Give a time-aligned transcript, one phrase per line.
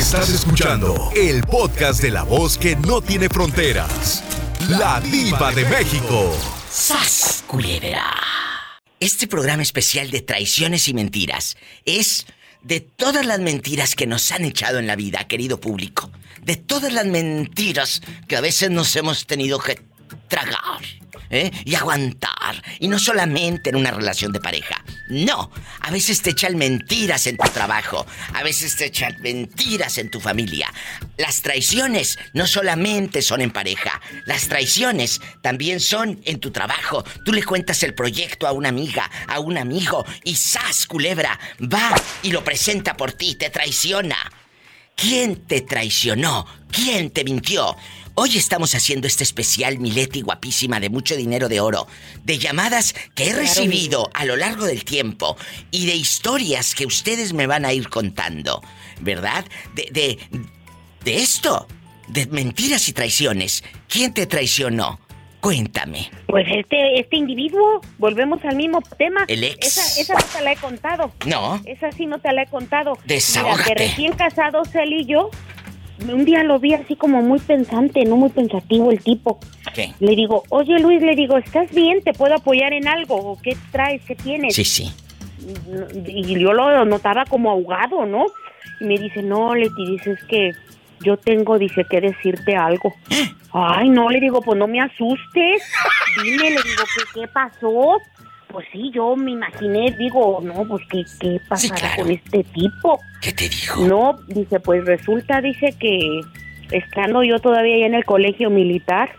[0.00, 4.24] Estás escuchando el podcast de la voz que no tiene fronteras.
[4.70, 6.34] La diva de México.
[6.70, 8.10] ¡Sas, culebra!
[8.98, 12.26] Este programa especial de traiciones y mentiras es
[12.62, 16.10] de todas las mentiras que nos han echado en la vida, querido público.
[16.42, 19.82] De todas las mentiras que a veces nos hemos tenido que
[20.28, 20.80] tragar.
[21.30, 21.50] ¿Eh?
[21.64, 22.62] y aguantar.
[22.78, 24.84] Y no solamente en una relación de pareja.
[25.08, 25.50] No,
[25.80, 30.20] a veces te echan mentiras en tu trabajo, a veces te echan mentiras en tu
[30.20, 30.72] familia.
[31.16, 37.04] Las traiciones no solamente son en pareja, las traiciones también son en tu trabajo.
[37.24, 41.38] Tú le cuentas el proyecto a una amiga, a un amigo, y ¡zas, culebra!
[41.60, 44.16] Va y lo presenta por ti, te traiciona.
[44.94, 46.46] ¿Quién te traicionó?
[46.70, 47.74] ¿Quién te mintió?
[48.22, 51.86] Hoy estamos haciendo este especial, Mileti guapísima, de mucho dinero de oro,
[52.22, 55.38] de llamadas que he recibido a lo largo del tiempo
[55.70, 58.60] y de historias que ustedes me van a ir contando,
[59.00, 59.46] ¿verdad?
[59.74, 60.18] De, de,
[61.02, 61.66] de esto,
[62.08, 63.64] de mentiras y traiciones.
[63.88, 65.00] ¿Quién te traicionó?
[65.40, 66.10] Cuéntame.
[66.26, 69.24] Pues este, este individuo, volvemos al mismo tema.
[69.28, 69.78] El ex.
[69.78, 71.12] Esa, esa no te la he contado.
[71.24, 71.62] No.
[71.64, 72.98] Esa sí no te la he contado.
[73.06, 73.62] Desahógate.
[73.62, 75.30] Mira, que recién casados él y yo,
[76.08, 79.38] un día lo vi así como muy pensante, no muy pensativo el tipo.
[79.74, 79.92] ¿Qué?
[80.00, 82.02] Le digo, oye Luis, le digo, ¿estás bien?
[82.02, 83.16] ¿Te puedo apoyar en algo?
[83.16, 84.02] ¿O qué traes?
[84.06, 84.54] ¿Qué tienes?
[84.54, 84.90] Sí, sí.
[86.06, 88.26] Y yo lo notaba como ahogado, ¿no?
[88.80, 90.52] Y me dice, no, Leti, dice, es que
[91.00, 92.94] yo tengo, dice, que decirte algo.
[93.52, 95.62] Ay, no, le digo, pues no me asustes.
[96.22, 97.98] Dime, le digo, ¿qué, qué pasó?
[98.52, 102.02] Pues sí, yo me imaginé, digo, no, pues qué, qué pasará claro.
[102.02, 103.00] con este tipo.
[103.20, 103.86] ¿Qué te dijo?
[103.86, 106.20] No, dice, pues resulta, dice que
[106.72, 109.10] estando yo todavía allá en el colegio militar,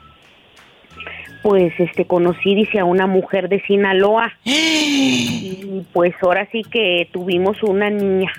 [1.44, 4.34] pues este conocí, dice, a una mujer de Sinaloa.
[4.44, 8.32] y pues ahora sí que tuvimos una niña.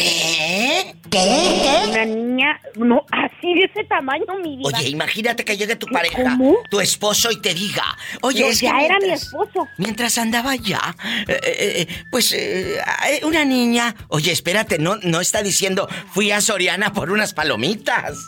[0.00, 0.94] ¿Qué?
[1.10, 1.88] ¿Qué?
[1.88, 4.68] Una niña, no, así de ese tamaño, mi vida.
[4.78, 6.56] Oye, imagínate que llegue tu pareja, ¿Cómo?
[6.70, 7.84] tu esposo y te diga,
[8.22, 9.68] oye, No, es que ya era mi mientras- esposo.
[9.78, 10.80] Mientras andaba allá,
[11.26, 12.76] eh, eh, eh, pues eh,
[13.08, 18.18] eh, una niña, oye, espérate, no, no está diciendo, fui a Soriana por unas palomitas.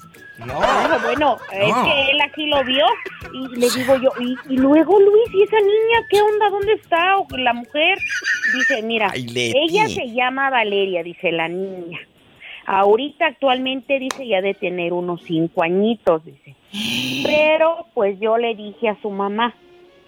[0.47, 0.61] No.
[0.63, 1.85] Ah, bueno, es No.
[1.85, 2.85] que él así lo vio
[3.33, 6.51] y le digo yo, y, y luego Luis, ¿y esa niña qué onda?
[6.51, 7.17] ¿Dónde está?
[7.19, 7.99] O la mujer
[8.55, 11.99] dice, mira, Ay, ella se llama Valeria, dice la niña.
[12.67, 16.55] Ahorita actualmente dice ya de tener unos cinco añitos, dice.
[17.25, 19.55] Pero pues yo le dije a su mamá,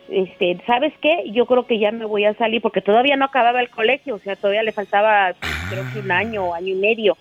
[0.09, 1.25] este, ¿sabes qué?
[1.33, 4.19] Yo creo que ya me voy a salir porque todavía no acababa el colegio, o
[4.19, 5.33] sea, todavía le faltaba
[5.71, 7.17] creo que un año, año y medio.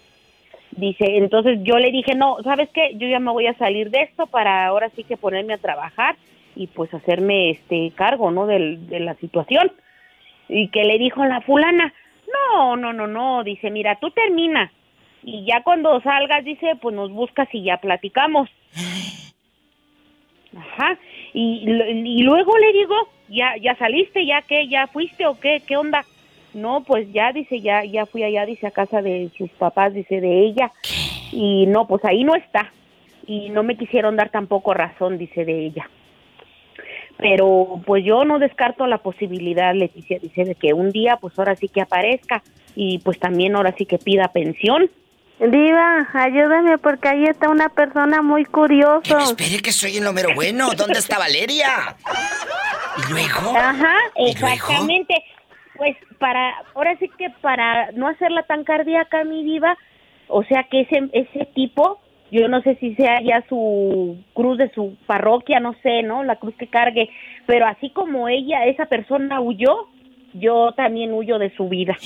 [0.77, 2.91] Dice, entonces yo le dije, no, ¿sabes qué?
[2.95, 6.15] Yo ya me voy a salir de esto para ahora sí que ponerme a trabajar
[6.55, 8.45] y pues hacerme este cargo, ¿no?
[8.47, 9.71] Del, de la situación.
[10.49, 11.93] Y que le dijo la fulana,
[12.31, 14.71] no, no, no, no, dice, mira, tú termina
[15.23, 18.49] y ya cuando salgas, dice, pues nos buscas y ya platicamos.
[20.57, 20.97] Ajá.
[21.33, 22.95] Y, y luego le digo,
[23.29, 26.05] ya, ya saliste, ya qué, ya fuiste o qué, qué onda.
[26.53, 30.21] No, pues ya dice, ya, ya fui allá, dice a casa de sus papás, dice
[30.21, 30.71] de ella.
[31.31, 32.71] Y no, pues ahí no está.
[33.25, 35.89] Y no me quisieron dar tampoco razón, dice de ella.
[37.17, 41.55] Pero pues yo no descarto la posibilidad, Leticia, dice de que un día pues ahora
[41.55, 42.43] sí que aparezca
[42.75, 44.89] y pues también ahora sí que pida pensión.
[45.39, 49.17] Diva, ayúdame porque ahí está una persona muy curioso.
[49.19, 50.69] Espere que soy el número bueno.
[50.75, 51.95] ¿Dónde está Valeria?
[52.97, 53.55] ¿Y luego?
[53.55, 54.87] Ajá, ¿Y luego?
[55.83, 59.77] Pues para, ahora sí que para no hacerla tan cardíaca, mi diva,
[60.29, 61.99] o sea que ese, ese tipo,
[62.31, 66.23] yo no sé si sea ya su cruz de su parroquia, no sé, ¿no?
[66.23, 67.09] La cruz que cargue,
[67.47, 69.89] pero así como ella, esa persona huyó,
[70.31, 71.97] yo también huyo de su vida.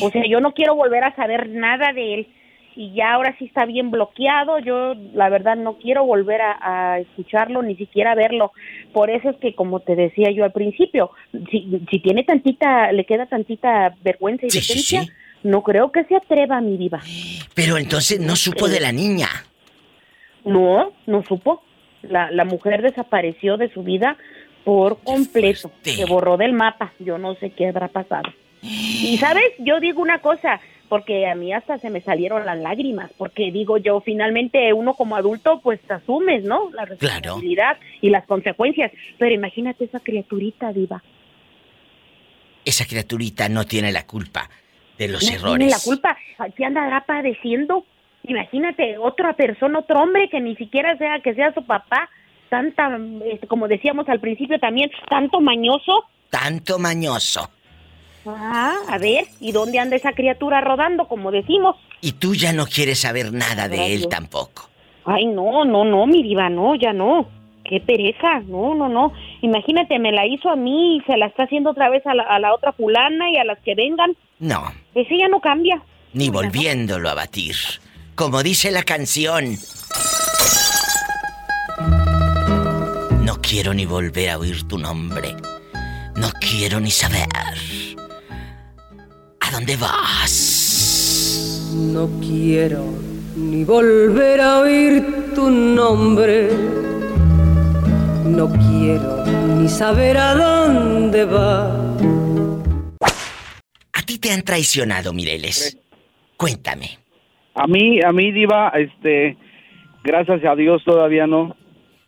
[0.00, 2.28] O sea, yo no quiero volver a saber nada de él.
[2.76, 4.58] Y ya ahora sí está bien bloqueado.
[4.58, 6.58] Yo, la verdad, no quiero volver a,
[6.94, 8.52] a escucharlo, ni siquiera verlo.
[8.92, 11.10] Por eso es que, como te decía yo al principio,
[11.50, 15.10] si, si tiene tantita, le queda tantita vergüenza y Sí, decencia, sí.
[15.44, 17.00] no creo que se atreva, mi diva.
[17.54, 19.28] Pero entonces no supo de la niña.
[20.44, 21.62] No, no supo.
[22.02, 24.16] La, la mujer desapareció de su vida
[24.64, 25.70] por completo.
[25.82, 26.92] Se borró del mapa.
[26.98, 28.30] Yo no sé qué habrá pasado.
[28.62, 33.10] Y sabes, yo digo una cosa, porque a mí hasta se me salieron las lágrimas,
[33.16, 36.70] porque digo yo, finalmente uno como adulto pues asumes, ¿no?
[36.72, 38.92] La responsabilidad y las consecuencias.
[39.18, 41.02] Pero imagínate esa criaturita, diva.
[42.64, 44.48] Esa criaturita no tiene la culpa
[44.98, 45.58] de los no errores.
[45.58, 46.16] tiene la culpa.
[46.56, 47.84] ¿Qué andará padeciendo?
[48.24, 52.08] Imagínate, otra persona, otro hombre que ni siquiera sea que sea su papá,
[52.48, 56.04] tanta, este, como decíamos al principio también, tanto mañoso.
[56.30, 57.50] Tanto mañoso.
[58.26, 61.76] Ah, a ver, ¿y dónde anda esa criatura rodando, como decimos?
[62.00, 64.68] Y tú ya no quieres saber nada de él tampoco.
[65.04, 67.28] Ay, no, no, no, mi diva, no, ya no.
[67.64, 69.12] Qué pereza, no, no, no.
[69.42, 72.22] Imagínate, me la hizo a mí y se la está haciendo otra vez a la,
[72.24, 74.16] a la otra fulana y a las que vengan.
[74.38, 74.72] No.
[74.94, 75.82] Ese ya no cambia.
[76.12, 77.56] Ni volviéndolo a batir.
[78.14, 79.56] Como dice la canción.
[83.22, 85.34] No quiero ni volver a oír tu nombre.
[86.16, 87.26] No quiero ni saber.
[89.46, 91.70] ¿A dónde vas?
[91.74, 92.82] No quiero
[93.36, 96.48] ni volver a oír tu nombre.
[98.24, 99.26] No quiero
[99.58, 101.94] ni saber a dónde va.
[103.92, 105.76] A ti te han traicionado, Mireles.
[106.38, 106.98] Cuéntame.
[107.54, 109.36] A mí, a mí, Diva, este,
[110.02, 111.54] gracias a Dios todavía no.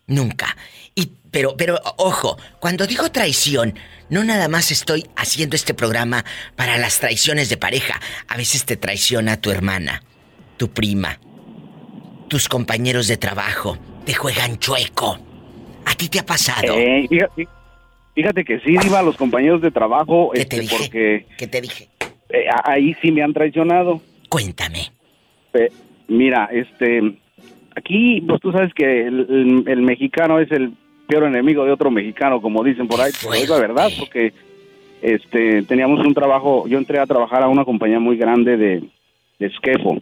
[0.06, 0.56] Nunca.
[1.36, 3.74] Pero, pero, ojo, cuando digo traición,
[4.08, 6.24] no nada más estoy haciendo este programa
[6.56, 8.00] para las traiciones de pareja.
[8.26, 10.02] A veces te traiciona tu hermana,
[10.56, 11.18] tu prima,
[12.28, 15.18] tus compañeros de trabajo, te juegan chueco.
[15.84, 16.74] ¿A ti te ha pasado?
[16.74, 17.48] Eh, fíjate,
[18.14, 20.76] fíjate que sí, Diva, los compañeros de trabajo, ¿Qué te este, dije?
[20.78, 21.88] porque ¿Qué te dije?
[22.30, 24.00] eh, a- ahí sí me han traicionado.
[24.30, 24.90] Cuéntame.
[25.52, 25.68] Eh,
[26.08, 27.18] mira, este,
[27.76, 30.72] aquí, pues tú sabes que el, el- el mexicano es el
[31.06, 34.32] peor enemigo de otro mexicano, como dicen por ahí, pero es la verdad, porque
[35.02, 38.82] este, teníamos un trabajo, yo entré a trabajar a una compañía muy grande de,
[39.38, 39.98] de esquefo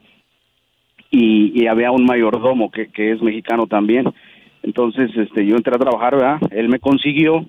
[1.11, 4.13] y, y había un mayordomo que, que es mexicano también.
[4.63, 6.39] Entonces, este, yo entré a trabajar, ¿verdad?
[6.51, 7.45] Él me consiguió.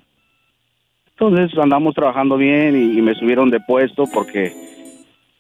[1.18, 4.52] Entonces andamos trabajando bien y, y me subieron de puesto porque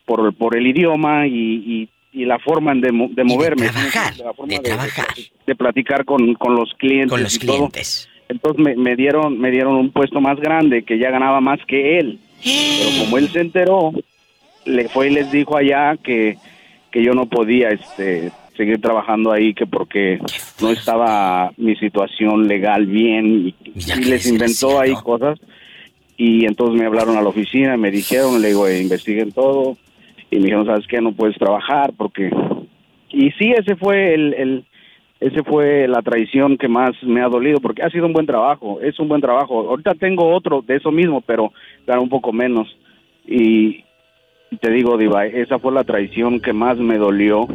[0.05, 3.67] por, por el idioma y, y- y la forma de, mo- de moverme.
[3.67, 4.17] ¿sí me trabajar?
[4.17, 5.07] La forma de trabajar.
[5.45, 7.09] de platicar con, con los clientes.
[7.11, 7.55] Con los y todo.
[7.57, 8.07] clientes.
[8.29, 11.99] Entonces me, me dieron me dieron un puesto más grande que ya ganaba más que
[11.99, 12.19] él.
[12.43, 13.91] Pero como él se enteró,
[14.65, 16.37] le fue y les dijo allá que,
[16.91, 20.17] que yo no podía este seguir trabajando ahí que porque
[20.61, 23.55] no estaba mi situación legal bien y,
[24.05, 25.37] les inventó ahí cosas
[26.17, 29.77] y entonces me hablaron a la oficina, me dijeron, le digo, "Eh, investiguen todo
[30.35, 31.01] y me dijeron, ¿sabes qué?
[31.01, 32.29] No puedes trabajar porque...
[33.09, 34.65] Y sí, ese fue el, el-
[35.21, 38.79] ese fue la traición que más me ha dolido porque ha sido un buen trabajo,
[38.81, 39.67] es un buen trabajo.
[39.69, 41.53] Ahorita tengo otro de eso mismo, pero
[41.87, 42.67] gano un poco menos.
[43.25, 43.83] Y
[44.59, 47.47] te digo, Diva, esa fue la traición que más me dolió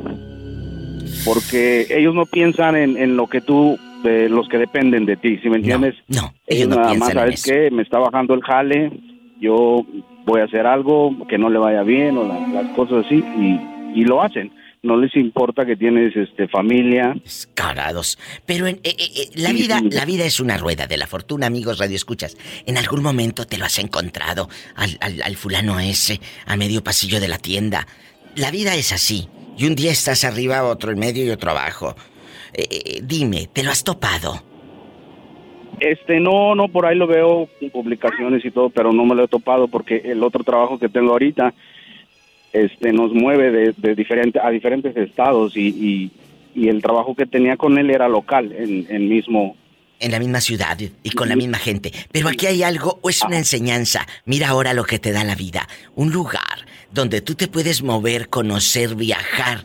[1.24, 5.38] porque ellos no piensan en, en lo que tú, de los que dependen de ti,
[5.42, 5.94] ¿sí me entiendes?
[6.08, 7.52] No, no, Ellos ellos no nada más, piensan en ¿sabes eso.
[7.52, 7.70] qué?
[7.70, 8.90] Me está bajando el jale,
[9.38, 9.84] yo
[10.26, 14.00] voy a hacer algo que no le vaya bien o la- las cosas así y,
[14.00, 14.52] y lo hacen.
[14.82, 17.14] No les importa que tienes este familia.
[17.22, 18.18] Descarados.
[18.46, 19.90] Pero en, eh, eh, eh, la vida, sí.
[19.90, 22.36] la vida es una rueda de la fortuna, amigos Radio Escuchas.
[22.64, 27.20] En algún momento te lo has encontrado al, al- al fulano ese, a medio pasillo
[27.20, 27.86] de la tienda.
[28.36, 29.28] La vida es así.
[29.58, 31.94] Y un día estás arriba, otro en medio y otro abajo.
[32.54, 34.42] Eh, dime, ¿te lo has topado?
[35.80, 39.24] Este, no, no, por ahí lo veo en publicaciones y todo, pero no me lo
[39.24, 41.54] he topado porque el otro trabajo que tengo ahorita,
[42.52, 46.10] este, nos mueve de, de diferente, a diferentes estados y, y,
[46.54, 49.56] y el trabajo que tenía con él era local, en, en mismo,
[50.00, 51.92] En la misma ciudad y con la misma gente.
[52.12, 54.06] Pero aquí hay algo o es una enseñanza.
[54.24, 55.66] Mira ahora lo que te da la vida.
[55.94, 59.64] Un lugar donde tú te puedes mover, conocer, viajar.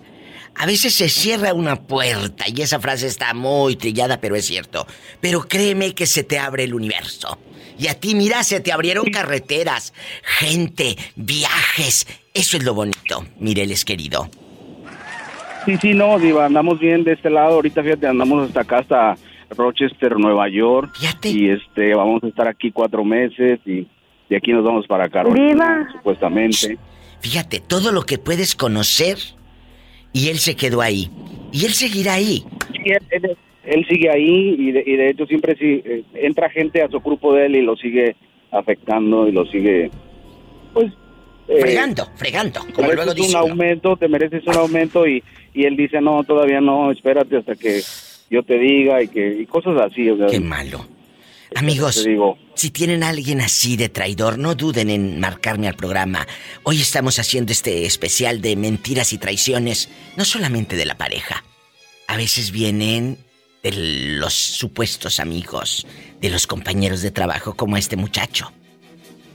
[0.57, 4.88] A veces se cierra una puerta y esa frase está muy trillada, pero es cierto.
[5.19, 7.38] Pero créeme que se te abre el universo.
[7.78, 9.94] Y a ti, mira, se te abrieron carreteras,
[10.24, 12.07] gente, viajes.
[12.33, 14.30] Eso es lo bonito, Mireles querido.
[15.66, 17.56] Sí, sí, no, Diva, andamos bien de este lado.
[17.56, 19.18] Ahorita, fíjate, andamos hasta acá, hasta
[19.50, 20.95] Rochester, Nueva York.
[20.97, 21.30] Fíjate.
[21.30, 23.88] Y este, vamos a estar aquí cuatro meses y
[24.30, 25.92] de aquí nos vamos para Carolina, Diva.
[25.92, 26.78] supuestamente.
[27.19, 29.18] Fíjate, todo lo que puedes conocer
[30.16, 31.10] y él se quedó ahí.
[31.52, 32.44] Y él seguirá ahí.
[32.72, 36.50] Sí, él, él- él sigue ahí y de, y de hecho siempre sí, eh, entra
[36.52, 38.16] gente a su grupo de él y lo sigue
[38.52, 39.90] afectando y lo sigue,
[40.74, 40.94] pues...
[41.48, 43.52] eh, Fregando, fregando, como luego dice un uno.
[43.52, 47.81] aumento, te mereces un aumento y, y él dice, no, todavía no, espérate hasta que
[48.30, 50.10] yo te diga y que y cosas así.
[50.12, 50.86] O sea, Qué malo.
[51.54, 56.25] Amigos, digo, si tienen a alguien así de traidor, no duden en marcarme al programa.
[56.64, 61.44] Hoy estamos haciendo este especial de mentiras y traiciones, no solamente de la pareja.
[62.07, 63.19] A veces vienen
[63.61, 63.71] de
[64.19, 65.85] los supuestos amigos,
[66.21, 68.52] de los compañeros de trabajo como este muchacho.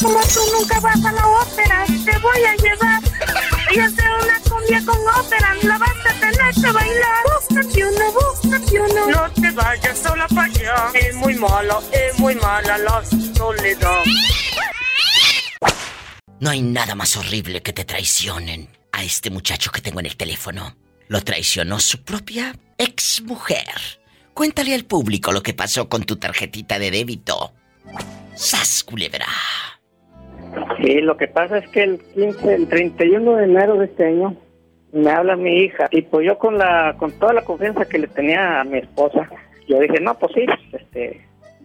[0.00, 3.02] Como tú nunca vas a la ópera, te voy a llevar.
[3.02, 7.24] A hacer una cumbia con ópera, la vas a tener que bailar.
[7.24, 9.06] Búscate uno, búscate uno.
[9.10, 10.90] No te vayas sola para allá.
[10.94, 13.04] Es muy mala, es muy mala la
[13.36, 14.02] soledad.
[16.40, 18.70] No hay nada más horrible que te traicionen.
[18.92, 20.76] A este muchacho que tengo en el teléfono.
[21.08, 24.00] Lo traicionó su propia ex mujer.
[24.32, 27.52] Cuéntale al público lo que pasó con tu tarjetita de débito.
[28.34, 29.26] ¡Sas, culebra!
[30.82, 34.36] Sí, lo que pasa es que el 15, el 31 de enero de este año
[34.92, 38.08] me habla mi hija y pues yo con la con toda la confianza que le
[38.08, 39.28] tenía a mi esposa,
[39.68, 41.20] yo dije, "No, pues sí, este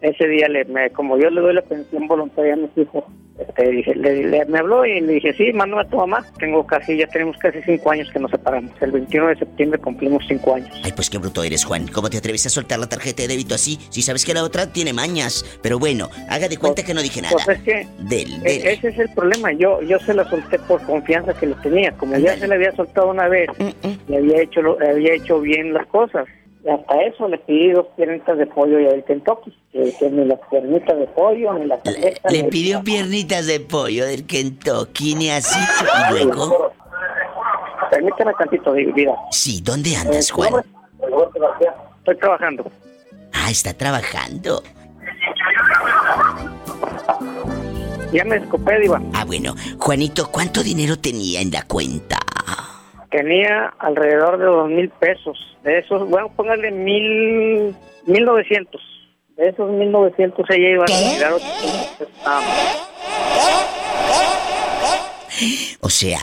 [0.07, 3.03] ese día le me, como yo le doy la pensión voluntaria a mis hijos,
[3.37, 6.65] este dije, le, le- me habló y le dije, "Sí, mándame a tu mamá." Tengo
[6.65, 8.71] casi ya tenemos casi cinco años que nos separamos.
[8.81, 10.69] El 21 de septiembre cumplimos cinco años.
[10.83, 11.87] Ay, pues qué bruto eres, Juan.
[11.87, 13.77] ¿Cómo te atreves a soltar la tarjeta de débito así?
[13.89, 15.43] Si sabes que la otra tiene mañas.
[15.61, 17.35] Pero bueno, haga de cuenta que no dije nada.
[17.43, 18.67] Pues es que Del, E- del.
[18.67, 19.51] Ese es el problema.
[19.51, 21.91] Yo yo se la solté por confianza que le tenía.
[21.91, 23.49] Como ya se le había soltado una vez,
[24.07, 26.25] le había hecho lo- había hecho bien las cosas.
[26.65, 29.55] Y hasta eso le pedí dos piernitas de pollo y el Kentucky.
[29.71, 34.05] Que, que ni las piernitas de pollo, ni la Le, le pidió piernitas de pollo
[34.07, 35.59] del Kentucky, ni así.
[36.09, 36.71] Y luego.
[37.91, 39.13] Permíteme tantito, di- vida.
[39.31, 40.63] Sí, ¿dónde Eh, andas, ¿tu Juan?
[41.99, 42.65] Estoy trabajando.
[43.33, 44.63] Ah, está trabajando.
[48.11, 49.01] Ya me escopé, Diva.
[49.13, 49.53] Ah, bueno.
[49.77, 52.17] Juanito, ¿cuánto dinero tenía en la cuenta?
[53.11, 55.37] Tenía alrededor de dos mil pesos.
[55.63, 58.81] De esos, bueno, póngale mil, mil novecientos.
[59.37, 62.43] De esos mil novecientos ella iba a retirar pesos más.
[65.81, 66.21] O sea,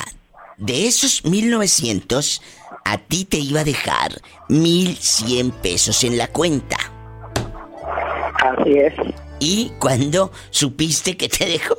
[0.56, 2.42] de esos 1900,
[2.84, 4.12] a ti te iba a dejar
[4.48, 6.76] 1100 pesos en la cuenta.
[8.42, 8.94] Así es.
[9.40, 11.76] ¿Y cuando supiste que te dejó?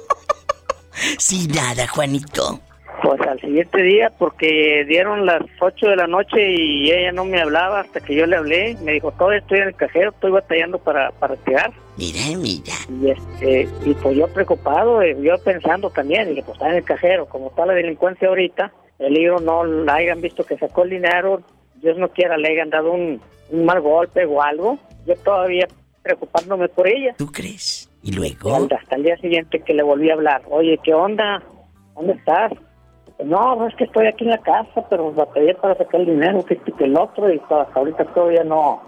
[1.18, 2.60] Sin nada, Juanito.
[3.02, 7.42] Pues al siguiente día, porque dieron las 8 de la noche y ella no me
[7.42, 8.78] hablaba hasta que yo le hablé.
[8.82, 11.74] Me dijo, todavía estoy en el cajero, estoy batallando para, para retirar.
[11.98, 12.74] Mira, mira.
[12.90, 16.84] Y, este, y pues yo preocupado, eh, yo pensando también, dije, pues está en el
[16.84, 20.92] cajero, como está la delincuencia ahorita, el libro no la hayan visto que sacó el
[20.92, 21.42] dinero,
[21.76, 23.20] Dios no quiera, le hayan dado un,
[23.50, 24.80] un mal golpe o algo.
[25.06, 25.68] Yo todavía
[26.02, 27.16] preocupándome por ella.
[27.18, 27.90] ¿Tú crees?
[28.02, 28.56] Y luego...
[28.56, 31.44] Hasta, hasta el día siguiente que le volví a hablar, oye, ¿qué onda?
[31.96, 32.52] ¿Dónde estás?
[33.24, 36.56] No, es que estoy aquí en la casa, pero batallé para sacar el dinero, que
[36.56, 38.82] este que el otro, y hasta ahorita todavía no,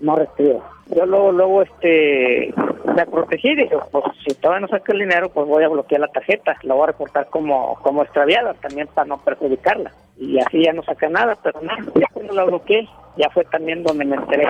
[0.00, 0.62] no retiro.
[0.94, 2.52] Yo luego, luego, este,
[2.94, 6.08] me protegí, dije, pues si todavía no saca el dinero, pues voy a bloquear la
[6.08, 9.92] tarjeta, la voy a reportar como, como extraviada, también para no perjudicarla.
[10.18, 12.86] Y así ya no saca nada, pero nada, ya cuando la bloqueé,
[13.16, 14.46] ya fue también donde me enteré,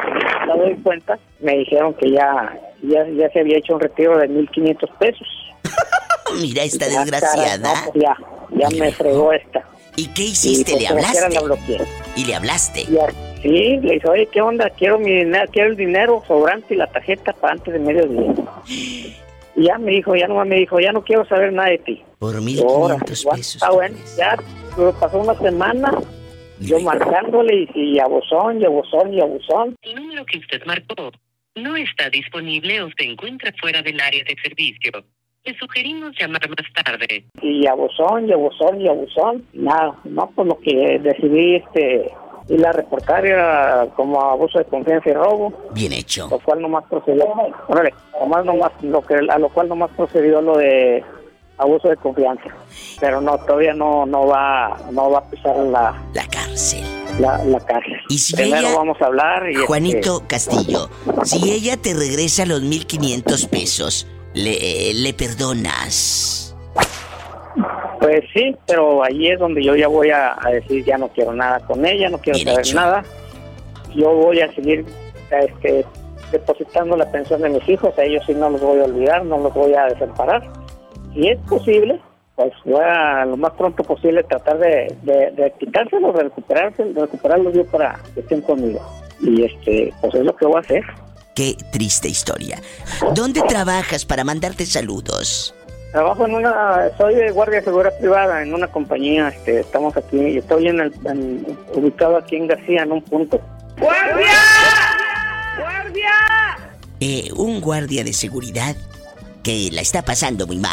[0.47, 4.29] me doy cuenta, me dijeron que ya, ya, ya se había hecho un retiro de
[4.29, 5.29] 1.500 pesos.
[6.41, 7.63] Mira esta Ya, desgraciada.
[7.63, 8.17] cara, no, pues ya,
[8.57, 9.65] ya me fregó esta.
[9.97, 10.73] ¿Y qué hiciste?
[10.73, 11.79] Y, pues, ¿Le como quiera hablaste?
[11.79, 11.87] la.
[12.17, 12.85] Y le hablaste.
[12.91, 13.07] Ya,
[13.43, 13.49] sí,
[13.81, 14.71] le dije, oye, ¿qué onda?
[14.71, 18.35] Quiero mi dinero, quiero el dinero sobrante y la tarjeta para antes de mediodía.
[18.67, 19.15] Y
[19.57, 22.03] ya me dijo, ya no me dijo, ya no quiero saber nada de ti.
[22.19, 22.79] Por 1500
[23.25, 23.55] bueno, pesos.
[23.55, 24.37] Está bueno, ya
[24.99, 25.93] pasó una semana,
[26.59, 29.77] yo marcándole y, y abusón, y abusón, y abusón.
[29.83, 31.13] El número que usted marcó
[31.55, 34.91] no está disponible o se encuentra fuera del área de servicio.
[35.45, 37.27] Le sugerimos llamar más tarde.
[37.43, 39.45] y abusón, y abusón, y abusón.
[39.53, 42.11] Nada, no, pues lo que decidí, este,
[42.49, 46.29] ir a reportar era como abuso de confianza y robo, Bien hecho.
[46.31, 47.27] lo cual nomás procedió,
[47.69, 51.05] órale, nomás, nomás, lo que, a lo cual nomás procedió lo de
[51.59, 52.45] abuso de confianza.
[52.99, 56.83] Pero no, todavía no, no va, no va a pisar la, La cárcel.
[57.21, 58.01] la, la cárcel.
[58.09, 60.89] Y si Primero ella- vamos a hablar y este, Juanito Castillo,
[61.25, 66.55] si ella te regresa los 1500 pesos, ¿le, le perdonas?
[68.01, 71.33] Pues sí, pero ahí es donde yo ya voy a, a decir ya no quiero
[71.33, 73.03] nada con ella, no quiero saber nada.
[73.95, 74.85] yo voy a seguir
[75.31, 75.87] este,
[76.31, 79.39] depositando la pensión de mis hijos, a ellos sí no los voy a olvidar, no
[79.39, 80.43] los voy a desamparar.
[81.15, 82.01] Si es posible,
[82.37, 87.01] pues voy a lo más pronto posible tratar de, de, de quitárselos, de recuperarse, de
[87.01, 88.81] recuperarlos yo para que estén conmigo.
[89.21, 90.83] Y este, pues es lo que voy a hacer.
[91.35, 92.61] Qué triste historia.
[93.15, 95.55] ¿Dónde trabajas para mandarte saludos?
[95.91, 100.17] Trabajo en una, soy de guardia de seguridad privada en una compañía, este, estamos aquí,
[100.17, 103.41] y estoy en el, en- ubicado aquí en García, en un punto.
[103.79, 104.27] ¡Guardia!
[105.61, 106.11] ¡Guardia!
[107.01, 108.75] Eh, un guardia de seguridad
[109.43, 110.73] que la está pasando muy mal.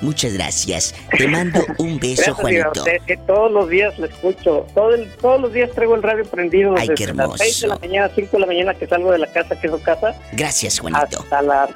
[0.00, 0.94] Muchas gracias.
[1.16, 2.68] Te mando un beso, Gracias, Juanito.
[2.76, 6.24] usted, que todos los días le escucho, todo el- todos los días traigo el radio
[6.24, 7.88] prendido Ay, qué desde las 6 de la hermoso.
[7.88, 10.78] mañana, 5 de la mañana que salgo de la casa, que es su casa, Gracias,
[10.78, 11.20] Juanito.
[11.20, 11.70] hasta las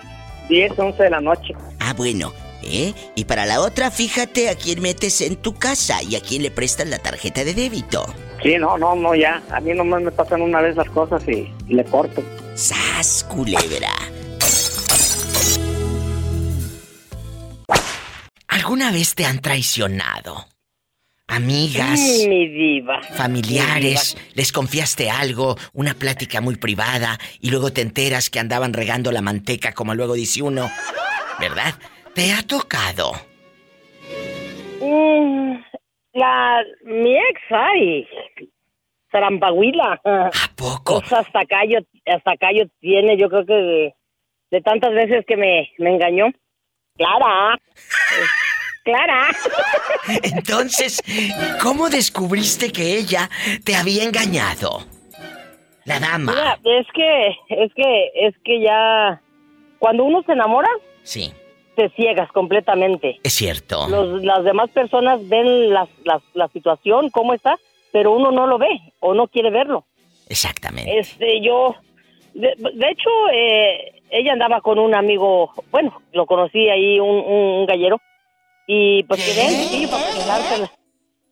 [0.49, 1.55] 10, 11 de la noche.
[1.81, 2.33] Ah, bueno.
[2.65, 2.95] ¿Eh?
[3.17, 6.51] Y para la otra, fíjate a quién metes en tu casa y a quién le
[6.53, 8.07] prestas la tarjeta de débito.
[8.41, 9.43] Sí, no, no, no, ya.
[9.51, 12.23] A mí nomás me pasan una vez las cosas y, y le corto.
[12.55, 13.91] ¡Sas, culebra!
[18.63, 20.47] ¿Alguna vez te han traicionado?
[21.27, 23.03] Amigas, Mi diva.
[23.03, 29.11] familiares, les confiaste algo, una plática muy privada y luego te enteras que andaban regando
[29.11, 30.71] la manteca como luego dice uno,
[31.41, 31.75] ¿verdad?
[32.15, 33.11] ¿Te ha tocado?
[34.81, 35.57] Mm,
[36.13, 38.07] la, mi ex, ay,
[39.11, 40.01] Zarampahuila.
[40.05, 41.01] ¿A poco?
[41.01, 43.95] Pues hasta callo, hasta callo tiene, yo creo que de,
[44.53, 46.27] de tantas veces que me, me engañó.
[46.97, 47.59] Clara.
[48.85, 49.29] Clara.
[50.23, 51.03] Entonces,
[51.63, 53.29] ¿cómo descubriste que ella
[53.65, 54.81] te había engañado?
[55.85, 56.33] La dama.
[56.33, 59.21] Mira, es que, es que, es que ya,
[59.79, 60.69] cuando uno se enamora,
[61.05, 61.33] Sí,
[61.75, 63.19] te ciegas completamente.
[63.25, 63.89] es cierto.
[63.89, 67.57] Los, las demás personas ven las, las- la situación, cómo está,
[67.93, 68.69] pero uno no lo ve
[69.01, 69.85] o no quiere verlo.
[70.29, 70.99] Exactamente.
[70.99, 71.75] Este, yo,
[72.35, 77.55] de, de hecho, eh, ella andaba con un amigo, bueno, lo conocí ahí, un, un-
[77.61, 78.01] un gallero,
[78.75, 80.73] y pues quedé sí, para presentársela,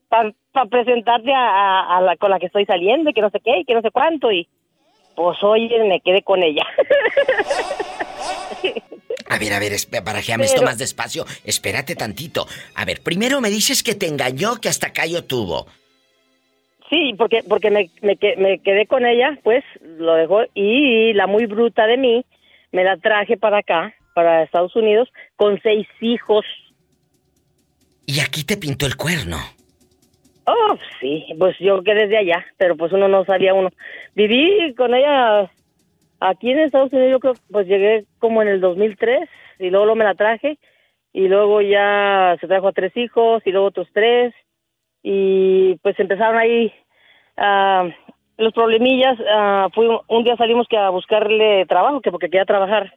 [0.09, 3.41] para, presentarte a, a- a la con la que estoy saliendo, y que no sé
[3.43, 4.47] qué, y que no sé cuánto, y
[5.17, 6.63] pues oye, me quedé con ella.
[9.29, 11.25] A ver, a ver, esp- barajéame esto más despacio.
[11.45, 12.47] Espérate tantito.
[12.75, 15.67] A ver, primero me dices que te engañó, que hasta callo tuvo.
[16.91, 21.27] Sí, porque porque me, me, que- me quedé con ella, pues lo dejó y la
[21.29, 22.25] muy bruta de mí
[22.73, 26.45] me la traje para acá, para Estados Unidos, con seis hijos.
[28.13, 29.37] Y aquí te pintó el cuerno.
[30.45, 33.71] Oh, sí, pues yo quedé desde allá, pero pues uno no sabía uno.
[34.17, 35.49] Viví con ella
[36.19, 39.29] aquí en Estados Unidos, yo creo, pues llegué como en el 2003
[39.61, 40.59] y luego, luego me la traje
[41.13, 44.35] y luego ya se trajo a tres hijos y luego otros tres
[45.05, 46.73] y pues empezaron ahí
[47.37, 47.89] ah,
[48.39, 49.19] los problemillas.
[49.33, 52.93] ah, fui, un día salimos que a buscarle trabajo, que porque quería trabajar,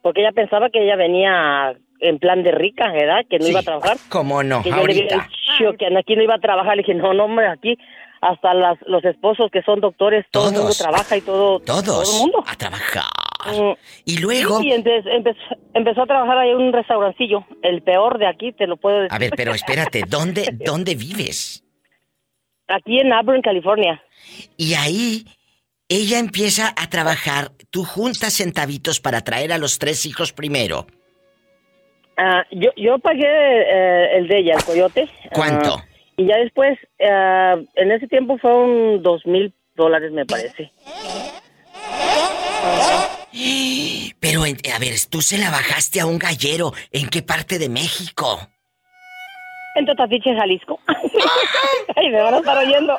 [0.00, 3.24] porque ella pensaba que ella venía en plan de rica, ¿verdad?
[3.28, 3.50] Que no Sí.
[3.50, 4.62] iba a trabajar ¿Cómo no?
[4.62, 5.28] que yo le Ahorita.
[5.58, 6.76] "Shio, que aquí no iba a trabajar.
[6.76, 7.76] Le dije, no, no, hombre, aquí
[8.20, 10.78] hasta las, los esposos que son doctores, todo el mundo Todos.
[10.78, 12.44] trabaja y todo, todo Todos el mundo.
[12.46, 13.04] a trabajar.
[13.52, 13.72] Mm,
[14.06, 14.60] Y luego...
[14.60, 15.38] Sí, entonces empezó,
[15.74, 19.14] empezó a trabajar ahí en un restaurancillo, el peor de aquí, te lo puedo decir.
[19.14, 21.62] A ver, pero espérate, ¿dónde, ¿dónde vives?
[22.68, 24.02] Aquí en Auburn, California.
[24.56, 25.26] Y ahí
[25.90, 30.86] ella empieza a trabajar, tú juntas centavitos para traer a los tres hijos primero.
[32.16, 35.08] Ah, yo, yo pagué eh, el de ella, el coyote.
[35.32, 35.76] ¿Cuánto?
[35.78, 35.84] Ah,
[36.16, 40.70] y ya después, ah, en ese tiempo fueron dos mil dólares, me parece.
[44.20, 46.72] Pero, en- a ver, tú se la bajaste a un gallero.
[46.92, 48.40] ¿En qué parte de México?
[49.76, 50.80] En Totatiche, Jalisco.
[51.96, 52.96] Ay, me van a estar oyendo.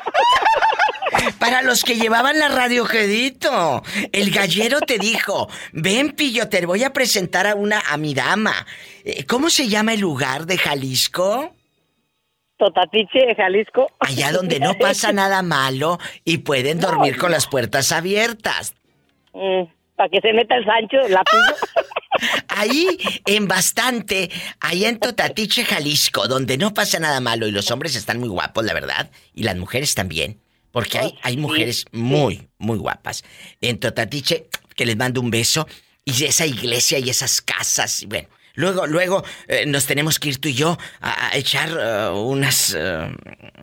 [1.39, 6.83] Para los que llevaban la radio, Gedito, el gallero te dijo, ven pillo, te voy
[6.83, 8.65] a presentar a una, a mi dama.
[9.03, 11.53] Eh, ¿Cómo se llama el lugar de Jalisco?
[12.57, 13.87] Totatiche, Jalisco.
[13.99, 18.73] Allá donde no pasa nada malo y pueden dormir con las puertas abiertas.
[19.95, 21.23] para que se meta el Sancho, la.
[22.47, 24.29] Ahí, en bastante,
[24.61, 28.63] ahí en Totatiche, Jalisco, donde no pasa nada malo y los hombres están muy guapos,
[28.63, 30.39] la verdad, y las mujeres también,
[30.75, 33.23] porque hay, hay mujeres muy, muy guapas.
[33.61, 35.65] En Totatiche, que les mando un beso,
[36.03, 38.27] y esa iglesia y esas casas, y bueno.
[38.55, 42.73] Luego, luego eh, nos tenemos que ir tú y yo a, a echar eh, unas
[42.77, 43.07] eh,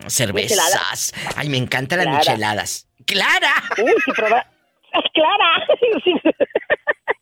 [0.07, 0.57] cervezas.
[0.57, 1.13] Micheladas.
[1.35, 2.19] Ay, me encantan las Clara.
[2.19, 2.87] micheladas.
[3.05, 3.53] ¡Clara!
[3.77, 4.47] Uy, si probar...
[5.13, 5.67] Clara.
[6.03, 6.13] Si-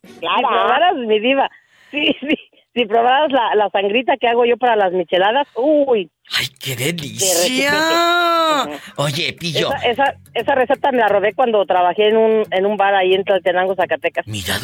[0.04, 1.50] Si probaras, mi diva.
[1.92, 2.38] Sí, sí.
[2.74, 6.10] Si probaras la, la sangrita que hago yo para las micheladas, uy.
[6.38, 8.66] ¡Ay, qué delicia!
[8.96, 9.70] Oye, Pillo.
[9.74, 13.14] Esa, esa, esa, receta me la robé cuando trabajé en un, en un bar ahí
[13.14, 14.26] en Tlaltenango, Zacatecas.
[14.28, 14.56] Mira,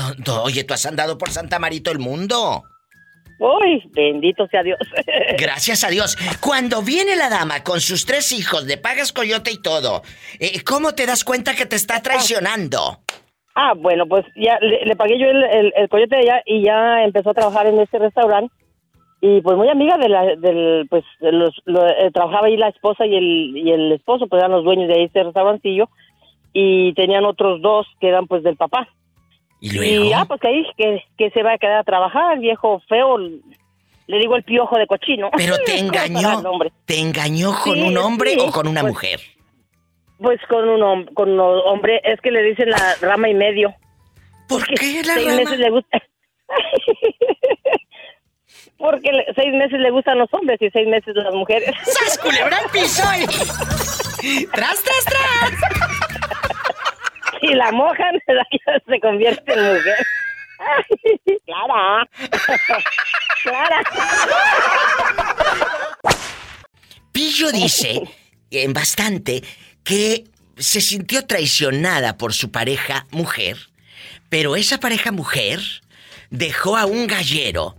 [0.44, 2.64] oye, tú has andado por Santa Marito el mundo.
[3.40, 4.80] Uy, bendito sea Dios.
[5.38, 6.18] Gracias a Dios.
[6.40, 10.02] Cuando viene la dama con sus tres hijos, de pagas coyote y todo,
[10.40, 12.80] eh, ¿cómo te das cuenta que te está traicionando?
[12.80, 13.18] Ah,
[13.78, 17.34] bueno, pues ya le, pagué yo el, el, coyote de ella y ya empezó a
[17.34, 18.54] trabajar en este restaurante.
[19.20, 23.16] Y pues muy amiga de la, del, pues los, eh, trabajaba ahí la esposa y
[23.16, 25.90] el, y el esposo, pues eran los dueños de este restaurantillo.
[26.54, 28.88] Y tenían otros dos que eran pues del papá.
[29.60, 30.06] Y luego.
[30.06, 33.18] Y ah, pues que ahí que, que se va a quedar a trabajar, viejo feo.
[33.18, 35.32] Le digo el piojo de cochino.
[35.36, 36.44] Pero te engañó.
[36.86, 39.20] ¿Te engañó con un hombre o con una pues, mujer?
[40.20, 43.74] Pues con un, con un hombre, es que le dicen la rama y medio.
[44.48, 45.38] ¿Por qué la seis rama?
[45.38, 46.02] meses le gusta.
[48.78, 51.70] Porque seis meses le gustan los hombres y seis meses las mujeres.
[51.84, 53.04] ¡Sas culebra piso!
[54.54, 55.54] ¡Tras, tras, tras!
[57.40, 58.20] Si la mojan,
[58.88, 60.06] se convierte en mujer.
[61.46, 62.08] Clara.
[63.44, 63.82] Clara.
[67.12, 68.02] Pillo dice,
[68.52, 69.44] en bastante,
[69.88, 70.26] que
[70.58, 73.58] se sintió traicionada por su pareja mujer,
[74.28, 75.62] pero esa pareja mujer
[76.30, 77.78] dejó a un gallero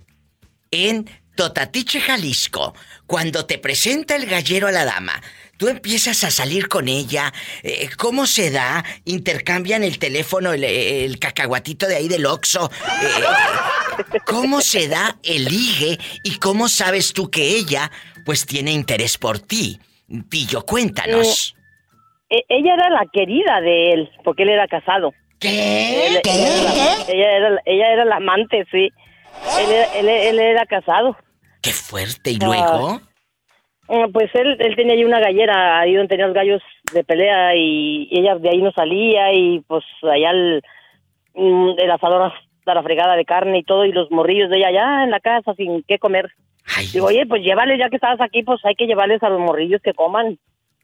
[0.71, 2.75] en Totatiche, Jalisco.
[3.07, 5.21] Cuando te presenta el gallero a la dama,
[5.59, 7.31] tú empiezas a salir con ella.
[7.63, 8.83] Eh, ¿Cómo se da?
[9.05, 12.71] Intercambian el teléfono, el, cacahuatito de ahí del Oxxo.
[13.03, 17.91] Eh, ¿Cómo se da el ligue y cómo sabes tú que ella
[18.25, 19.79] pues tiene interés por ti?
[20.31, 21.55] Pillo, cuéntanos.
[22.31, 25.13] E, ella era la querida de él, porque él era casado.
[25.39, 26.09] ¿Qué?
[26.09, 28.91] Ella, era la, ella, era, la amante, sí.
[29.59, 31.17] Él, él, era casado.
[31.63, 32.33] Qué fuerte.
[32.33, 33.01] ¿Y luego?
[33.89, 36.63] Ah, pues él, él tenía ahí una gallera, ahí donde tenía los gallos
[36.93, 40.63] de pelea y, ella de ahí no salía y pues allá el,
[41.35, 44.69] mm, el asador hasta la fregada de carne y todo y los morrillos de ella
[44.69, 46.31] allá en la casa sin qué comer.
[46.93, 49.81] Digo, oye, pues llévale, ya que estabas aquí, pues hay que llevarles a los morrillos
[49.81, 50.39] que coman.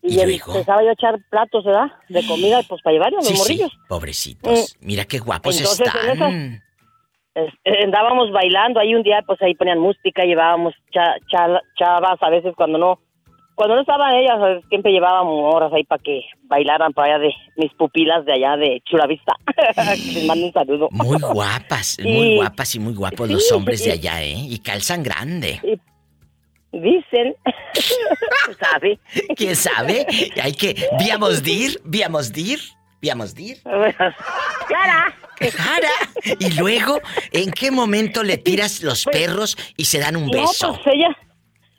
[0.06, 1.90] Y, él empezaba yo a echar platos, ¿verdad?
[2.10, 3.72] De comida, pues para llevar a los morrillos.
[3.88, 4.76] pobrecitos.
[4.78, 4.86] Mm.
[4.86, 6.62] Mira qué guapos están.
[7.82, 13.00] andábamos bailando ahí un día, pues ahí ponían música, llevábamos chavas a veces cuando no,
[13.54, 17.72] cuando no estaban ellas, siempre llevábamos horas ahí para que bailaran para allá de mis
[17.72, 19.32] pupilas de allá de Chulavista.
[20.14, 20.88] Les mando un saludo.
[20.90, 24.34] Muy guapas, muy guapas y muy guapos los hombres de allá, ¿eh?
[24.36, 25.60] Y calzan grande.
[26.82, 27.34] Dicen.
[28.60, 28.98] ¿Sabe?
[29.36, 30.06] ¿Quién sabe?
[30.42, 30.74] Hay que.
[30.98, 31.80] ¿Víamos dir?
[31.84, 32.58] ¿Víamos dir?
[33.00, 33.58] ¿Víamos dir?
[33.62, 35.14] ¡Clara!
[35.36, 35.90] ¡Clara!
[36.38, 37.00] Y luego,
[37.32, 40.68] ¿en qué momento le tiras los Pues, perros y se dan un beso?
[40.68, 41.08] No, pues ella.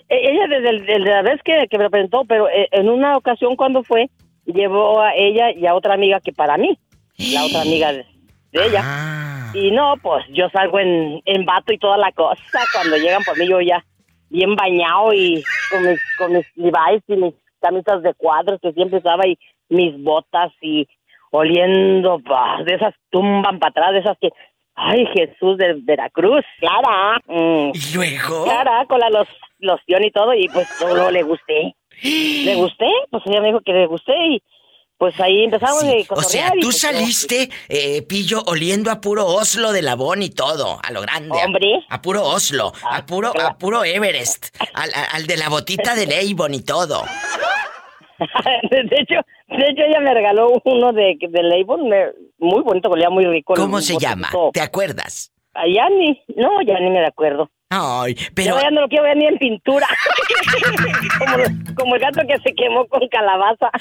[0.08, 3.56] e- Ella desde, la vez que, que me lo presentó, pero eh, en una ocasión
[3.56, 4.10] cuando fue,
[4.46, 6.78] llevó a ella y a otra amiga que para mí,
[7.18, 8.06] la otra amiga de,
[8.52, 8.82] de ella.
[8.84, 9.52] Ah.
[9.56, 12.40] Y no, pues yo salgo en, en vato y toda la cosa.
[12.72, 13.84] Cuando llegan por mí, yo ya
[14.30, 19.00] bien bañado y con mis, con mis Levi's y mis camisas de cuadros que siempre
[19.00, 19.38] usaba y
[19.70, 20.88] mis botas y
[21.32, 24.30] oliendo bah, de esas tumban para atrás, de esas que,
[24.76, 27.20] ay Jesús de Veracruz, Clara.
[27.28, 28.44] mm, ¿Y luego?
[28.46, 29.28] Clara, con la los,
[29.60, 31.76] loción y todo y pues solo le gusté.
[32.04, 32.88] ¿Le gusté?
[33.10, 34.44] Pues ella me dijo que le gusté y
[34.98, 39.26] pues ahí empezamos Sí, a O sea, tú pues, saliste, eh, Pillo, oliendo a puro
[39.28, 41.40] Oslo de Labón y todo, a lo grande.
[41.40, 41.86] a- Hombre.
[41.90, 46.04] A, puro Oslo, a puro, a puro Everest, al, a- al de la botita de
[46.32, 47.04] Avon y todo.
[48.72, 49.16] de hecho,
[49.50, 51.44] de hecho ella me regaló uno de, de
[51.84, 53.54] me- muy bonito, olía muy rico.
[53.56, 54.30] ¿Cómo se llama?
[54.54, 55.32] ¿Te acuerdas?
[55.54, 57.50] Ah, ya ni, no, ya ni me acuerdo.
[57.70, 59.88] Ay, pero Yo ya no lo quiero ver ni en pintura.
[61.20, 61.44] como,
[61.76, 63.72] como el gato que se quemó con calabaza.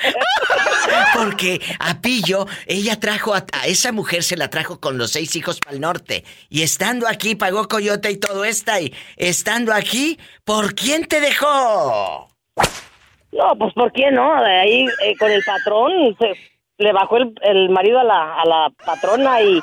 [1.14, 5.36] porque a Pillo, ella trajo a, a esa mujer, se la trajo con los seis
[5.36, 6.24] hijos para el norte.
[6.48, 8.72] Y estando aquí, pagó coyote y todo esto.
[8.80, 12.28] Y estando aquí, ¿por quién te dejó?
[13.32, 14.42] No, pues ¿por qué no?
[14.42, 16.32] De ahí eh, con el patrón se,
[16.78, 19.62] le bajó el, el marido a la, a la patrona y...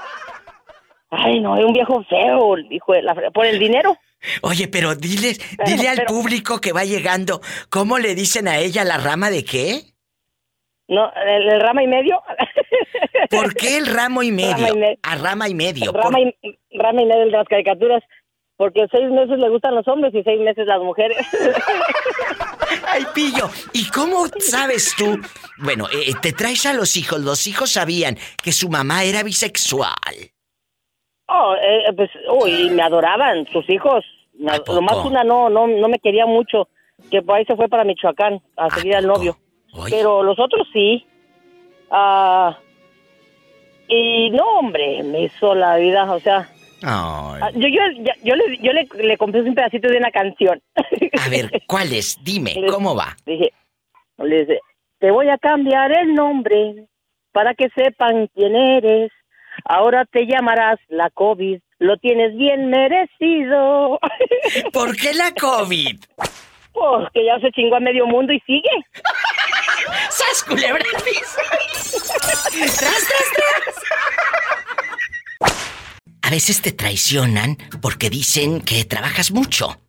[1.10, 3.98] Ay, no, es un viejo feo, fre- Por el dinero.
[4.42, 8.84] Oye, pero dile, dile al pero- público que va llegando, ¿cómo le dicen a ella
[8.84, 9.82] la rama de qué?
[10.88, 12.22] No, el, el rama y medio.
[13.30, 14.56] ¿Por qué el ramo y medio?
[14.58, 15.92] Rama y me- A rama y medio.
[15.94, 16.36] rama, y,
[16.78, 18.04] rama y medio de las caricaturas.
[18.58, 21.18] Porque seis meses le gustan los hombres y seis meses las mujeres.
[22.88, 23.50] Ay, pillo.
[23.74, 25.20] ¿Y cómo sabes tú?
[25.58, 27.20] Bueno, eh, te traes a los hijos.
[27.22, 30.32] Los hijos sabían que su mamá era bisexual.
[31.34, 34.04] Oh, eh, pues, uy, me adoraban sus hijos.
[34.68, 36.68] Lo más una no, no, no me quería mucho,
[37.10, 39.38] que por ahí se fue para Michoacán a seguir al novio.
[39.90, 41.06] Pero los otros sí.
[41.90, 42.58] Ah,
[43.88, 46.50] y no, hombre, me hizo la vida, o sea,
[46.84, 47.40] Ay.
[47.42, 47.82] ah, yo, yo,
[48.24, 50.62] yo, le, yo le, le compré un pedacito de una canción.
[51.24, 52.18] A ver, ¿cuál es?
[52.24, 53.16] Dime, ¿cómo va?
[53.26, 53.54] Dije,
[54.18, 54.60] le dice,
[55.00, 56.88] te voy a cambiar el nombre
[57.32, 59.12] para que sepan quién eres.
[59.66, 61.60] Ahora te llamarás la COVID.
[61.80, 64.00] Lo tienes bien merecido.
[64.74, 66.00] ¿Por qué la COVID?
[66.74, 68.70] Porque ya se chingó a medio mundo y sigue.
[70.10, 70.84] ¡Sas, culebra!
[72.52, 73.76] ¡Tras, tras, tras!
[76.22, 79.82] A veces te traicionan porque dicen que trabajas mucho,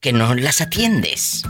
[0.00, 1.44] que no las atiendes.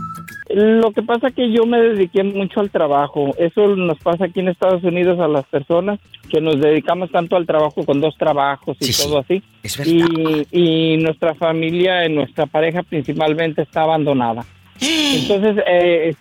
[0.54, 3.34] Lo que pasa es que yo me dediqué mucho al trabajo.
[3.38, 5.98] Eso nos pasa aquí en Estados Unidos a las personas
[6.30, 9.42] que nos dedicamos tanto al trabajo con dos trabajos y todo así.
[9.64, 10.06] Es verdad.
[10.50, 14.44] Y, y nuestra familia, nuestra pareja principalmente está abandonada.
[14.80, 16.14] Entonces, eh,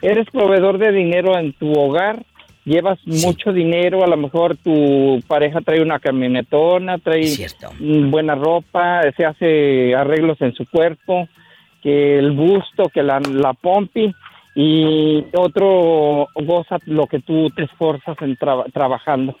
[0.00, 2.24] eres proveedor de dinero en tu hogar,
[2.64, 7.34] llevas mucho dinero, a lo mejor tu pareja trae una camionetona, trae
[7.78, 11.28] buena ropa, se hace arreglos en su cuerpo,
[11.84, 14.12] que el busto, que la, la pompi,
[14.56, 19.36] y otro goza lo que tú te esforzas en traba- trabajando.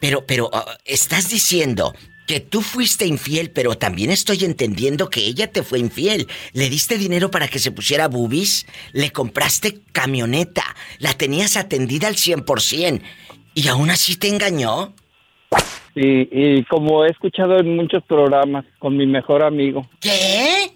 [0.00, 1.92] Pero, pero, ah, estás diciendo
[2.26, 6.26] que tú fuiste infiel, pero también estoy entendiendo que ella te fue infiel.
[6.52, 10.64] Le diste dinero para que se pusiera boobies, le compraste camioneta,
[10.98, 13.02] la tenías atendida al 100%,
[13.54, 14.94] y aún así te engañó.
[15.94, 19.86] Sí, y como he escuchado en muchos programas con mi mejor amigo.
[20.00, 20.71] ¿Qué?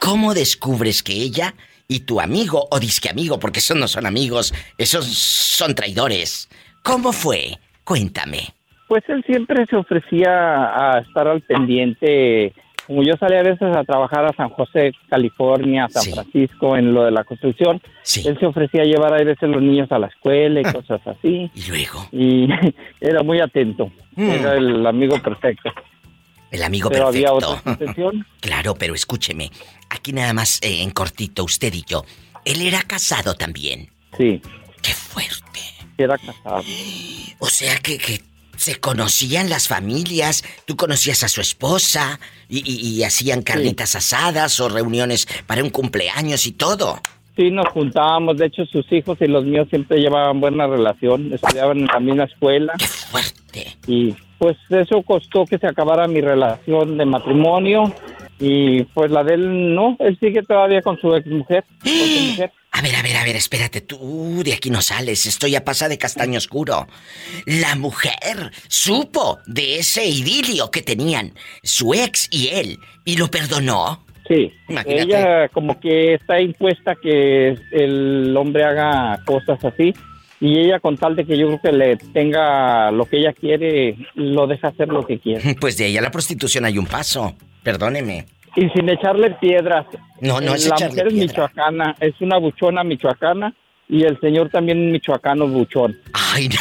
[0.00, 1.54] ¿Cómo descubres que ella
[1.86, 6.48] y tu amigo, o disque amigo, porque esos no son amigos, esos son traidores?
[6.82, 7.58] ¿Cómo fue?
[7.84, 8.54] Cuéntame.
[8.88, 12.54] Pues él siempre se ofrecía a estar al pendiente.
[12.86, 16.92] Como yo salía a veces a trabajar a San José, California, a San Francisco, en
[16.92, 17.80] lo de la construcción,
[18.24, 21.50] él se ofrecía a llevar a veces los niños a la escuela y cosas así.
[21.54, 22.08] ¿Y luego?
[22.10, 22.48] Y
[23.00, 23.90] era muy atento.
[24.16, 24.30] Mm.
[24.30, 25.70] Era el amigo perfecto.
[26.50, 27.52] El amigo Pero había perfecto.
[27.52, 28.26] otra situación.
[28.40, 29.50] claro, pero escúcheme.
[29.88, 32.04] Aquí nada más eh, en cortito, usted y yo.
[32.44, 33.88] Él era casado también.
[34.18, 34.40] Sí.
[34.82, 35.60] Qué fuerte.
[35.96, 36.62] Era casado.
[37.38, 38.20] O sea que, que
[38.56, 44.58] se conocían las familias, tú conocías a su esposa y, y- y hacían carnitas asadas
[44.60, 47.00] o reuniones para un cumpleaños y todo.
[47.34, 48.36] Sí, nos juntábamos.
[48.36, 51.32] De hecho, sus hijos y los míos siempre llevaban buena relación.
[51.32, 52.74] Estudiaban en la misma escuela.
[52.78, 53.76] ¡Qué fuerte!
[53.86, 57.94] Y pues eso costó que se acabara mi relación de matrimonio.
[58.38, 59.96] Y pues la de él no.
[60.00, 61.64] Él sigue todavía con su ex mujer.
[61.82, 62.52] Con su mujer.
[62.74, 65.88] A ver, a ver, a ver, espérate, tú de aquí no sales, estoy a pasa
[65.88, 66.88] de castaño oscuro.
[67.44, 74.06] La mujer supo de ese idilio que tenían su ex y él y lo perdonó.
[74.26, 74.50] Sí.
[74.70, 75.02] Imagínate.
[75.02, 79.92] Ella como que está impuesta que el hombre haga cosas así.
[80.40, 83.96] Y ella con tal de que yo creo que le tenga lo que ella quiere,
[84.14, 85.56] lo deja hacer lo que quiere.
[85.60, 88.24] Pues de ahí a la prostitución hay un paso, perdóneme.
[88.56, 89.86] Y sin echarle piedras.
[90.20, 93.54] No, no es La mujer es michoacana, es una buchona michoacana
[93.88, 95.98] y el señor también michoacano buchón.
[96.12, 96.60] Ay, no.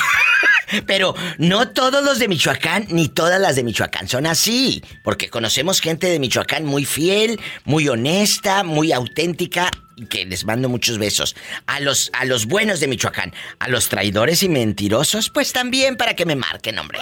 [0.88, 5.82] Pero no todos los de Michoacán ni todas las de Michoacán son así, porque conocemos
[5.82, 11.36] gente de Michoacán muy fiel, muy honesta, muy auténtica y que les mando muchos besos.
[11.68, 16.16] A los a los buenos de Michoacán, a los traidores y mentirosos, pues también para
[16.16, 17.00] que me marquen, hombre.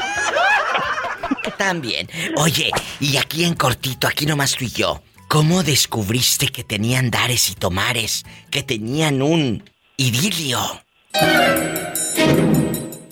[1.57, 2.07] También.
[2.37, 5.01] Oye, y aquí en cortito, aquí nomás tú y yo.
[5.27, 8.25] ¿Cómo descubriste que tenían dares y tomares?
[8.49, 9.63] Que tenían un
[9.95, 10.59] idilio.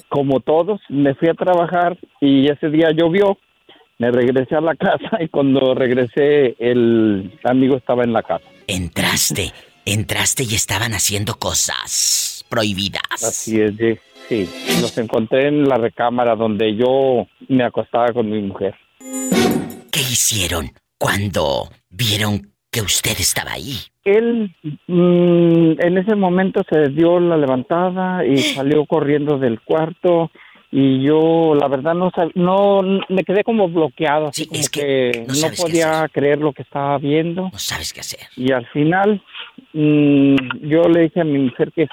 [0.09, 3.37] Como todos, me fui a trabajar y ese día llovió.
[3.99, 8.45] Me regresé a la casa y cuando regresé el amigo estaba en la casa.
[8.67, 9.53] Entraste,
[9.85, 13.23] entraste y estaban haciendo cosas prohibidas.
[13.23, 13.77] Así es,
[14.27, 14.49] sí.
[14.81, 18.75] Los encontré en la recámara donde yo me acostaba con mi mujer.
[19.91, 23.77] ¿Qué hicieron cuando vieron que usted estaba ahí?
[24.03, 24.55] Él
[24.87, 30.31] mm, en ese momento se dio la levantada y salió corriendo del cuarto
[30.69, 35.47] y yo la verdad no sab- no me quedé como bloqueado, así como que, no
[35.57, 37.49] podía creer lo que estaba viendo.
[37.53, 38.19] No sabes qué hacer.
[38.35, 39.21] Y al final
[39.73, 40.35] mm,
[40.67, 41.87] yo le dije a mi mujer que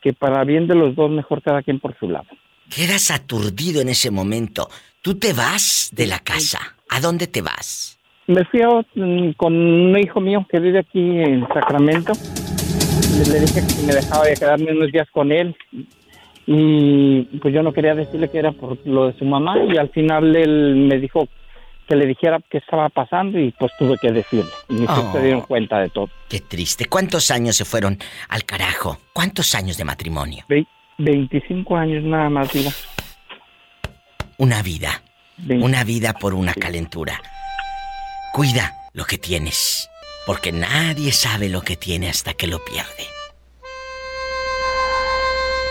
[0.00, 2.26] que para bien de los dos mejor cada quien por su lado.
[2.74, 4.68] Quedas aturdido en ese momento.
[5.02, 6.58] Tú te vas de la casa.
[6.88, 7.98] ¿A dónde te vas?
[8.26, 12.12] Me fui a- mm, con un hijo mío que vive aquí en Sacramento.
[13.32, 15.54] Le, dije que me dejaba de quedarme unos días con él.
[16.46, 19.88] y pues yo no quería decirle que era por lo de su mamá y al
[19.90, 21.28] final él me dijo
[21.90, 24.48] que le dijera qué estaba pasando y pues tuve que decirle.
[24.68, 26.08] Y mis hijos se dieron cuenta de todo.
[26.28, 26.84] Qué triste.
[26.84, 27.98] ¿Cuántos años se fueron
[28.28, 29.00] al carajo?
[29.12, 30.44] ¿Cuántos años de matrimonio?
[30.48, 32.70] Ve- 25 años nada más, Diva.
[34.36, 35.02] Una vida.
[35.48, 37.20] Una vida por una calentura.
[38.34, 39.88] Cuida lo que tienes,
[40.26, 43.04] porque nadie sabe lo que tiene hasta que lo pierde.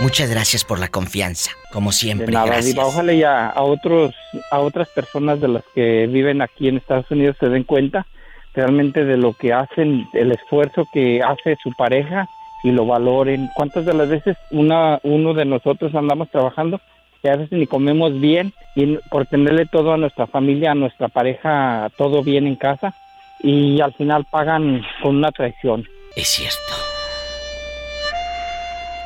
[0.02, 2.28] Muchas gracias por la confianza, como siempre.
[2.28, 2.74] De nada, gracias.
[2.74, 2.86] Diva.
[2.86, 4.16] Ojalá ya a otros,
[4.50, 8.06] a otras personas de las que viven aquí en Estados Unidos se den cuenta
[8.54, 12.28] realmente de lo que hacen, el esfuerzo que hace su pareja
[12.64, 13.50] y lo valoren.
[13.56, 16.80] ¿Cuántas de las veces una, uno de nosotros andamos trabajando
[17.22, 21.10] y a veces ni comemos bien y por tenerle todo a nuestra familia, a nuestra
[21.10, 22.96] pareja, todo bien en casa
[23.42, 25.86] y al final pagan con una traición?
[26.16, 26.74] Es cierto.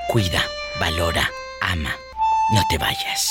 [0.09, 0.43] Cuida,
[0.79, 1.29] valora,
[1.61, 1.91] ama.
[2.53, 3.29] No te vayas.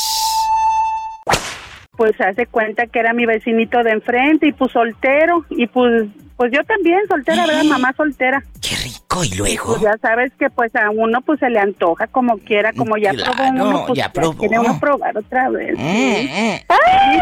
[1.97, 6.51] Pues hace cuenta que era mi vecinito de enfrente y pues soltero y pues pues
[6.51, 7.63] yo también soltera, ¿verdad?
[7.65, 8.43] Mamá soltera.
[8.61, 9.67] Qué rico y luego.
[9.77, 13.13] Pues ya sabes que pues a uno pues se le antoja como quiera, como ya
[13.13, 14.37] Claro, probó uno, pues ya probó.
[14.39, 15.79] quiere uno probar otra vez.
[15.79, 16.31] Mm, sí.
[16.69, 17.19] mm.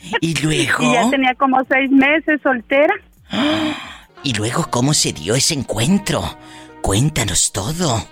[0.20, 0.82] Y luego.
[0.82, 2.94] Y ya tenía como seis meses soltera.
[4.24, 6.20] Y luego, ¿cómo se dio ese encuentro?
[6.82, 8.02] Cuéntanos todo.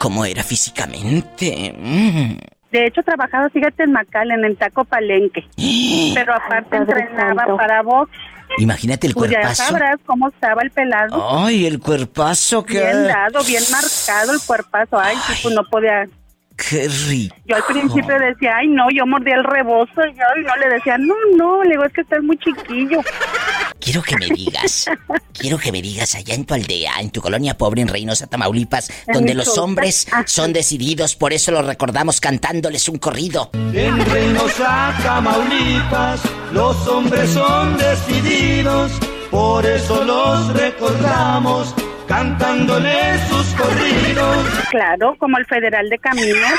[0.00, 1.74] ¿Cómo era físicamente?
[1.78, 2.38] Mm.
[2.72, 5.44] De hecho, trabajaba, fíjate, en McAllen, en Taco Palenque.
[6.14, 8.10] Pero aparte entrenaba para box.
[8.56, 9.64] Imagínate el Pues ya cuerpazo.
[9.64, 11.44] sabrás cómo estaba el pelado.
[11.44, 12.78] Ay, el cuerpazo que.
[12.80, 14.98] Bien dado, bien marcado el cuerpazo.
[14.98, 16.06] Ay, pues no podía.
[16.56, 17.36] Qué rico.
[17.44, 20.68] Yo al principio decía, ay, no, yo mordía el rebozo y yo y no le
[20.70, 23.00] decía, no, no, le digo, es que estás muy chiquillo.
[23.80, 24.86] Quiero que me digas,
[25.32, 28.92] quiero que me digas allá en tu aldea, en tu colonia pobre en Reynosa, Tamaulipas,
[29.12, 33.50] donde los hombres son decididos, por eso los recordamos cantándoles un corrido.
[33.54, 36.20] En Reynosa, Tamaulipas,
[36.52, 38.92] los hombres son decididos,
[39.30, 41.74] por eso los recordamos,
[42.06, 44.46] cantándoles sus corridos.
[44.70, 46.52] Claro, como el federal de caminos.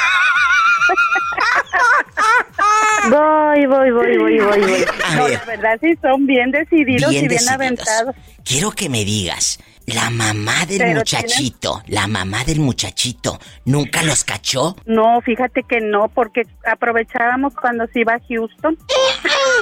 [3.10, 4.86] Voy, voy, voy, voy, voy, voy.
[5.16, 5.34] No, ver.
[5.34, 7.54] la verdad sí son bien decididos Bien y bien decididos.
[7.54, 8.16] aventados.
[8.44, 14.24] Quiero que me digas, la mamá del Pero muchachito, la mamá del muchachito, ¿nunca los
[14.24, 14.76] cachó?
[14.86, 18.78] No, fíjate que no, porque aprovechábamos cuando se iba a Houston.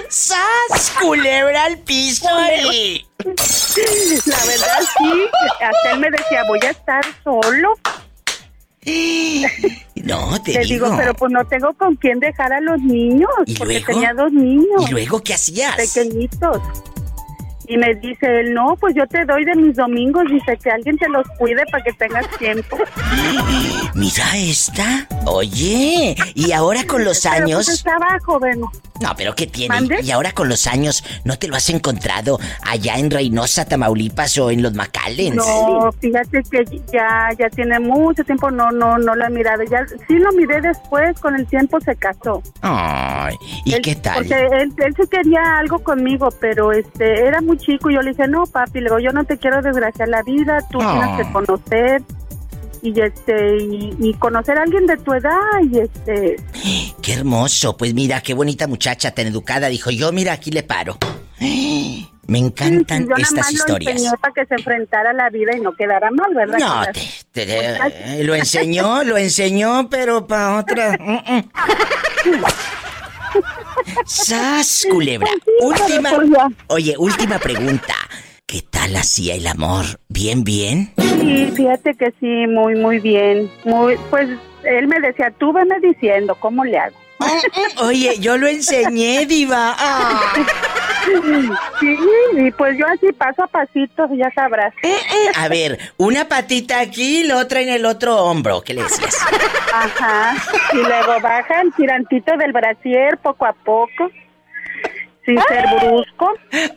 [0.10, 0.94] ¡Sas!
[1.02, 2.28] Culebra al piso
[2.72, 3.06] y...
[4.26, 5.26] La verdad sí,
[5.62, 7.74] hasta él me decía, voy a estar solo.
[10.04, 10.86] No, te Le digo.
[10.86, 13.88] digo, pero pues no tengo con quién dejar a los niños, ¿Y porque luego?
[13.88, 14.88] tenía dos niños.
[14.88, 15.76] ¿Y luego qué hacías?
[15.76, 16.58] Pequeñitos.
[17.72, 20.98] Y me dice él, no, pues yo te doy de mis domingos, dice que alguien
[20.98, 22.78] te los cuide para que tengas tiempo.
[23.94, 25.08] Mira esta.
[25.26, 27.66] Oye, y ahora con los Pero, años...
[27.66, 28.62] pues, estaba joven.
[29.02, 29.74] No, pero ¿qué tiene?
[29.74, 30.00] ¿Mande?
[30.04, 34.52] Y ahora con los años, ¿no te lo has encontrado allá en Reynosa, Tamaulipas o
[34.52, 35.38] en los Macalens?
[35.38, 39.64] No, fíjate que ya ya tiene mucho tiempo, no no no lo he mirado.
[39.64, 42.44] Ya sí lo miré después, con el tiempo se casó.
[42.62, 44.16] Ay, ¿y Él- qué tal?
[44.18, 48.12] Porque él, él sí quería algo conmigo, pero este era muy chico y yo le
[48.12, 50.94] dije, no, papi, le digo, yo no te quiero desgraciar la vida, tú Ah.
[51.16, 52.02] tienes que conocer
[52.82, 55.38] y este y, y conocer a alguien de tu edad
[55.70, 56.38] y este
[57.02, 57.76] Qué hermoso.
[57.78, 59.68] Pues mira, qué bonita muchacha, tan educada.
[59.70, 60.98] Dijo, yo mira, aquí le paro.
[62.30, 64.04] Me encantan sí, yo nada estas más historias.
[64.22, 66.60] para que se enfrentara a la vida y no quedara mal, ¿verdad?
[66.60, 70.96] No, te, las- te- eh, lo enseñó, lo enseñó, pero para otra.
[74.00, 74.08] Mm, mm.
[74.08, 75.30] ¡Sas, culebra!
[75.62, 76.12] Última.
[76.68, 77.96] Oye, última pregunta.
[78.46, 79.86] ¿Qué tal hacía el amor?
[80.08, 80.92] ¿Bien, bien?
[80.98, 83.52] Sí, fíjate que sí, muy, muy bien.
[83.64, 84.28] Muy, pues
[84.64, 86.98] él me decía, tú veme diciendo cómo le hago.
[87.84, 89.76] Oye, yo lo enseñé, diva.
[89.78, 90.34] Ah.
[91.80, 91.98] Sí,
[92.34, 94.74] y pues yo así paso a pasito, ya sabrás.
[95.36, 98.62] A ver, una patita aquí y la otra en el otro hombro.
[98.62, 99.18] ¿Qué le decías?
[99.74, 100.36] Ajá.
[100.74, 104.10] Y luego baja el tirantito del brasier poco a poco,
[105.26, 106.34] sin ser brusco.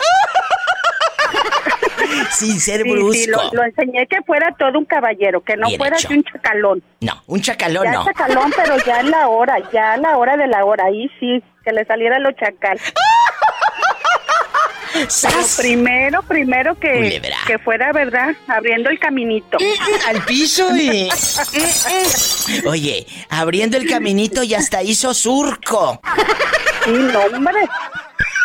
[2.31, 3.13] Sin ser Sí, brusco.
[3.13, 6.23] sí, lo, lo enseñé que fuera todo un caballero, que no Bien fuera así un
[6.25, 6.83] chacalón.
[7.01, 8.05] No, un chacalón ya no.
[8.05, 11.43] chacalón, pero ya en la hora, ya a la hora de la hora, ahí sí,
[11.65, 12.79] que le saliera lo chacal.
[14.93, 17.37] Pero primero, primero que, Culebra.
[17.47, 18.35] que fuera, ¿verdad?
[18.47, 19.59] Abriendo el caminito.
[20.07, 21.09] Al piso y...
[22.67, 26.01] Oye, abriendo el caminito y hasta hizo surco.
[26.85, 27.61] Sí, no, hombre.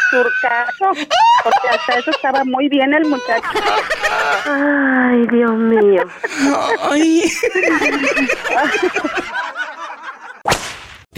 [0.10, 1.08] Surcazo.
[1.44, 3.48] Porque hasta eso estaba muy bien el muchacho.
[4.46, 6.04] Ay, Dios mío.
[6.90, 7.24] Ay.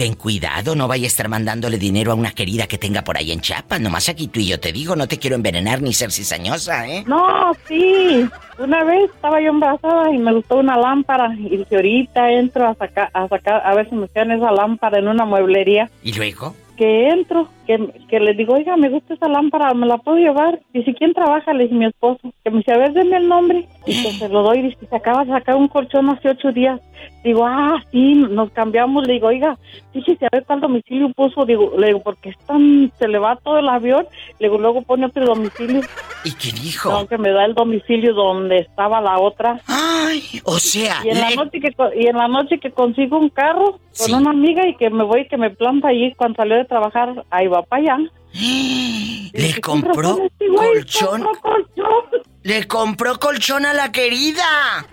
[0.00, 3.32] Ten cuidado, no vaya a estar mandándole dinero a una querida que tenga por ahí
[3.32, 3.82] en Chiapas.
[3.82, 7.04] Nomás aquí tú y yo te digo, no te quiero envenenar ni ser cizañosa, ¿eh?
[7.06, 8.26] No, sí.
[8.58, 12.74] Una vez estaba yo embarazada y me gustó una lámpara y dije, ahorita entro a
[12.76, 15.90] sacar, a sacar, a ver si me quedan esa lámpara en una mueblería.
[16.02, 16.54] ¿Y luego?
[16.80, 20.60] Que entro, que, que le digo, oiga, me gusta esa lámpara, ¿me la puedo llevar?
[20.72, 21.52] Dice, ¿quién trabaja?
[21.52, 22.32] Le dije, mi esposo.
[22.42, 23.68] Que me dice, a ver, denme el nombre.
[23.84, 24.62] Y que se lo doy.
[24.62, 26.80] Dice, se acaba de sacar un colchón hace ocho días.
[27.22, 29.06] Digo, ah, sí, nos cambiamos.
[29.06, 29.58] Le digo, oiga,
[29.92, 31.44] fíjese a ver cuál domicilio puso.
[31.44, 34.06] Digo, le digo, porque es tan, se le va todo el avión.
[34.38, 35.82] Le digo, luego pone otro domicilio.
[36.24, 36.90] ¿Y qué dijo?
[36.90, 39.60] No, que me da el domicilio donde estaba la otra.
[39.66, 43.28] Ay, o sea, Y en, la noche que, y en la noche que consigo un
[43.28, 44.12] carro con Sí.
[44.12, 47.46] una amiga y que me voy, que me planta allí cuando salió de trabajar, ahí
[47.48, 47.98] va para allá.
[49.32, 51.22] le compró Este colchón.
[51.22, 52.22] compró colchón.
[52.42, 54.86] Le compró colchón a la querida.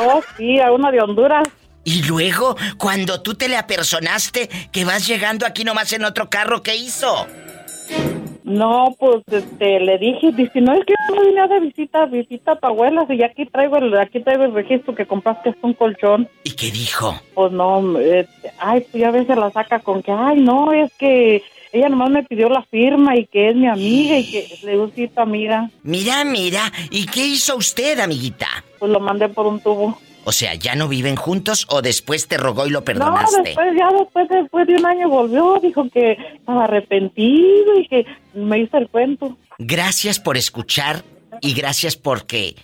[0.00, 1.46] Oh, sí, a una de Honduras.
[1.84, 6.62] Y luego, cuando tú te le apersonaste, que vas llegando aquí nomás en otro carro,
[6.62, 7.26] ¿qué hizo?
[8.44, 12.52] No, pues este, le dije, dice, no, es que yo no vine de visita, visita
[12.52, 15.72] a tu abuela, y aquí traigo el, aquí traigo el registro que compraste hasta un
[15.72, 16.28] colchón.
[16.44, 17.18] ¿Y qué dijo?
[17.32, 18.28] Pues no, eh,
[18.58, 21.42] ay, pues ya a veces la saca con que, ay, no, es que
[21.72, 24.90] ella nomás me pidió la firma y que es mi amiga y que le digo,
[24.94, 25.70] sí, tu amiga.
[25.82, 28.46] Mira, mira, ¿y qué hizo usted, amiguita?
[28.78, 29.98] Pues lo mandé por un tubo.
[30.24, 33.42] O sea, ¿ya no viven juntos o después te rogó y lo No, perdonaste?
[33.42, 38.60] después, ya después, después de un año volvió, dijo que estaba arrepentido y que me
[38.60, 39.36] hizo el cuento.
[39.58, 41.04] Gracias por escuchar
[41.40, 42.56] y gracias porque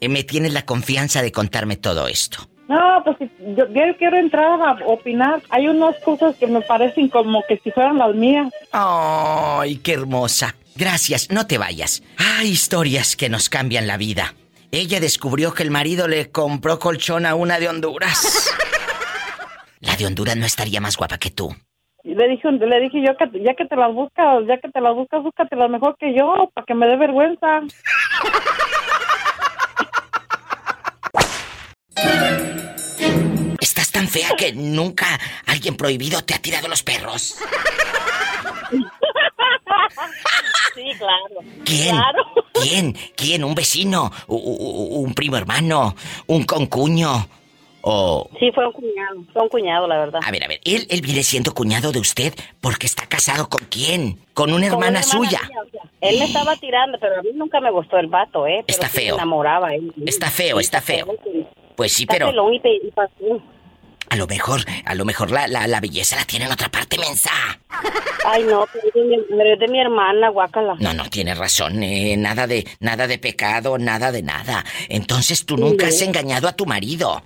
[0.00, 2.38] eh, me tienes la confianza de contarme todo esto.
[2.68, 3.18] No, pues
[3.56, 5.42] yo, yo quiero entrar a opinar.
[5.50, 8.50] Hay unas cosas que me parecen como que si fueran las mías.
[8.72, 10.54] ¡Ay, qué hermosa!
[10.74, 12.02] Gracias, no te vayas.
[12.16, 14.34] Hay historias que nos cambian la vida.
[14.76, 18.50] Ella descubrió que el marido le compró colchón a una de Honduras.
[19.80, 21.54] La de Honduras no estaría más guapa que tú.
[22.02, 24.80] Y le dije, le dije yo que ya que te las buscas, ya que te
[24.80, 27.60] las buscas, búscatelas mejor que yo, para que me dé vergüenza.
[33.60, 35.06] Estás tan fea que nunca
[35.46, 37.38] alguien prohibido te ha tirado los perros.
[40.74, 41.48] Sí, claro.
[41.64, 41.90] ¿Quién?
[41.96, 42.24] Claro.
[42.52, 42.96] ¿Quién?
[43.16, 43.44] ¿Quién?
[43.44, 44.10] ¿Un vecino?
[44.26, 45.94] ¿Un primo hermano?
[46.26, 47.26] ¿Un concuño?
[47.82, 48.28] ¿O...?
[48.40, 49.24] Sí, fue un cuñado.
[49.32, 50.20] Fue un cuñado, la verdad.
[50.24, 53.60] A ver, a ver, él, él viene siendo cuñado de usted porque está casado con
[53.70, 54.18] quién?
[54.32, 55.40] Con una Con hermana suya.
[55.48, 58.46] mía, o sea, él me estaba tirando, pero a mí nunca me gustó el vato,
[58.46, 58.64] ¿eh?
[58.66, 59.14] Pero Está sí me feo.
[59.16, 59.68] enamoraba.
[60.06, 61.06] Está feo, está feo.
[61.76, 62.60] Pues sí, Está pero pelón y.
[64.14, 66.96] a lo mejor, a lo mejor la, la, la belleza la tiene en otra parte,
[66.98, 67.32] mensa.
[68.24, 70.76] Ay, no, pero es de mi, pero es de mi hermana, guácala.
[70.78, 74.64] No, no, tiene razón, eh, nada de, nada de pecado, nada de nada.
[74.88, 77.22] Entonces tú nunca has engañado a tu marido.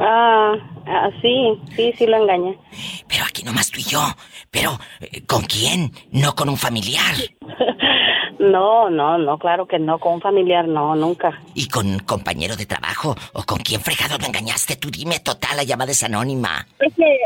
[0.00, 0.54] Ah,
[0.88, 2.58] ah, sí, sí, sí lo engañé.
[3.06, 4.02] Pero aquí nomás tú y yo.
[4.50, 5.92] Pero, eh, ¿con quién?
[6.10, 7.14] No con un familiar.
[8.42, 11.40] No, no, no, claro que no, con un familiar no, nunca.
[11.54, 13.14] ¿Y con un compañero de trabajo?
[13.34, 14.74] ¿O con quién fregado lo engañaste?
[14.74, 16.66] Tú dime, total, la llamada es anónima.
[16.80, 17.18] Es que,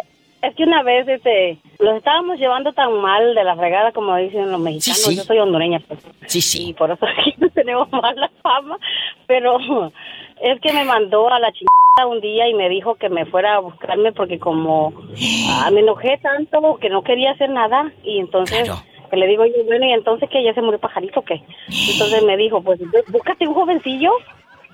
[0.42, 4.52] es que una vez, este, los estábamos llevando tan mal de la fregada como dicen
[4.52, 5.00] los mexicanos.
[5.00, 5.16] Sí, sí.
[5.16, 6.00] Yo soy hondureña, pues.
[6.26, 6.68] Sí, sí.
[6.68, 8.78] Y por eso aquí no tenemos mala fama.
[9.26, 9.56] Pero
[10.42, 13.54] es que me mandó a la chingada un día y me dijo que me fuera
[13.54, 14.92] a buscarme porque como
[15.48, 17.90] ah, me enojé tanto que no quería hacer nada.
[18.04, 18.82] Y entonces Claro.
[19.16, 21.42] Que le digo yo, bueno, y entonces que ya se murió pajarito, ¿qué?
[21.92, 24.10] Entonces me dijo, pues búscate un jovencillo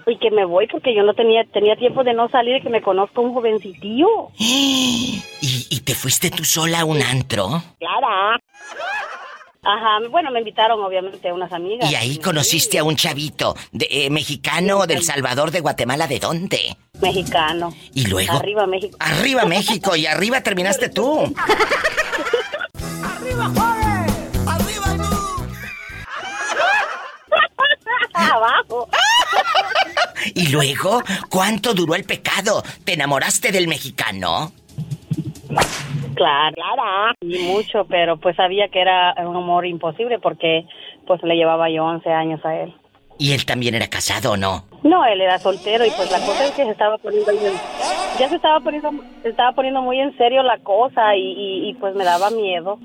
[0.06, 2.68] y que me voy porque yo no tenía tenía tiempo de no salir y que
[2.68, 4.08] me conozca un jovencitillo.
[4.38, 5.22] ¿Y,
[5.70, 7.62] y te fuiste tú sola a un antro?
[7.78, 8.40] Clara.
[9.64, 11.88] Ajá, bueno, me invitaron obviamente unas amigas.
[11.88, 16.76] Y ahí conociste a un chavito, de, eh, mexicano, del Salvador, de Guatemala, ¿de dónde?
[17.00, 17.72] Mexicano.
[17.94, 18.32] Y luego...
[18.32, 18.96] Arriba México.
[18.98, 21.32] Arriba México y arriba terminaste tú.
[28.32, 28.88] Abajo.
[30.36, 32.62] Y luego, ¿cuánto duró el pecado?
[32.84, 34.52] ¿Te enamoraste del mexicano?
[36.14, 37.14] Claro, claro.
[37.22, 40.64] Y mucho, pero pues sabía que era un amor imposible porque
[41.08, 42.72] pues le llevaba yo 11 años a él.
[43.18, 44.64] ¿Y él también era casado o no?
[44.84, 47.52] No, él era soltero y pues la cosa es que se estaba poniendo bien-
[48.18, 48.90] ya se estaba poniendo
[49.22, 52.78] se estaba poniendo muy en serio la cosa y, y- y, pues me daba miedo.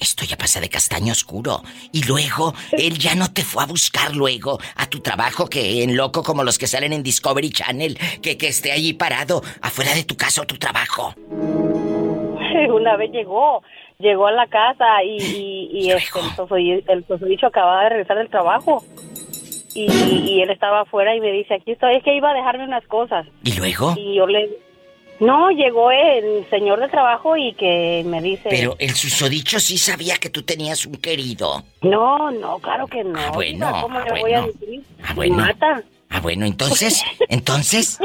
[0.00, 1.62] Esto ya pasa de castaño oscuro.
[1.92, 5.96] Y luego, él ya no te fue a buscar luego a tu trabajo, que en
[5.96, 10.04] loco como los que salen en Discovery Channel, que, que esté allí parado afuera de
[10.04, 11.14] tu casa o tu trabajo.
[11.28, 13.62] Una vez llegó,
[13.98, 16.20] llegó a la casa y, y, y este,
[16.86, 17.04] el,
[17.42, 18.84] acababa de regresar del trabajo.
[19.74, 22.64] Y, y él estaba afuera y me dice, aquí estoy, es que iba a dejarme
[22.64, 23.26] unas cosas.
[23.44, 23.94] ¿Y luego?
[23.96, 24.48] Y yo le,
[25.20, 28.48] No, llegó el señor de trabajo y que me dice...
[28.50, 31.62] Pero el susodicho sí sabía que tú tenías un querido.
[31.82, 33.18] No, no, claro que no.
[33.18, 34.52] Ah, bueno, ¿Cómo ah, le voy a bueno.
[34.60, 34.82] decir?
[35.02, 35.36] Ah, bueno.
[35.36, 35.82] Mata.
[36.10, 37.98] Ah, bueno, entonces, entonces,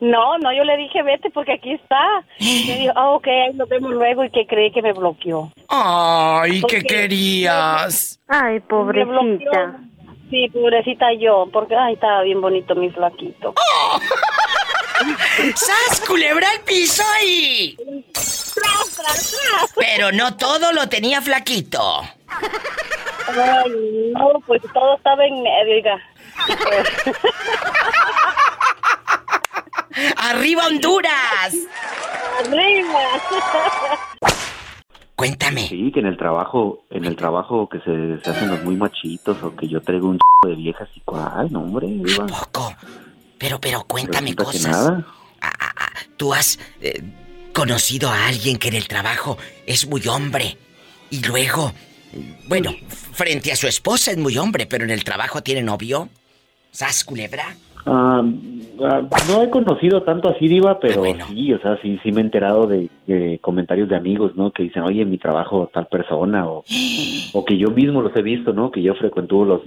[0.00, 2.24] No, no, yo le dije, vete porque aquí está.
[2.38, 5.50] Y me dijo, ah, ok, ahí nos vemos luego y que creí que me bloqueó.
[5.68, 8.20] Ay, Porque- ¿qué querías?
[8.28, 9.80] Ay, pobrecita.
[10.30, 13.54] Sí, pobrecita yo, porque, ay, estaba bien bonito mi flaquito.
[15.54, 17.76] ¡Sas, culebra al piso y!
[19.76, 22.02] Pero no todo lo tenía flaquito.
[23.26, 26.00] Ay, no, pues todo estaba en medio, oiga.
[30.16, 31.54] ¡Arriba Honduras!
[32.40, 33.00] ¡Arriba!
[35.16, 35.68] Cuéntame.
[35.68, 39.42] Sí, que en el trabajo, en el trabajo que se, se hacen los muy machitos
[39.42, 41.88] o que yo traigo un de viejas y cuál, no, hombre.
[42.16, 42.74] Poco.
[43.44, 44.72] Pero, pero cuéntame Resulta que cosas.
[44.72, 45.06] nada.
[46.16, 47.02] Tú has eh,
[47.52, 49.36] conocido a alguien que en el trabajo
[49.66, 50.56] es muy hombre
[51.10, 51.70] y luego,
[52.48, 52.70] bueno,
[53.12, 56.08] frente a su esposa es muy hombre, pero en el trabajo tiene novio.
[56.70, 57.54] ¿Sas, culebra?
[57.84, 58.22] Ah,
[58.80, 62.24] ah, no he conocido tanto así, Diva, pero sí, o sea, sí, sí me he
[62.24, 64.52] enterado de, de comentarios de amigos, ¿no?
[64.52, 66.64] Que dicen, oye, en mi trabajo tal persona, o,
[67.34, 68.70] o que yo mismo los he visto, ¿no?
[68.70, 69.60] Que yo frecuento los,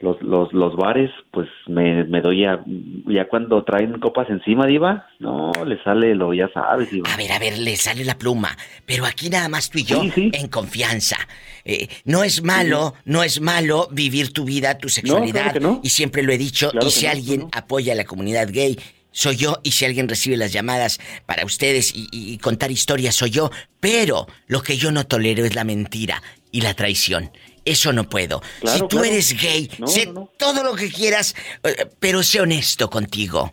[0.00, 2.62] los, los, los bares, pues me, me doy a,
[3.06, 7.10] ya cuando traen copas encima, Diva, no, le sale lo, ya sabes, Diva.
[7.12, 8.56] A ver, a ver, le sale la pluma.
[8.84, 11.16] Pero aquí nada más tú y yo, en confianza.
[11.64, 15.52] Eh, no es malo, no es malo vivir tu vida, tu sexualidad.
[15.54, 15.80] que no.
[15.82, 16.70] Y siempre lo he dicho.
[16.70, 18.78] Claro y si no, alguien apoya a la comunidad gay,
[19.12, 19.56] soy yo.
[19.62, 23.50] Y si alguien recibe las llamadas para ustedes y, y- y contar historias, soy yo.
[23.80, 26.22] Pero lo que yo no tolero es la mentira
[26.52, 27.30] y la traición.
[27.66, 28.40] Eso no puedo.
[28.60, 29.04] Claro, si tú claro.
[29.06, 30.30] eres gay, No, sé no, no.
[30.38, 33.52] todo lo que quieras, eh, pero sé honesto contigo.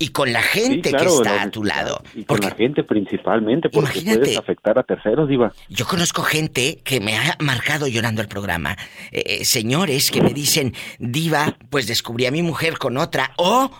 [0.00, 2.00] Y con la gente Sí, claro, que está a tu lado.
[2.14, 4.20] Y con la gente principalmente, porque Imagínate.
[4.20, 5.52] puedes afectar a terceros, Diva.
[5.68, 8.76] Yo conozco gente que me ha marcado llorando el programa.
[9.10, 13.32] Eh, eh, señores que me dicen, Diva, pues descubrí a mi mujer con otra.
[13.38, 13.72] O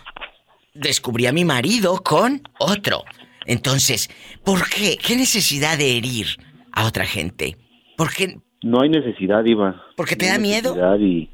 [0.73, 3.05] descubrí a mi marido con otro.
[3.45, 4.09] Entonces,
[4.43, 4.97] ¿por qué?
[4.97, 6.27] ¿Qué necesidad de herir
[6.73, 7.55] a otra gente?
[7.95, 8.39] ¿Por qué?
[8.61, 9.81] No hay necesidad, Diva.
[9.95, 10.97] ¿Porque te No da miedo?
[10.99, 11.29] Y,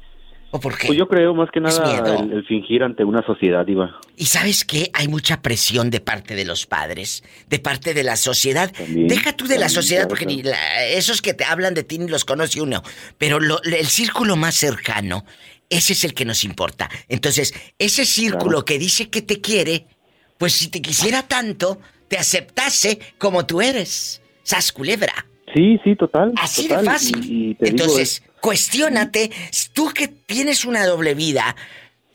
[0.52, 0.86] ¿O por qué?
[0.86, 3.98] Pues yo creo más que nada el, el fingir ante una sociedad, Diva.
[4.16, 4.90] Y sabes qué?
[4.94, 8.72] Hay mucha presión de parte de los padres, de parte de la sociedad.
[8.88, 12.08] Deja tú de la sociedad porque ni la- esos que te hablan de ti ni
[12.08, 12.82] los conoce uno.
[13.18, 15.24] Pero lo- el círculo más cercano,
[15.68, 16.88] ese es el que nos importa.
[17.08, 19.86] Entonces, ese círculo que dice que te quiere,
[20.38, 24.22] pues si te quisiera tanto, te aceptase como tú eres.
[24.44, 25.26] Sas culebra.
[25.54, 26.32] Sí, sí, total.
[26.36, 26.84] Así total.
[26.84, 27.24] de fácil.
[27.24, 29.30] Y, y te digo, Entonces, cuestiónate,
[29.72, 31.56] tú que tienes una doble vida,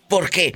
[0.09, 0.53] porque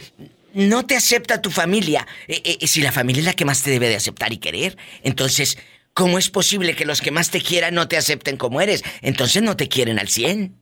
[0.54, 3.72] no te acepta tu familia, eh, eh, si la familia es la que más te
[3.72, 5.58] debe de aceptar y querer, entonces,
[5.94, 8.84] ¿cómo es posible que los que más te quieran no te acepten como eres?
[9.02, 10.56] Entonces no te quieren al 100.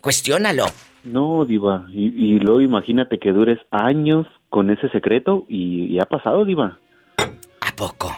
[0.00, 0.66] Cuestiónalo.
[1.04, 1.86] No, Diva.
[1.92, 6.78] Y, y luego imagínate que dures años con ese secreto y, y ha pasado, Diva.
[7.60, 8.16] ¿A poco?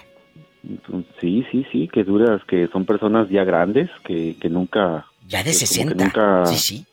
[1.20, 5.06] Sí, sí, sí, que duras, que son personas ya grandes, que, que nunca...
[5.28, 6.04] Ya de pues, como que 60.
[6.04, 6.86] nunca- Sí, sí.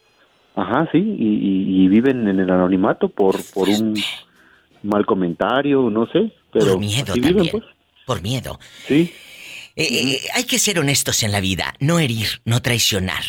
[0.55, 3.93] Ajá, sí, y, y- y viven en el anonimato por, por un
[4.83, 7.51] mal comentario, no sé, pero Por miedo viven, también.
[7.51, 7.63] pues.
[8.05, 8.59] Por miedo.
[8.87, 9.13] Sí.
[9.75, 13.23] Eh, eh, hay que ser honestos en la vida, no herir, no traicionar.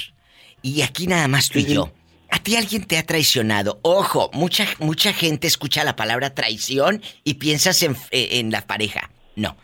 [0.62, 1.92] Y aquí nada más tú y yo.
[2.30, 3.78] A ti alguien te ha traicionado.
[3.82, 9.10] Ojo, mucha, mucha gente escucha la palabra traición y piensas en, eh, en la pareja.
[9.36, 9.56] No.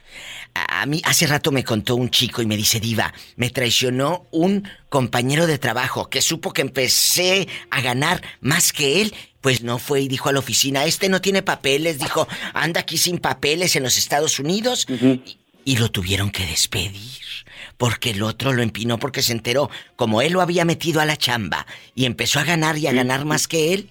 [0.69, 4.69] A, mí hace rato me contó un chico y me dice, Diva, me traicionó un
[4.89, 9.15] compañero de trabajo que supo que empecé a ganar más que él.
[9.41, 12.99] Pues no fue y dijo a la oficina, este no tiene papeles, dijo, anda aquí
[12.99, 14.87] sin papeles en los Estados Unidos.
[14.89, 17.21] y, y lo tuvieron que despedir.
[17.77, 21.17] Porque el otro lo empinó porque se enteró, como él lo había metido a la
[21.17, 23.91] chamba y empezó a ganar y a ganar más que él,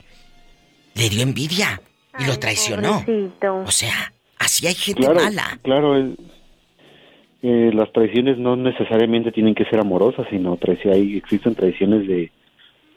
[0.96, 1.82] le dio envidia
[2.20, 3.04] y lo traicionó.
[3.06, 3.56] Pobrecito.
[3.66, 5.60] O sea, así hay gente Claro, mala.
[5.64, 5.96] claro.
[5.98, 6.18] el-
[7.48, 10.58] eh, las traiciones no necesariamente tienen que ser amorosas, sino
[10.92, 12.32] hay, existen traiciones de,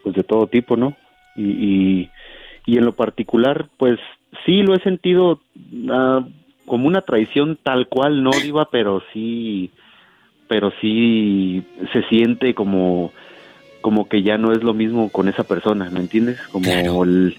[0.02, 0.96] pues de todo tipo, ¿no?
[1.36, 2.10] Y, y,
[2.64, 3.98] y en lo particular, pues
[4.46, 5.42] sí lo he sentido
[5.90, 6.26] ah,
[6.64, 9.70] como una traición tal cual, no diva, pero sí,
[10.48, 13.12] pero sí se siente como,
[13.82, 16.40] como que ya no es lo mismo con esa persona, ¿me entiendes?
[16.48, 17.36] Como el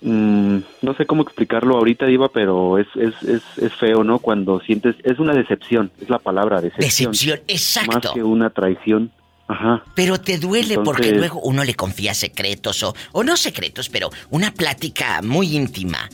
[0.00, 4.18] Mm, no sé cómo explicarlo ahorita, Diva, pero es, es, es, es feo, ¿no?
[4.18, 7.12] Cuando sientes, es una decepción, es la palabra, decepción.
[7.12, 7.92] Decepción, exacto.
[7.92, 9.10] Más que una traición.
[9.46, 9.84] Ajá.
[9.94, 14.52] Pero te duele porque luego uno le confía secretos o, o no secretos, pero una
[14.52, 16.08] plática muy íntima.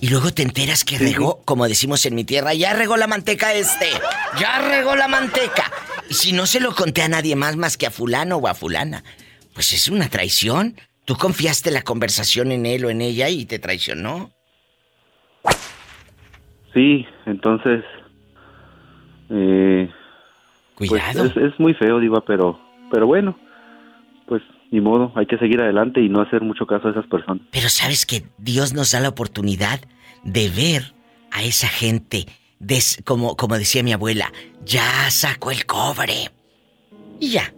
[0.00, 3.54] y luego te enteras que regó, como decimos en mi tierra, ya regó la manteca
[3.54, 3.88] este,
[4.38, 5.70] ya regó la manteca.
[6.08, 8.54] Y si no se lo conté a nadie más más que a fulano o a
[8.54, 9.04] fulana,
[9.54, 10.76] pues es una traición.
[11.06, 14.30] Tú confiaste la conversación en él o en ella y te traicionó.
[16.74, 17.84] Sí, entonces...
[19.30, 19.90] Eh,
[20.76, 21.24] pues, Cuidado.
[21.24, 23.38] es, es muy feo, Diva, pero, pero bueno,
[24.26, 27.42] pues ni modo, hay que seguir adelante y no hacer mucho caso a esas personas.
[27.50, 29.80] Pero sabes que Dios nos da la oportunidad
[30.24, 30.92] de ver
[31.30, 32.26] a esa gente,
[32.58, 34.32] des- como, como decía mi abuela,
[34.64, 36.30] ya sacó el cobre.
[37.20, 37.52] Y ya.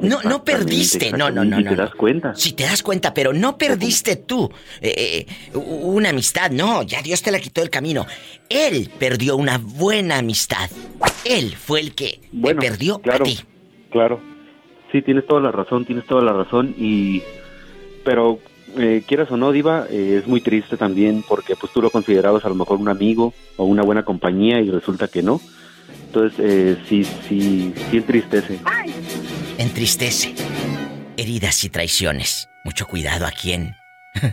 [0.00, 1.68] No, no perdiste, no, no, no, no.
[1.70, 1.76] te no.
[1.76, 2.34] das cuenta.
[2.34, 7.22] Si te das cuenta, pero no perdiste tú eh, eh, una amistad, no, ya Dios
[7.22, 8.06] te la quitó del camino.
[8.48, 10.70] Él perdió una buena amistad.
[11.24, 13.38] Él fue el que te perdió claro, a ti.
[13.90, 14.20] Claro.
[14.92, 17.22] Sí, tienes toda la razón, tienes toda la razón y...
[18.04, 18.38] Pero
[18.78, 22.44] eh, quieras o no, Diva, eh, es muy triste también porque pues tú lo considerabas
[22.44, 25.40] a lo mejor un amigo o una buena compañía y resulta que no.
[26.16, 28.58] Entonces, eh, sí, sí, sí entristece.
[29.58, 30.34] Entristece.
[31.18, 32.48] Heridas y traiciones.
[32.64, 33.74] Mucho cuidado a quién.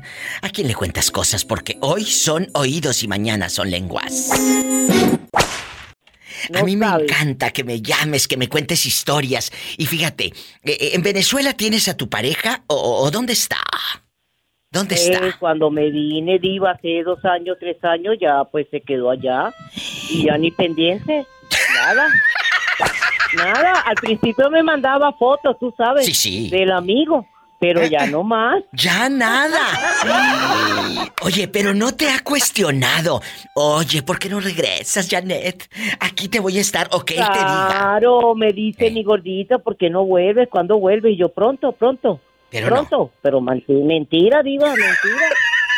[0.41, 4.31] A quién le cuentas cosas porque hoy son oídos y mañana son lenguas.
[6.53, 9.51] a mí me encanta que me llames, que me cuentes historias.
[9.77, 10.31] Y fíjate, eh,
[10.63, 13.59] eh, ¿en Venezuela tienes a tu pareja o, o dónde está?
[14.71, 15.27] ¿Dónde está?
[15.27, 19.53] Eh, cuando me vine, Diva, hace dos años, tres años, ya pues se quedó allá.
[20.09, 21.25] Y ya ni pendiente.
[21.85, 22.07] Nada.
[23.35, 23.79] Nada.
[23.81, 26.05] Al principio me mandaba fotos, tú sabes.
[26.05, 26.49] Sí, sí.
[26.49, 27.27] Del amigo.
[27.59, 28.61] Pero ya no más.
[28.73, 29.61] Ya nada.
[31.21, 33.21] Oye, pero no te ha cuestionado.
[33.55, 35.69] Oye, ¿por qué no regresas, Janet?
[36.01, 37.67] Aquí te voy a estar, o que él te diga.
[37.69, 40.49] Claro, me dice mi gordita, ¿por qué no vuelves?
[40.49, 41.11] ¿Cuándo vuelve?
[41.11, 42.19] Y yo, pronto, pronto.
[42.49, 43.11] Pero pronto.
[43.21, 45.29] Pero mentira, Diva, mentira.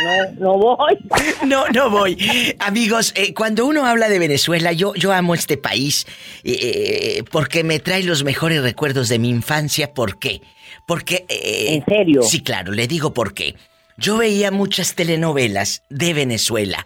[0.03, 0.97] No, no voy.
[1.45, 2.17] No, no voy.
[2.59, 6.05] Amigos, eh, cuando uno habla de Venezuela, yo, yo amo este país
[6.43, 9.93] eh, eh, porque me trae los mejores recuerdos de mi infancia.
[9.93, 10.41] ¿Por qué?
[10.85, 11.25] Porque...
[11.29, 12.23] ¿En serio?
[12.23, 13.55] Sí, claro, le digo por qué.
[13.97, 16.85] Yo veía muchas telenovelas de Venezuela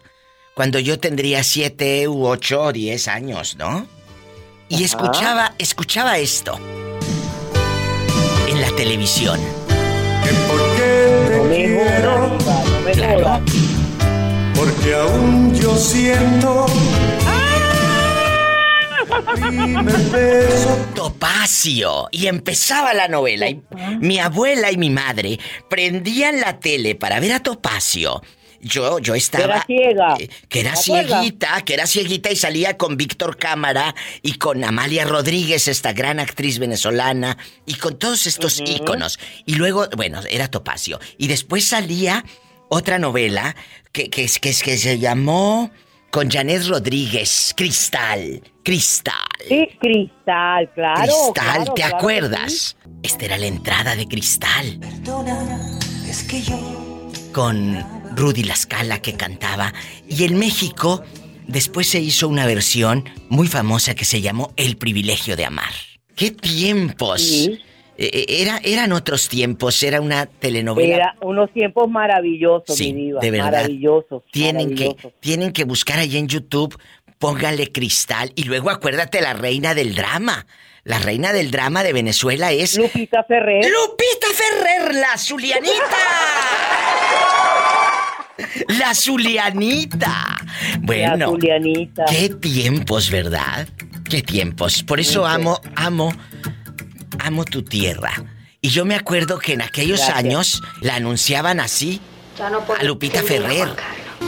[0.53, 3.87] cuando yo tendría siete u ocho o diez años, ¿no?
[4.67, 4.83] Y Ajá.
[4.83, 6.59] escuchaba, escuchaba esto
[8.47, 9.39] en la televisión.
[12.37, 13.43] No me quiero, Claro.
[14.55, 16.65] porque aún yo siento.
[20.95, 22.07] Topacio.
[22.11, 23.49] Y empezaba la novela.
[23.49, 23.61] Y
[23.99, 28.21] mi abuela y mi madre prendían la tele para ver a Topacio.
[28.61, 29.43] Yo, yo estaba.
[29.45, 30.15] Era ciega.
[30.19, 35.05] eh, que era cieguita, que era cieguita y salía con Víctor Cámara y con Amalia
[35.05, 39.17] Rodríguez, esta gran actriz venezolana, y con todos estos íconos.
[39.45, 40.99] Y luego, bueno, era Topacio.
[41.17, 42.25] Y después salía
[42.69, 43.55] otra novela
[43.91, 45.71] que, que, es- que, es- que se llamó
[46.11, 48.41] con Janet Rodríguez, Cristal.
[48.63, 49.13] Cristal.
[49.47, 51.01] Sí, Cristal, claro.
[51.03, 52.75] Cristal, claro, ¿te claro acuerdas?
[53.03, 54.79] Esta era la entrada de Cristal.
[56.07, 56.78] Es que yo.
[57.33, 57.77] Con
[58.15, 59.73] Rudy Lascala que cantaba.
[60.07, 61.03] Y en México,
[61.47, 65.71] después se hizo una versión muy famosa que se llamó El privilegio de amar.
[66.15, 67.21] ¡Qué tiempos!
[67.21, 67.59] Sí.
[67.97, 70.95] Eh, eh, era, eran otros tiempos, era una telenovela.
[70.95, 73.19] Era unos tiempos maravillosos, Sí, mi diva.
[73.21, 73.51] de verdad.
[73.51, 74.23] Maravillosos.
[74.31, 76.79] Tienen que, tienen que buscar ahí en YouTube,
[77.19, 80.47] póngale cristal y luego acuérdate la reina del drama.
[80.85, 83.65] La reina del drama de Venezuela es Lupita Ferrer.
[83.65, 85.73] Lupita Ferrer, la Zulianita.
[88.67, 90.37] La Zulianita.
[90.81, 91.17] Bueno.
[91.17, 92.05] La Zulianita.
[92.05, 93.67] Qué tiempos, ¿verdad?
[94.09, 94.83] Qué tiempos.
[94.83, 96.13] Por eso amo, amo,
[97.19, 98.11] amo tu tierra.
[98.61, 100.17] Y yo me acuerdo que en aquellos Gracias.
[100.17, 102.01] años la anunciaban así
[102.79, 103.69] a Lupita Ferrer.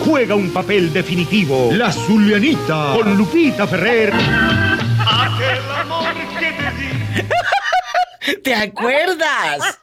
[0.06, 1.70] Juega un papel definitivo.
[1.74, 2.94] La Zulianita.
[2.96, 4.14] Con Lupita Ferrer.
[8.44, 9.80] ¿Te acuerdas?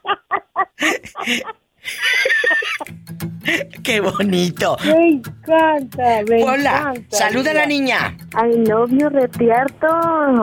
[3.82, 4.76] ¡Qué bonito!
[4.84, 7.16] Me encanta, me Hola, encanta.
[7.16, 8.16] saluda a la niña.
[8.34, 9.88] I love you, retierto,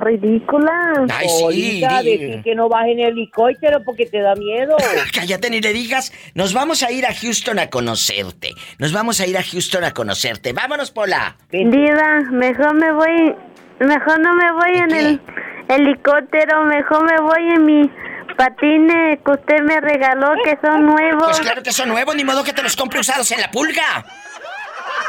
[0.02, 1.06] ridícula.
[1.14, 4.76] Ay, sí, que no vas en el helicóptero porque te da miedo.
[5.14, 6.12] Cállate ni le digas.
[6.34, 8.54] Nos vamos a ir a Houston a conocerte.
[8.80, 10.54] Nos vamos a ir a Houston a conocerte.
[10.54, 11.38] Vámonos, Pola.
[11.52, 13.36] Diva, mejor me voy,
[13.80, 15.22] mejor no me voy en el
[15.68, 17.92] helicóptero, mejor me voy en mi
[18.36, 21.24] patines que usted me regaló que son nuevos.
[21.26, 24.06] Pues claro que son nuevos, ni modo que te los compre usados en la pulga.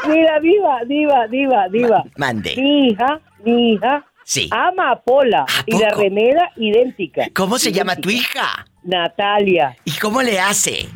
[0.07, 2.03] Mira, diva, diva, diva, diva.
[2.15, 2.55] Mande.
[2.57, 4.05] Mi hija, mi hija.
[4.23, 4.49] Sí.
[4.51, 5.45] Ama a Pola.
[5.65, 7.27] y la remera idéntica.
[7.33, 8.65] ¿Cómo se llama tu hija?
[8.83, 9.75] Natalia.
[9.85, 10.87] ¿Y cómo le hace?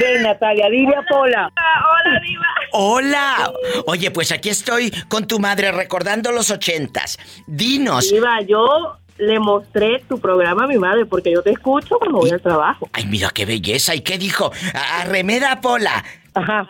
[0.00, 1.52] Ven, Natalia, dile a Pola.
[1.54, 2.46] Hola, Diva.
[2.72, 3.52] Hola.
[3.86, 7.18] Oye, pues aquí estoy con tu madre recordando los ochentas.
[7.46, 8.10] Dinos.
[8.10, 12.30] Diva, yo le mostré tu programa a mi madre porque yo te escucho cuando voy
[12.30, 12.88] al trabajo.
[12.92, 13.94] Ay, mira qué belleza.
[13.94, 14.50] ¿Y qué dijo?
[15.00, 16.04] Arremeda Pola.
[16.34, 16.66] Ajá.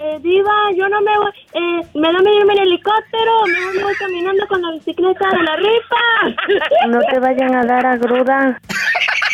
[0.00, 3.94] Eh, diva, yo no me voy, eh, me da irme en helicóptero, mejor me voy
[3.96, 6.86] caminando con la bicicleta de la rifa.
[6.86, 8.60] No te vayan a dar a gruda.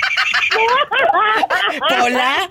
[1.88, 2.48] Pola.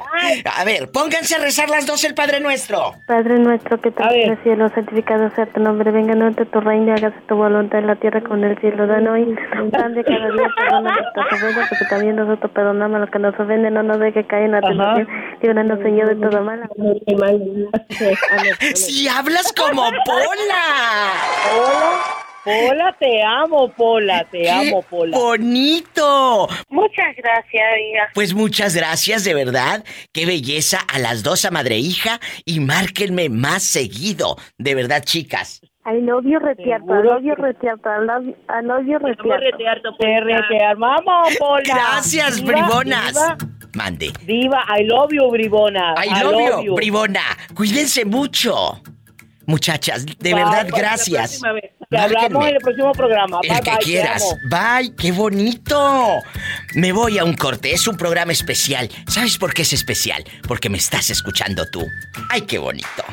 [0.58, 2.96] A ver, pónganse a rezar las dos el Padre Nuestro.
[3.08, 6.62] Padre nuestro que estás en el cielo, santificado sea tu nombre, venga a nosotros tu
[6.62, 8.88] reino, hágase tu voluntad en la tierra como en el cielo.
[8.88, 9.36] Danos hoy
[9.72, 13.40] pan de cada día, perdona nuestras ofensas, porque también nosotros perdonamos a los que nos
[13.40, 15.08] ofenden, no nos dejes caer en la tentación,
[15.42, 16.70] líbranos Señor de todo mal.
[18.76, 21.14] Si hablas como Pola.
[21.46, 25.18] Pola, Pola, te amo, Pola, te amo, Pola.
[25.18, 26.48] bonito!
[26.70, 28.04] Muchas gracias, Diva.
[28.14, 29.86] Pues muchas gracias, de verdad.
[30.12, 32.20] Qué belleza a las dos a madre e hija.
[32.46, 34.36] Y márquenme más seguido.
[34.58, 35.62] De verdad, chicas.
[35.86, 39.96] I love you, retiarto, I love you, retiarto, I love you, I love you, retiarto.
[39.98, 41.62] Te retearmamos, Pola.
[41.64, 43.14] Gracias, Diva, bribonas.
[43.14, 43.38] Diva,
[43.76, 44.12] Mande.
[44.26, 45.94] Diva, I love you, bribona.
[45.98, 47.38] I love you, bribona.
[47.56, 48.82] Cuídense mucho.
[49.46, 51.40] Muchachas, de Bye, verdad, bye, la gracias.
[51.42, 51.72] próxima vez.
[51.94, 53.40] Te hablamos en el próximo programa.
[53.44, 54.36] El bye, que bye, quieras.
[54.50, 56.20] Bye, qué bonito.
[56.74, 58.90] Me voy a un corte, es un programa especial.
[59.08, 60.24] ¿Sabes por qué es especial?
[60.48, 61.86] Porque me estás escuchando tú.
[62.30, 63.04] Ay, qué bonito.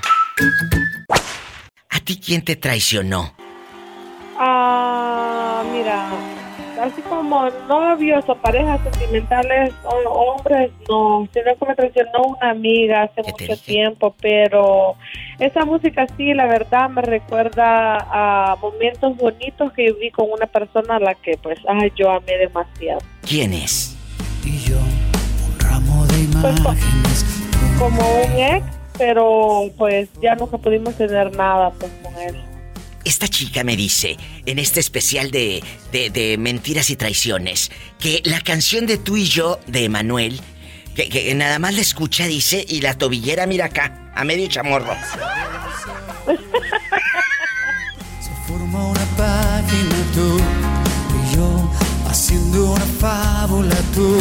[1.91, 3.35] ¿A ti quién te traicionó?
[4.39, 6.09] Ah, mira,
[6.83, 13.03] así como novios o parejas sentimentales o hombres, no, sino que me traicionó una amiga
[13.03, 14.95] hace mucho tiempo, pero
[15.39, 20.97] esa música sí, la verdad, me recuerda a momentos bonitos que viví con una persona
[20.97, 23.01] a la que, pues, ay, yo amé demasiado.
[23.27, 23.97] ¿Quién es?
[26.41, 26.75] Pues, co-
[27.79, 28.65] como un ex,
[28.99, 32.37] pero pues ya nunca pudimos tener nada pues con él.
[33.05, 38.41] Esta chica me dice, en este especial de, de, de mentiras y traiciones, que la
[38.41, 40.41] canción de tú y yo de Emanuel,
[40.95, 44.95] que, que nada más la escucha, dice, y la tobillera mira acá, a medio chamorro.
[48.47, 50.41] Forma una página tú
[51.23, 51.71] y yo
[52.09, 54.21] haciendo una fábula tú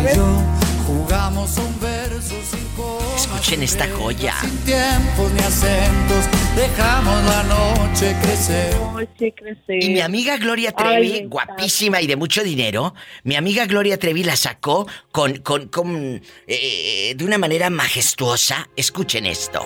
[0.00, 0.59] y yo
[0.90, 4.34] jugamos un verso sin comas, Escuchen esta joya.
[4.40, 6.24] sin tiempos ni acentos
[6.56, 9.82] dejamos la noche crecer Noche crecer.
[9.84, 11.28] Y mi amiga Gloria Ay, Trevi, encanta.
[11.54, 17.14] guapísima y de mucho dinero, mi amiga Gloria Trevi la sacó con, con, con, eh,
[17.16, 18.68] de una manera majestuosa.
[18.76, 19.64] Escuchen esto.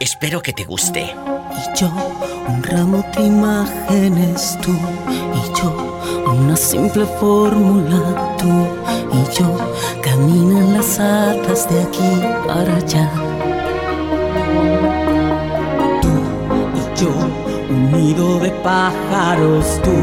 [0.00, 1.02] Espero que te guste.
[1.04, 1.88] y yo
[2.48, 8.48] un ramo de imágenes tú y yo una simple fórmula tú
[9.12, 9.56] y yo
[10.02, 12.12] caminan las hadas de aquí
[12.46, 13.08] para allá.
[16.02, 16.12] Tú
[16.80, 17.10] y yo
[17.70, 19.96] un de pájaros tú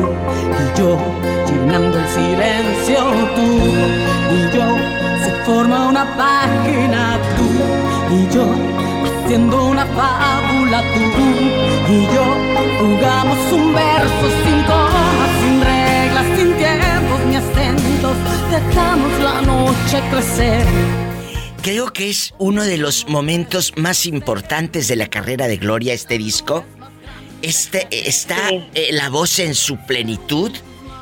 [0.62, 0.98] y yo
[1.48, 3.00] llenando el silencio
[3.36, 3.48] tú
[4.36, 4.66] y yo
[5.24, 8.46] se forma una página tú y yo
[9.06, 11.60] haciendo una fábula tú
[11.92, 15.79] y yo jugamos un verso sin comas, sin reglas,
[18.50, 20.66] dejamos la noche crecer.
[21.62, 26.18] Creo que es uno de los momentos más importantes de la carrera de Gloria este
[26.18, 26.64] disco.
[27.42, 30.52] Este está eh, la voz en su plenitud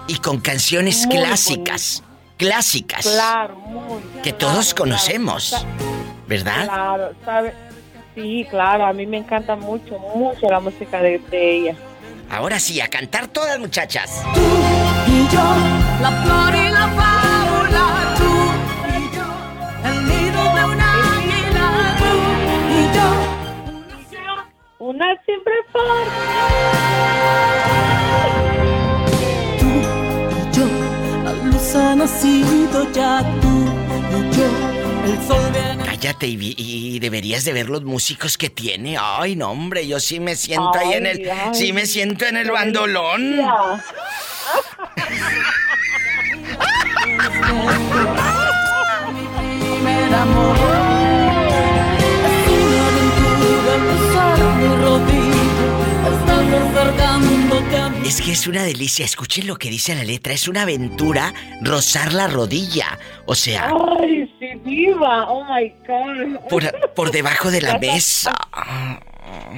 [0.07, 2.03] y con canciones Muy clásicas,
[2.37, 4.01] clásicas Claro, muy.
[4.23, 4.91] que claro, todos claro.
[4.91, 5.65] conocemos,
[6.27, 6.65] ¿verdad?
[6.65, 7.53] Claro, sabe.
[8.15, 11.75] Sí, claro, a mí me encanta mucho, mucho la música de, de ella.
[12.31, 14.21] Ahora sí, a cantar todas muchachas.
[15.07, 15.43] Y yo,
[16.01, 17.26] la flor y la fábula,
[24.87, 25.53] Una siempre
[29.59, 30.65] Tú y yo,
[31.25, 33.65] la luz ha nacido ya, tú
[34.15, 34.47] y yo,
[35.03, 35.83] el sol viene.
[35.83, 38.95] Cállate y, y deberías de ver los músicos que tiene.
[38.97, 41.17] Ay, no, hombre, yo sí me siento ahí en el...
[41.17, 41.53] Ay, ay.
[41.53, 43.41] Sí me siento en el bandolón.
[49.59, 50.86] primer amor.
[58.05, 59.03] Es que es una delicia.
[59.03, 60.33] Escuchen lo que dice la letra.
[60.33, 62.97] Es una aventura rozar la rodilla.
[63.25, 63.69] O sea,
[63.99, 65.29] Ay, sí, viva.
[65.29, 66.39] Oh my God.
[66.49, 68.33] por, por debajo de la mesa.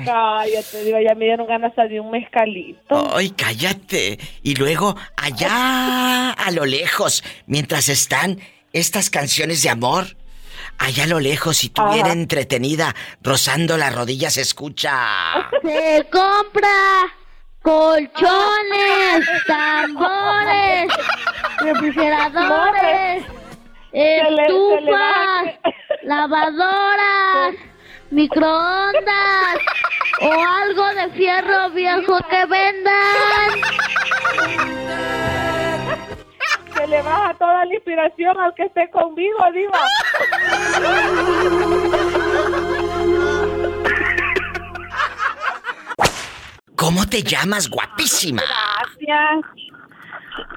[0.03, 3.15] Cállate, diva, ya me dieron ganas de un mezcalito.
[3.15, 4.17] Ay, cállate.
[4.41, 8.39] Y luego, allá a lo lejos, mientras están
[8.73, 10.17] estas canciones de amor,
[10.80, 15.49] Allá a lo lejos, si tú bien entretenida, rozando la rodilla, se escucha.
[15.61, 16.69] Se compra
[17.61, 20.93] colchones, tambores,
[21.59, 23.25] refrigeradores,
[23.91, 25.59] estufas,
[26.03, 27.55] lavadoras,
[28.11, 29.57] microondas
[30.21, 33.61] o algo de fierro viejo que vendan.
[36.80, 39.80] Se le baja toda la inspiración al que esté conmigo, Diva.
[46.77, 48.41] ¿Cómo te llamas, guapísima?
[48.41, 49.45] Gracias.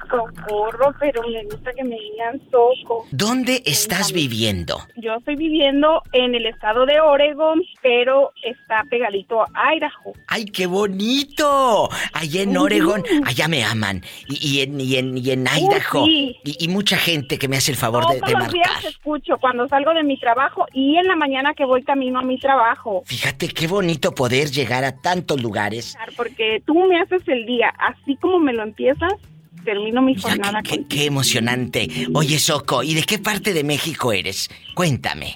[0.09, 3.05] Socorro, pero me gusta que me digan Soco.
[3.11, 4.77] ¿Dónde estás viviendo?
[4.97, 10.13] Yo estoy viviendo en el estado de Oregon, pero está pegadito a Idaho.
[10.27, 11.89] ¡Ay, qué bonito!
[12.13, 14.03] Allá en Oregon, allá me aman.
[14.27, 16.05] Y, y en, y, en, y en Idaho.
[16.05, 16.37] sí.
[16.43, 18.89] y, mucha gente que me hace el favor de, Todos de los días marcar.
[18.91, 22.39] escucho cuando salgo de mi trabajo y en la mañana que voy camino a mi
[22.39, 23.03] trabajo.
[23.05, 25.95] Fíjate qué bonito poder llegar a tantos lugares.
[26.15, 29.13] Porque tú me haces el día, así como me lo empiezas,
[29.63, 30.83] termino mi jornada con...
[30.85, 31.87] Qué emocionante.
[32.13, 34.49] Oye, Soco, ¿y de qué parte de México eres?
[34.75, 35.35] Cuéntame.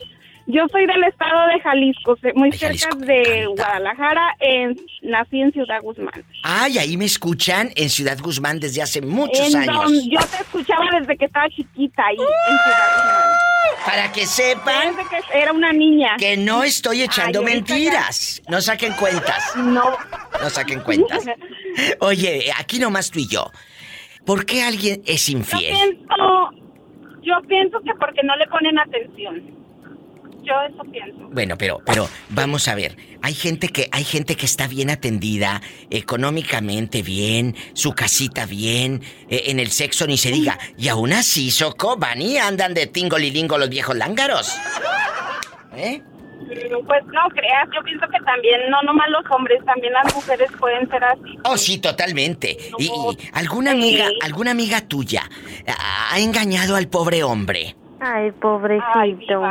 [0.49, 6.23] Yo soy del estado de Jalisco, muy cerca de Guadalajara, en, nací en Ciudad Guzmán.
[6.41, 9.75] Ay, ahí me escuchan en Ciudad Guzmán desde hace muchos En años.
[9.83, 13.85] donde yo te escuchaba desde que estaba chiquita ahí en Ciudad Guzmán.
[13.85, 16.15] Para que sepan Desde que era una niña.
[16.17, 18.41] que no estoy echando Ay, mentiras.
[18.47, 19.53] No saquen cuentas.
[19.57, 19.97] No.
[20.41, 21.25] No saquen cuentas.
[21.99, 23.51] Oye, aquí nomás tú y yo.
[24.27, 25.73] ¿Por qué alguien es Yo infiel?
[25.73, 26.49] pienso,
[27.21, 29.41] yo pienso que porque no le ponen atención.
[30.43, 31.29] Yo eso pienso.
[31.31, 32.97] Bueno, pero, pero, vamos a ver.
[33.21, 39.43] Hay gente que, hay gente que está bien atendida, económicamente bien, su casita bien, eh,
[39.47, 40.59] en el sexo ni se diga.
[40.77, 44.53] Y aún así, Soco, van y andan de tingolilingo los viejos lángaros.
[45.73, 46.01] ¿Eh?
[46.47, 50.49] Mm, Pues no creas, yo pienso que también, no nomás los hombres, también las mujeres
[50.59, 51.37] pueden ser así.
[51.43, 52.57] Oh, sí, totalmente.
[52.77, 55.23] Y, y alguna amiga, alguna amiga tuya
[55.67, 57.75] ha ha engañado al pobre hombre.
[57.99, 59.41] Ay, pobrecito.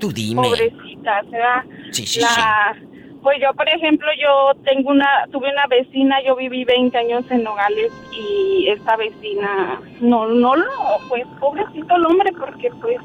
[0.00, 0.42] Tú dime.
[0.42, 1.64] Pobrecita, ¿será?
[1.92, 2.74] Sí, sí, La-
[3.22, 7.42] Pues yo, por ejemplo, yo tengo una, tuve una vecina, yo viví 20 años en
[7.44, 10.66] Nogales y esta vecina, no, no lo,
[11.08, 12.98] pues pobrecito el hombre porque pues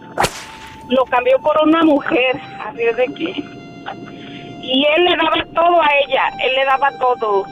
[0.89, 3.43] lo cambió por una mujer, así es de que,
[4.61, 7.45] y él le daba todo a ella, él le daba todo.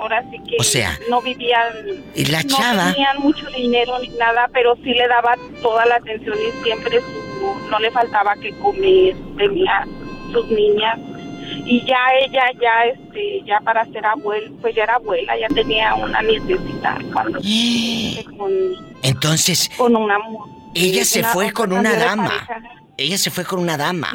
[0.00, 1.72] Ahora sí que O sea, no vivían,
[2.14, 5.96] y la no chava- tenían mucho dinero ni nada, pero sí le daba toda la
[5.96, 9.84] atención y siempre su- no le faltaba que comer, tenía
[10.32, 10.98] sus niñas.
[11.64, 15.94] Y ya ella ya este ya para ser abuela, pues ya era abuela, ya tenía
[15.94, 17.40] una nietecita cuando
[18.38, 18.52] con,
[19.02, 22.46] Entonces, con una mu- ella se una- fue con una dama.
[22.96, 24.12] Ella se fue con una dama.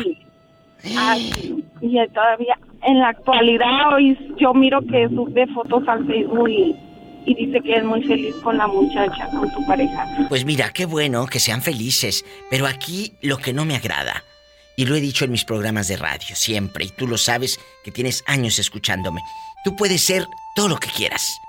[0.97, 1.15] Ah.
[1.17, 6.75] Y todavía en la actualidad hoy yo miro que sube fotos al Facebook y,
[7.25, 10.05] y dice que es muy feliz con la muchacha, con su pareja.
[10.27, 14.23] Pues mira, qué bueno que sean felices, pero aquí lo que no me agrada,
[14.75, 17.91] y lo he dicho en mis programas de radio siempre, y tú lo sabes que
[17.91, 19.21] tienes años escuchándome,
[19.63, 20.25] tú puedes ser
[20.55, 21.39] todo lo que quieras,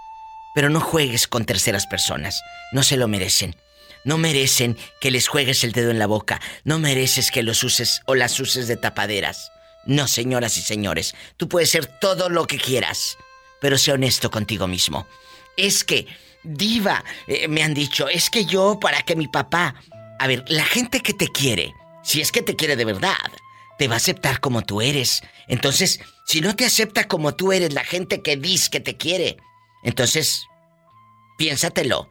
[0.54, 2.40] pero no juegues con terceras personas,
[2.72, 3.56] no se lo merecen.
[4.04, 8.02] No merecen que les juegues el dedo en la boca, no mereces que los uses
[8.06, 9.50] o las uses de tapaderas.
[9.86, 13.18] No, señoras y señores, tú puedes ser todo lo que quieras,
[13.60, 15.06] pero sé honesto contigo mismo.
[15.56, 16.06] Es que,
[16.42, 19.74] diva, eh, me han dicho, es que yo para que mi papá...
[20.18, 23.16] A ver, la gente que te quiere, si es que te quiere de verdad,
[23.78, 25.22] te va a aceptar como tú eres.
[25.48, 29.36] Entonces, si no te acepta como tú eres la gente que dice que te quiere,
[29.82, 30.46] entonces,
[31.36, 32.08] piénsatelo.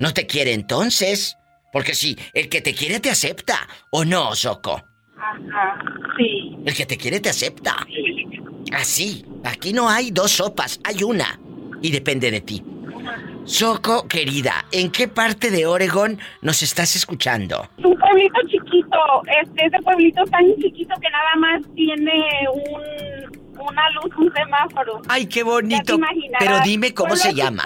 [0.00, 1.36] No te quiere entonces.
[1.72, 4.82] Porque si el que te quiere te acepta, ¿o no, Soco?
[5.16, 5.78] Ajá,
[6.16, 6.56] sí.
[6.66, 7.86] El que te quiere te acepta.
[8.72, 9.24] Así.
[9.44, 11.38] Aquí no hay dos sopas, hay una.
[11.80, 12.62] Y depende de ti.
[13.44, 17.68] Soco, querida, ¿en qué parte de Oregon nos estás escuchando?
[17.78, 18.98] Es un pueblito chiquito,
[19.42, 22.22] este, ese pueblito tan chiquito que nada más tiene
[22.52, 25.02] un, una luz, un semáforo.
[25.08, 25.98] Ay, qué bonito.
[26.38, 27.64] Pero dime cómo se llama.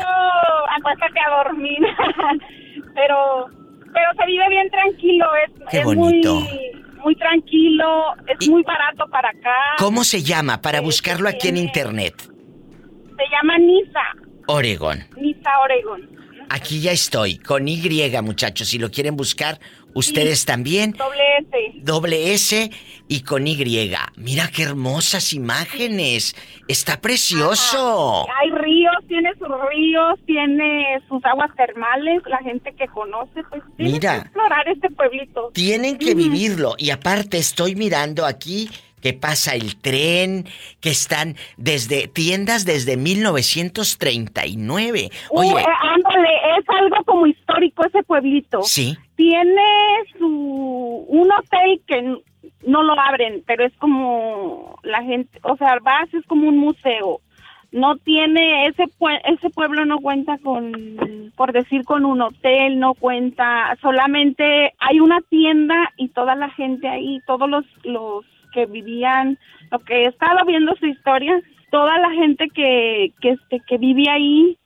[0.79, 1.79] Acuéstate a dormir.
[2.95, 3.47] pero,
[3.93, 6.35] pero se vive bien tranquilo, es, Qué es bonito.
[6.35, 6.71] muy,
[7.03, 9.77] muy tranquilo, es muy barato para acá.
[9.79, 12.15] ¿Cómo se llama para buscarlo aquí en internet?
[12.23, 14.01] Se llama Nisa,
[14.47, 15.05] Oregon.
[15.17, 16.15] Nisa, Oregon.
[16.51, 17.81] Aquí ya estoy, con Y,
[18.23, 18.69] muchachos.
[18.69, 19.59] Si lo quieren buscar,
[19.95, 20.93] ustedes también.
[20.93, 21.73] Doble S.
[21.83, 22.71] Doble S
[23.09, 23.57] y con Y.
[24.17, 26.35] Mira qué hermosas imágenes.
[26.69, 28.27] Está precioso.
[28.41, 32.23] Hay ríos, tiene sus ríos, tiene sus aguas termales.
[32.27, 34.15] La gente que conoce, pues tiene Mira.
[34.15, 35.51] que explorar este pueblito.
[35.53, 36.75] Tienen que vivirlo.
[36.79, 38.69] Y aparte estoy mirando aquí
[39.01, 40.47] que pasa el tren,
[40.81, 45.11] que están desde tiendas desde 1939.
[45.31, 46.29] Oye, Uh, ándale,
[46.59, 48.63] es algo como histórico ese pueblito.
[48.63, 48.97] sí.
[49.17, 49.63] Tiene
[50.19, 52.19] su un hotel que
[52.67, 57.21] no lo abren, pero es como la gente, o sea, vas es como un museo.
[57.73, 58.85] No tiene ese
[59.25, 60.73] ese pueblo no cuenta con
[61.37, 66.89] por decir con un hotel, no cuenta, solamente hay una tienda y toda la gente
[66.89, 69.39] ahí, todos los los que vivían,
[69.73, 71.41] lo que he estado viendo su historia,
[71.71, 74.57] toda la gente que que este que vive ahí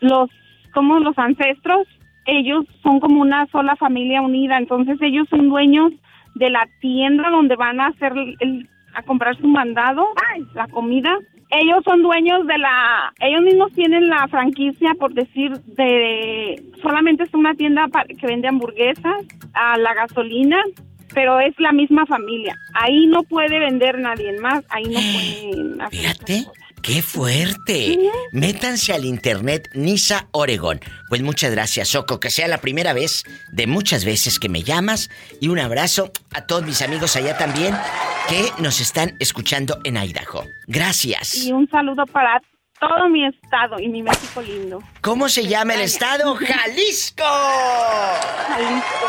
[0.00, 0.30] los
[0.72, 1.86] como los ancestros
[2.28, 5.92] ellos son como una sola familia unida entonces ellos son dueños
[6.36, 10.06] de la tienda donde van a hacer el, el- a comprar su mandado
[10.54, 11.16] la comida.
[11.50, 17.34] Ellos son dueños de la ellos mismos tienen la franquicia por decir de solamente es
[17.34, 17.86] una tienda
[18.18, 19.24] que vende hamburguesas
[19.54, 20.58] a la gasolina
[21.14, 22.54] pero es la misma familia.
[22.74, 25.00] Ahí no puede vender nadie más ahí no
[25.52, 26.44] pueden hacer Fíjate,
[26.82, 27.98] qué fuerte.
[28.32, 30.80] Métanse al internet Nisa Oregon.
[31.08, 35.10] Pues muchas gracias, Soco, que sea la primera vez de muchas veces que me llamas
[35.40, 37.74] y un abrazo a todos mis amigos allá también
[38.28, 40.44] que nos están escuchando en Idaho.
[40.66, 41.34] Gracias.
[41.36, 42.40] Y un saludo para
[42.80, 44.82] todo mi estado y mi México lindo.
[45.00, 46.34] ¿Cómo se llama el estado?
[46.34, 47.24] Jalisco.
[48.48, 49.08] Jalisco.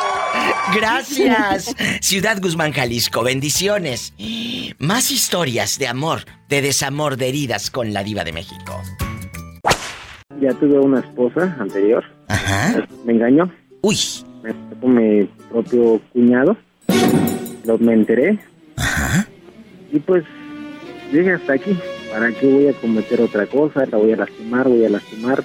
[0.76, 1.76] Gracias.
[2.02, 3.24] Ciudad Guzmán, Jalisco.
[3.24, 4.14] Bendiciones.
[4.80, 8.82] Más historias de amor, de desamor, de heridas con la diva de México.
[10.40, 12.04] Ya tuve una esposa anterior.
[12.28, 12.86] Ajá.
[13.06, 13.52] Me engañó.
[13.82, 13.98] Uy.
[14.42, 16.56] Me con mi propio cuñado.
[17.66, 18.40] Lo, me enteré.
[18.78, 19.28] Ajá.
[19.92, 20.24] Y pues
[21.12, 21.78] llegué hasta aquí.
[22.10, 23.86] ¿Para qué voy a cometer otra cosa?
[23.86, 25.44] La voy a lastimar, voy a lastimar.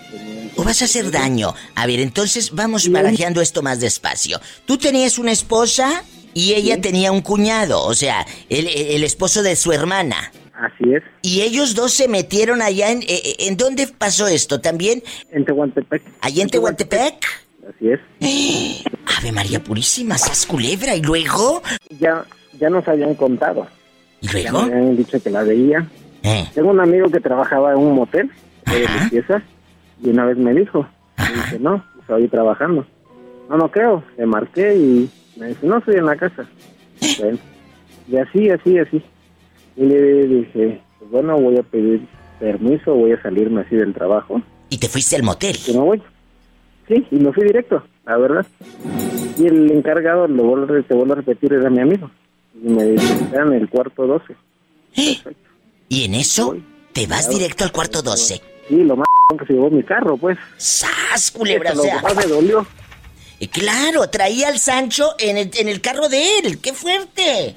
[0.56, 1.54] ¿O vas a hacer daño?
[1.74, 4.40] A ver, entonces vamos barajeando esto más despacio.
[4.64, 9.56] Tú tenías una esposa y ella tenía un cuñado, o sea, el, el esposo de
[9.56, 10.32] su hermana.
[10.54, 11.02] Así es.
[11.22, 13.02] Y ellos dos se metieron allá en...
[13.02, 15.02] eh, ¿En dónde pasó esto también?
[15.32, 16.02] En Tehuantepec.
[16.20, 17.14] ¿Allá en Tehuantepec?
[17.68, 18.00] Así es.
[19.18, 21.62] Ave María Purísima, sas culebra, ¿y luego?
[21.98, 22.24] Ya,
[22.58, 23.66] ya nos habían contado.
[24.20, 24.62] ¿Y Ya luego?
[24.66, 25.86] me habían dicho que la veía.
[26.24, 26.48] Eh.
[26.54, 28.30] Tengo un amigo que trabajaba en un motel
[28.64, 29.42] de limpieza
[30.02, 30.86] y una vez me dijo,
[31.18, 32.86] me dice, no, estoy trabajando.
[33.50, 34.02] No, no creo.
[34.16, 36.48] Le marqué y me dice, no, estoy en la casa.
[37.20, 37.38] Bueno,
[38.08, 39.02] y así, así, así.
[39.76, 42.06] Y le dije, pues bueno, voy a pedir
[42.40, 44.40] permiso, voy a salirme así del trabajo.
[44.70, 45.56] ¿Y te fuiste al motel?
[45.64, 46.02] Que me voy.
[46.88, 48.46] Sí, y me fui directo, la verdad.
[49.38, 52.10] Y el encargado, lo vuelvo, te vuelvo a repetir, era mi amigo.
[52.62, 54.34] Y me dice, está en el cuarto 12.
[55.94, 56.56] ¿Y en eso?
[56.92, 58.42] ¿Te vas directo al cuarto 12?
[58.68, 59.06] Sí, lo más
[59.38, 60.36] que se llevó mi carro, pues.
[60.56, 61.70] ¡Sas, culebra!
[61.70, 62.66] O lo sea, que más me dolió.
[63.52, 66.58] claro, traía al Sancho en el, en el carro de él.
[66.60, 67.54] ¡Qué fuerte!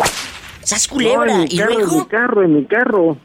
[0.61, 1.25] ¡Sas, culebra!
[1.25, 2.07] No, en mi ¿Y carro, en mi luego?
[2.07, 3.17] carro, en mi carro.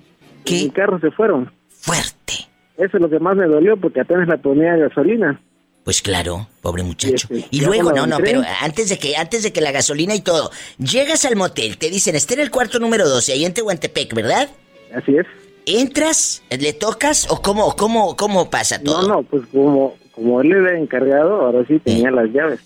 [0.47, 0.61] ¿Qué?
[0.61, 1.53] En mi carro se fueron.
[1.69, 2.49] Fuerte.
[2.79, 5.43] Eso es lo que más me dolió porque apenas la ponía de gasolina.
[5.85, 7.29] Pues claro, pobre muchacho.
[7.29, 10.15] Y, este, Y luego, no, no, pero antes de que, antes de que la gasolina
[10.15, 13.53] y todo, llegas al motel, te dicen, está en el cuarto número 12, ahí en
[13.53, 14.49] Tehuantepec, ¿verdad?
[14.95, 15.27] Así es.
[15.67, 16.43] ¿Entras?
[16.51, 17.31] ¿Le tocas?
[17.31, 19.03] ¿O cómo, cómo, cómo pasa todo?
[19.03, 22.61] No, no, pues como, como él era encargado, ahora sí tenía las llaves.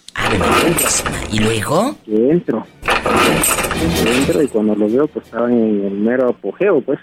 [1.31, 1.95] ¿Y luego?
[2.05, 2.67] Que entro.
[4.07, 6.99] Entro y cuando los veo, pues estaban en el mero apogeo, pues.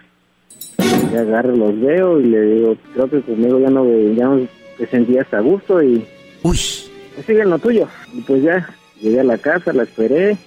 [1.11, 4.47] Ya agarro, los veo y le digo, creo que conmigo ya no, ya no
[4.77, 6.05] te sentías a gusto y...
[6.41, 6.57] Uy.
[6.57, 7.87] Sigue en lo tuyo.
[8.11, 8.67] Y pues ya,
[8.99, 10.37] llegué a la casa, la esperé.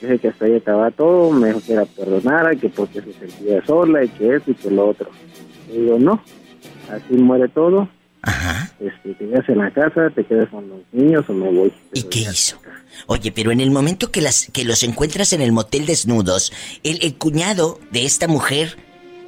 [0.00, 3.64] Dije que hasta ahí estaba todo, me dijo que la perdonara, que porque se sentía
[3.66, 5.10] sola y que eso y que lo otro.
[5.68, 6.22] Le digo, no,
[6.90, 7.88] así muere todo.
[8.80, 11.72] Este, te quedas en la casa, te quedas con los niños o me voy.
[11.94, 12.58] ¿Y qué hizo?
[13.06, 17.02] Oye, pero en el momento que, las, que los encuentras en el motel desnudos, el,
[17.02, 18.76] el cuñado de esta mujer,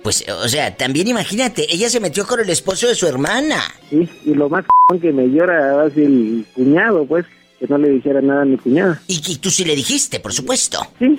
[0.02, 3.62] pues, o sea, también imagínate, ella se metió con el esposo de su hermana.
[3.88, 4.64] Sí, y lo más
[5.00, 7.24] que me llora así el cuñado, pues,
[7.62, 9.00] que no le dijera nada a mi cuñada.
[9.06, 10.84] Y, y tú sí le dijiste, por supuesto.
[10.98, 11.18] Sí.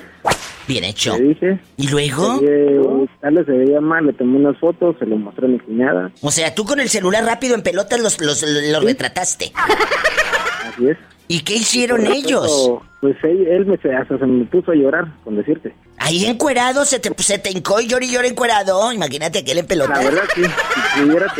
[0.67, 1.17] Bien hecho.
[1.17, 1.59] Le dije.
[1.77, 2.39] ¿Y luego?
[2.39, 6.11] Se veía- mal, le tomé unas fotos, se lo mostré a mi cuñada.
[6.21, 9.51] O sea, tú con el celular rápido en pelotas los, los, los retrataste.
[9.55, 10.97] Así es.
[11.27, 12.79] ¿Y qué hicieron ellos?
[13.01, 15.73] Pues él, él me, hasta se me puso a llorar, con decirte.
[15.97, 18.91] Ahí encuerado, se te, se te hincó y llora y llora encuerado.
[18.91, 19.93] Imagínate aquel en pelota.
[19.93, 20.41] La verdad, sí.
[20.43, 21.33] Si pudiera,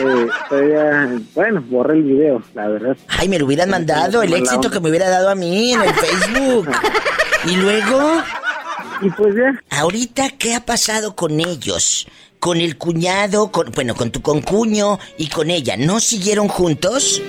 [0.50, 1.22] todavía...
[1.36, 2.98] Bueno, borré el video, la verdad.
[3.08, 5.94] Ay, me lo hubieran mandado, el éxito que me hubiera dado a mí en el
[5.94, 6.70] Facebook.
[7.46, 8.24] y luego...
[9.02, 9.62] Y pues ya.
[9.70, 12.08] Ahorita, ¿qué ha pasado con ellos?
[12.40, 15.76] Con el cuñado, con, bueno, con tu concuño y con ella.
[15.76, 17.22] ¿No siguieron juntos?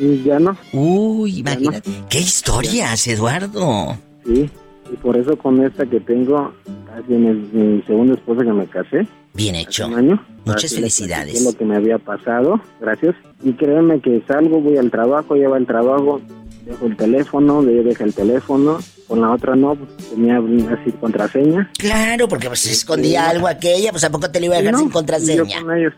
[0.00, 0.56] Y ya no.
[0.72, 1.90] Uy, imagínate.
[2.08, 3.96] ¿Qué historias, Eduardo?
[4.24, 4.48] Sí,
[4.92, 6.52] y por eso con esta que tengo,
[6.86, 9.06] casi mi, mi segunda esposa que me casé.
[9.34, 9.86] Bien hecho.
[9.86, 10.24] Un año.
[10.46, 11.44] Muchas le felicidades.
[11.44, 13.14] lo que me había pasado, gracias.
[13.44, 16.20] Y créeme que salgo, voy al trabajo, llevo al trabajo,
[16.64, 21.70] dejo el teléfono, ella deja el teléfono, con la otra no, pues, tenía así contraseña.
[21.78, 24.78] Claro, porque pues escondía algo aquella, pues ¿a poco te lo iba a dejar No,
[24.78, 25.60] sin y yo contraseña?
[25.62, 25.92] con ellos.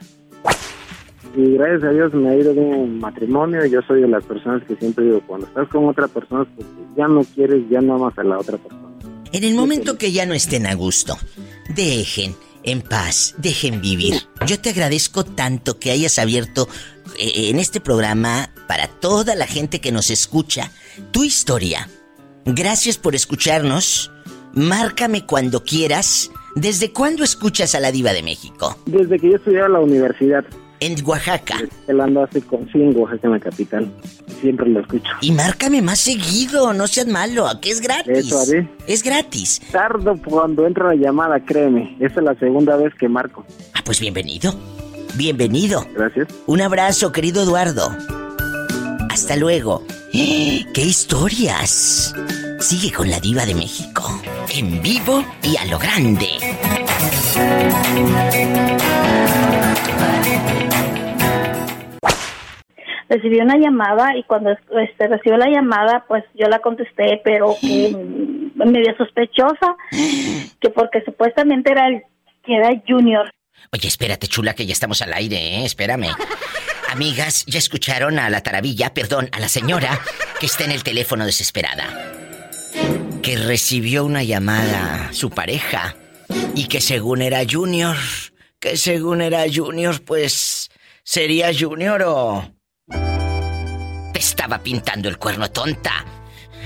[1.34, 3.64] Y gracias a Dios me ha ido bien en matrimonio.
[3.66, 6.66] Yo soy de las personas que siempre digo, cuando estás con otra persona, pues
[6.96, 8.82] ya no quieres, ya no amas a la otra persona.
[9.32, 11.16] En el momento que ya no estén a gusto,
[11.74, 14.14] dejen en paz, dejen vivir.
[14.46, 16.68] Yo te agradezco tanto que hayas abierto
[17.18, 20.70] eh, en este programa para toda la gente que nos escucha
[21.12, 21.88] tu historia.
[22.44, 24.12] Gracias por escucharnos.
[24.52, 26.30] Márcame cuando quieras.
[26.54, 28.76] ¿Desde cuándo escuchas a la diva de México?
[28.84, 30.44] Desde que yo estudiaba en la universidad.
[30.82, 31.58] En Oaxaca.
[31.86, 33.88] Él anda hace con sí en Oaxaca, en la capital.
[34.40, 35.12] Siempre lo escucho.
[35.20, 38.26] Y márcame más seguido, no seas malo, aquí es gratis.
[38.26, 38.68] Eso haré.
[38.88, 39.62] Es gratis.
[39.70, 41.96] Tardo cuando entra la llamada, créeme.
[42.00, 43.46] Esta es la segunda vez que marco.
[43.74, 44.56] Ah, pues bienvenido.
[45.14, 45.86] Bienvenido.
[45.94, 46.26] Gracias.
[46.46, 47.96] Un abrazo, querido Eduardo.
[49.08, 49.84] Hasta luego.
[50.12, 52.12] ¡Qué historias!
[52.58, 54.20] Sigue con la diva de México.
[54.52, 56.26] En vivo y a lo grande.
[63.12, 67.94] Recibí una llamada y cuando este, recibió la llamada, pues yo la contesté, pero que
[68.54, 69.76] medio sospechosa,
[70.60, 72.02] que porque supuestamente era el
[72.44, 73.30] que era Junior.
[73.72, 75.64] Oye, espérate, chula, que ya estamos al aire, ¿eh?
[75.64, 76.08] Espérame.
[76.90, 79.98] Amigas, ya escucharon a la taravilla, perdón, a la señora
[80.40, 81.84] que está en el teléfono desesperada.
[83.22, 85.94] Que recibió una llamada su pareja
[86.54, 87.96] y que según era Junior,
[88.58, 90.70] que según era Junior, pues
[91.04, 92.52] sería Junior o...
[94.22, 96.04] Estaba pintando el cuerno tonta.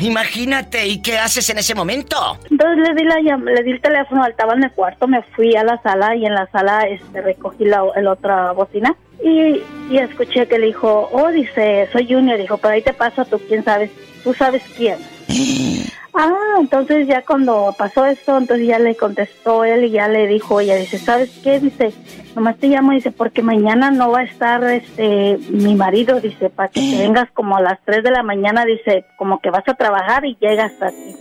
[0.01, 2.39] Imagínate, ¿y qué haces en ese momento?
[2.51, 5.65] Entonces le di, la, le di el teléfono, estaba en el cuarto, me fui a
[5.65, 8.95] la sala y en la sala este, recogí la, la otra bocina
[9.25, 13.25] y, y escuché que le dijo, oh, dice, soy Junior, dijo, por ahí te pasa
[13.25, 13.91] tú, quién sabes,
[14.23, 14.99] tú sabes quién.
[16.19, 20.61] Ah, entonces ya cuando pasó esto, entonces ya le contestó él y ya le dijo,
[20.61, 21.61] ella dice, ¿sabes qué?
[21.61, 21.93] Dice,
[22.35, 26.71] nomás te llamo, dice, porque mañana no va a estar este mi marido, dice, para
[26.71, 29.75] que te vengas como a las 3 de la mañana, dice, como que vas a
[29.75, 31.17] trabajar y llegas aquí.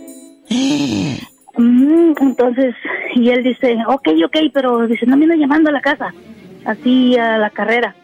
[1.58, 2.74] Mm, entonces,
[3.14, 6.14] y él dice, ok, ok, pero dice, no me anda llamando a la casa,
[6.64, 7.94] así a la carrera.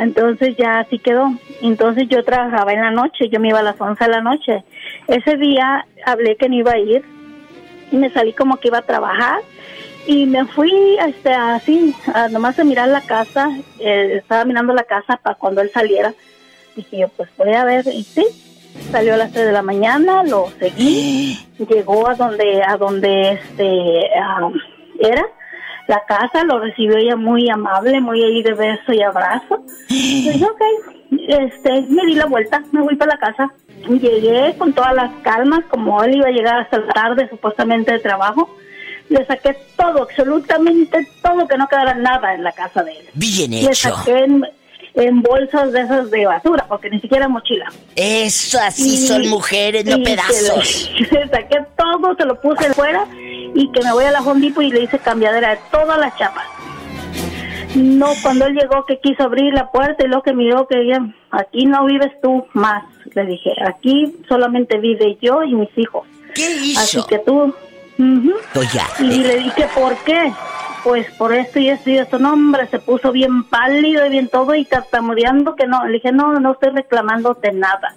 [0.00, 1.30] Entonces ya así quedó.
[1.60, 4.64] Entonces yo trabajaba en la noche, yo me iba a las 11 de la noche.
[5.06, 7.04] Ese día hablé que no iba a ir
[7.92, 9.40] y me salí como que iba a trabajar
[10.06, 10.72] y me fui
[11.06, 13.50] este, así, a nomás a mirar la casa.
[13.78, 16.14] eh, estaba mirando la casa para cuando él saliera.
[16.74, 18.24] Dije yo, pues voy a ver, y sí,
[18.90, 21.38] salió a las 3 de la mañana, lo seguí,
[21.68, 24.06] llegó a donde, a donde este,
[24.98, 25.26] era
[25.90, 29.64] la casa, lo recibió ella muy amable, muy ahí de beso y abrazo.
[29.88, 30.60] Y dije, ok,
[31.28, 33.52] este, me di la vuelta, me voy para la casa.
[33.88, 37.98] Llegué con todas las calmas, como él iba a llegar hasta la tarde supuestamente de
[37.98, 38.56] trabajo.
[39.08, 43.06] Le saqué todo, absolutamente todo, que no quedara nada en la casa de él.
[43.14, 43.96] Bien Le hecho.
[43.96, 44.26] saqué
[44.94, 47.66] en, bolsas de esas de basura, porque ni siquiera mochila.
[47.96, 50.90] Eso, así son mujeres, no pedazos.
[51.10, 53.06] Le, saqué todo, se lo puse fuera
[53.54, 56.16] y que me voy a la Home Depot y le hice cambiadera de todas las
[56.16, 56.44] chapas.
[57.74, 61.00] No, cuando él llegó que quiso abrir la puerta y luego que miró que ella,
[61.30, 62.84] aquí no vives tú más,
[63.14, 66.06] le dije, aquí solamente vive yo y mis hijos.
[66.34, 66.80] ¿Qué hizo?
[66.80, 67.54] Así que tú...
[67.98, 68.34] ujú.
[68.56, 70.32] Oye, Y le dije, ¿por qué?
[70.84, 72.18] Pues por esto y esto y esto.
[72.18, 75.84] No, hombre, se puso bien pálido y bien todo y tartamudeando que no.
[75.86, 77.94] Le dije, no, no estoy reclamándote nada.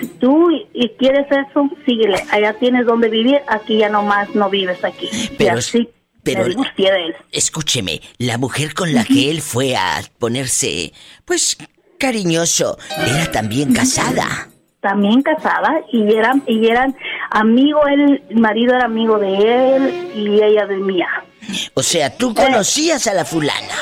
[0.00, 2.16] Si tú y, y quieres eso, síguele.
[2.30, 5.08] Allá tienes donde vivir, aquí ya nomás no vives aquí.
[5.38, 5.88] Pero y así
[6.22, 7.14] pero- de él.
[7.32, 10.92] escúcheme, la mujer con la que él fue a ponerse,
[11.24, 11.56] pues,
[11.98, 12.76] cariñoso,
[13.06, 14.48] era también casada.
[14.80, 16.94] También casada y eran, y eran
[17.30, 21.08] amigo, él, el marido era amigo de él y ella de mía.
[21.74, 23.74] O sea, tú conocías a la fulana.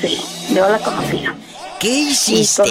[0.00, 0.20] Sí,
[0.54, 1.34] yo la conocía.
[1.80, 2.70] ¿Qué hiciste?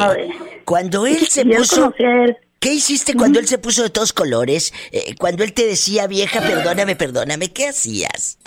[0.65, 1.93] Cuando él se puso...
[1.97, 2.37] él.
[2.59, 4.73] ¿Qué hiciste cuando él se puso de todos colores?
[4.93, 8.39] Eh, cuando él te decía, vieja, perdóname, perdóname, ¿qué hacías?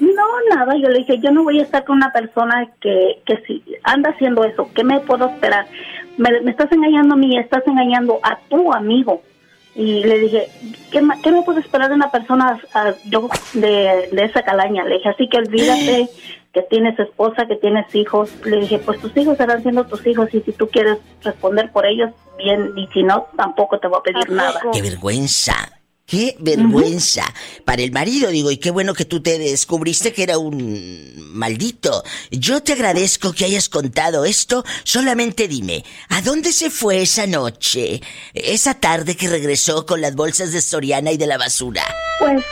[0.00, 3.42] No, nada, yo le dije, yo no voy a estar con una persona que, que
[3.46, 5.66] si anda haciendo eso, ¿qué me puedo esperar?
[6.16, 9.22] Me, me estás engañando a mí, estás engañando a tu amigo.
[9.74, 10.48] Y le dije,
[10.90, 14.84] ¿qué, qué me puedo esperar de una persona ah, yo de, de esa calaña?
[14.84, 16.08] Le dije, así que olvídate
[16.52, 18.30] que tienes esposa, que tienes hijos.
[18.44, 21.86] Le dije, pues tus hijos serán siendo tus hijos y si tú quieres responder por
[21.86, 24.60] ellos, bien, y si no, tampoco te voy a pedir nada.
[24.72, 25.81] ¡Qué vergüenza!
[26.12, 27.22] ¡Qué vergüenza!
[27.64, 32.02] Para el marido, digo, y qué bueno que tú te descubriste que era un maldito.
[32.30, 34.62] Yo te agradezco que hayas contado esto.
[34.84, 38.02] Solamente dime, ¿a dónde se fue esa noche?
[38.34, 41.82] Esa tarde que regresó con las bolsas de Soriana y de la basura.
[42.18, 42.44] Pues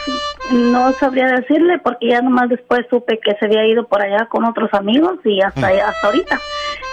[0.52, 4.46] no sabría decirle porque ya nomás después supe que se había ido por allá con
[4.46, 6.40] otros amigos y hasta, allá- hasta ahorita.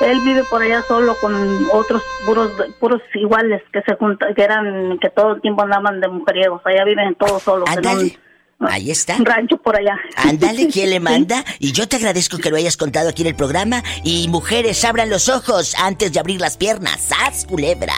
[0.02, 5.00] Él vive por allá solo con otros puros puros iguales que se juntan, que eran
[5.00, 6.62] que todo el tiempo andaban de mujeriegos.
[6.66, 8.20] Allá viven todos solos en Ándale.
[8.60, 9.18] Ahí está.
[9.20, 9.98] rancho por allá.
[10.16, 11.44] Ándale, ¿quién le manda?
[11.60, 13.84] Y yo te agradezco que lo hayas contado aquí en el programa.
[14.04, 17.02] Y mujeres, abran los ojos antes de abrir las piernas.
[17.02, 17.94] ¡Sas, culebra!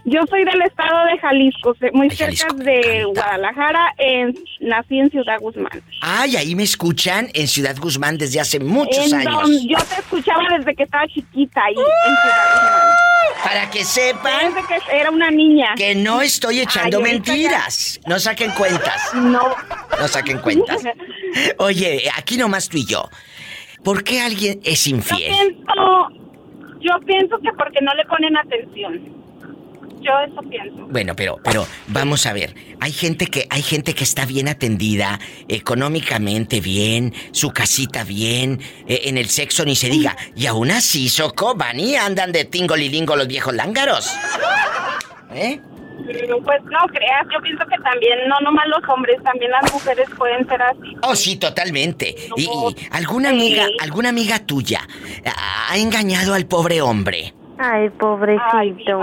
[0.06, 5.82] Yo soy del estado de Jalisco, muy cerca de Guadalajara, en, nací en Ciudad Guzmán.
[6.02, 9.40] Ay, ahí me escuchan en Ciudad Guzmán desde hace muchos en años.
[9.43, 13.44] donde yo te escuchaba desde que estaba chiquita ahí en Ciudad Guzmán.
[13.44, 15.69] Para que sepan Desde que era una niña.
[15.74, 17.98] que no estoy echando Ay, mentiras.
[18.06, 19.15] No saquen cuentas.
[19.15, 19.55] No.
[19.98, 20.82] No saquen cuentas.
[21.59, 23.09] Oye, aquí nomás tú y yo.
[23.85, 25.32] ¿Por qué alguien es Yo infiel?
[25.32, 26.09] pienso,
[26.81, 29.24] yo pienso que porque no le ponen atención.
[30.01, 30.86] Yo eso pienso.
[30.89, 32.55] Bueno, pero, pero, vamos a ver.
[32.81, 39.02] Hay gente que, hay gente que está bien atendida, económicamente bien, su casita bien, eh,
[39.05, 40.16] en el sexo ni se diga.
[40.36, 44.15] Y aún así, Soco, van y andan de tingolilingo los viejos lángaros.
[45.35, 45.61] ¿Eh?
[46.44, 50.46] Pues no creas, yo pienso que también, no nomás los hombres, también las mujeres pueden
[50.48, 50.96] ser así.
[51.02, 52.14] Oh, sí, totalmente.
[52.36, 54.80] Y, y alguna amiga, alguna amiga tuya
[55.70, 57.32] ha engañado al pobre hombre.
[57.58, 59.00] Ay, pobrecito.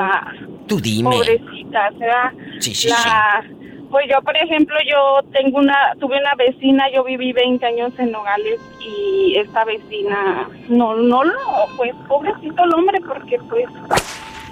[0.67, 1.09] Tú dime.
[1.09, 3.43] Pobrecita, o sea, Sí, sí, la-
[3.89, 8.11] Pues yo, por ejemplo, yo tengo una, tuve una vecina, yo viví 20 años en
[8.11, 11.33] Nogales y esta vecina, no, no lo,
[11.77, 13.65] pues pobrecito el hombre porque pues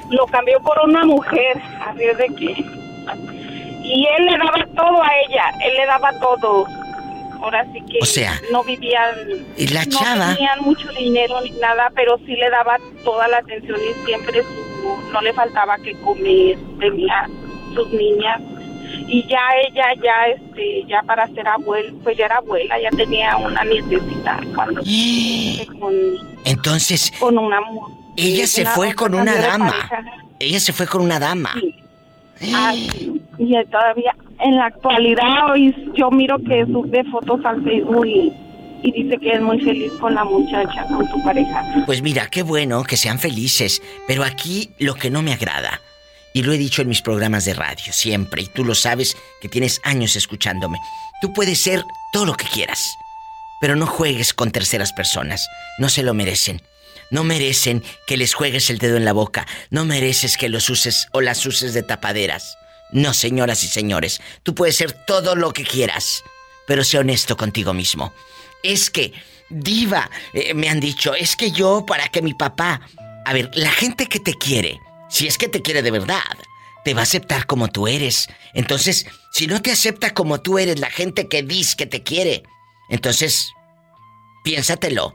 [0.10, 2.66] lo cambió por una mujer, así es de que...
[3.84, 6.66] Y él le daba todo a ella, él le daba todo.
[7.42, 9.16] Ahora sí que O sea, no vivían,
[9.58, 13.38] y la no chava- tenían mucho dinero ni nada, pero sí le daba toda la
[13.38, 17.28] atención y siempre su- no le faltaba que comer, tenía
[17.74, 18.42] sus niñas.
[19.08, 23.38] Y ya ella ya este ya para ser abuela pues ya era abuela ya tenía
[23.38, 24.82] una nietecita cuando
[25.80, 25.94] con,
[26.46, 27.88] Entonces, con una mu-
[28.28, 29.76] ella se una- fue con una dama.
[30.40, 31.54] Ella se fue con una dama.
[32.54, 33.22] Ah, sí.
[33.38, 38.32] y todavía en la actualidad hoy yo miro que sube fotos al Facebook y,
[38.82, 42.44] y dice que es muy feliz con la muchacha con su pareja Pues mira, qué
[42.44, 45.82] bueno que sean felices, pero aquí lo que no me agrada,
[46.34, 49.50] y lo he dicho en mis programas de radio siempre, y tú lo sabes que
[49.50, 50.78] tienes años escuchándome,
[51.22, 51.84] tú puedes ser
[52.14, 52.96] todo lo que quieras,
[53.60, 55.46] pero no juegues con terceras personas,
[55.78, 56.62] no se lo merecen.
[57.12, 61.08] No merecen que les juegues el dedo en la boca, no mereces que los uses
[61.12, 62.58] o las uses de tapaderas.
[62.92, 66.24] No, señoras y señores, tú puedes ser todo lo que quieras,
[66.68, 68.14] pero sé honesto contigo mismo.
[68.64, 69.14] Es que,
[69.50, 72.82] diva, eh, me han dicho, es que yo para que mi papá...
[73.26, 74.80] A ver, la gente que te quiere,
[75.10, 76.24] si es que te quiere de verdad,
[76.84, 78.28] te va a aceptar como tú eres.
[78.54, 82.44] Entonces, si no te acepta como tú eres la gente que dice que te quiere,
[82.90, 83.52] entonces,
[84.44, 85.14] piénsatelo.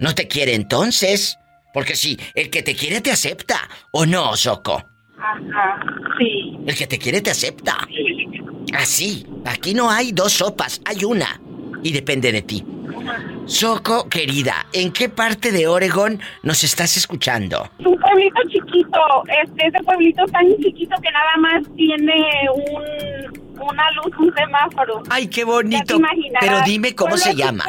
[0.00, 1.38] No te quiere entonces.
[1.72, 3.68] Porque sí, el que te quiere te acepta.
[3.92, 4.82] ¿O no, Soco?
[5.18, 5.80] Ajá,
[6.18, 6.58] sí.
[6.66, 7.86] El que te quiere te acepta.
[8.74, 9.26] Así.
[9.44, 11.40] Aquí no hay dos sopas, hay una.
[11.82, 12.64] Y depende de ti.
[13.46, 17.68] Soco, querida, ¿en qué parte de Oregón nos estás escuchando?
[17.78, 19.00] Es un pueblito chiquito,
[19.42, 22.24] este, ese pueblito tan chiquito que nada más tiene
[22.54, 25.02] un, una luz, un semáforo.
[25.10, 25.98] Ay, qué bonito.
[26.40, 27.64] Pero dime cómo se llama.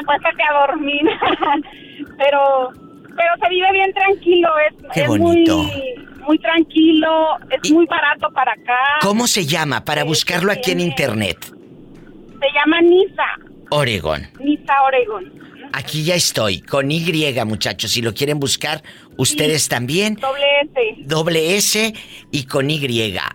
[0.00, 1.02] Acuéstate a dormir.
[2.18, 2.70] pero,
[3.16, 5.58] pero se vive bien tranquilo, es, Qué es bonito.
[5.58, 5.94] muy,
[6.26, 8.98] muy tranquilo, es muy barato para acá.
[9.00, 11.38] ¿Cómo se llama para buscarlo aquí en internet?
[11.44, 13.24] Se llama Nisa,
[13.70, 14.28] Oregón.
[14.38, 15.32] Nisa Oregon.
[15.76, 17.04] Aquí ya estoy, con Y,
[17.44, 17.90] muchachos.
[17.90, 18.82] Si lo quieren buscar,
[19.18, 20.14] ustedes también.
[20.14, 21.02] Doble S.
[21.04, 21.94] Doble S
[22.30, 22.80] y con Y.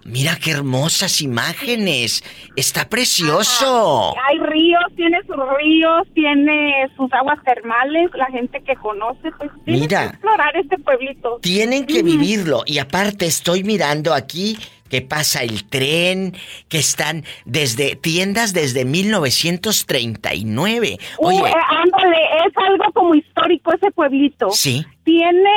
[0.06, 2.24] Mira qué hermosas imágenes.
[2.56, 4.16] Está precioso.
[4.28, 9.82] Hay ríos, tiene sus ríos, tiene sus aguas termales, la gente que conoce, pues tiene
[9.82, 10.00] Mira.
[10.00, 11.38] que explorar este pueblito.
[11.44, 12.64] Tienen que vivirlo.
[12.66, 14.58] Y aparte estoy mirando aquí
[14.92, 16.34] que pasa el tren,
[16.70, 20.98] que están desde tiendas desde 1939.
[21.20, 24.50] Oye, Uh, eh, ándale, es algo como histórico ese pueblito.
[24.52, 24.86] sí.
[25.04, 25.50] Tiene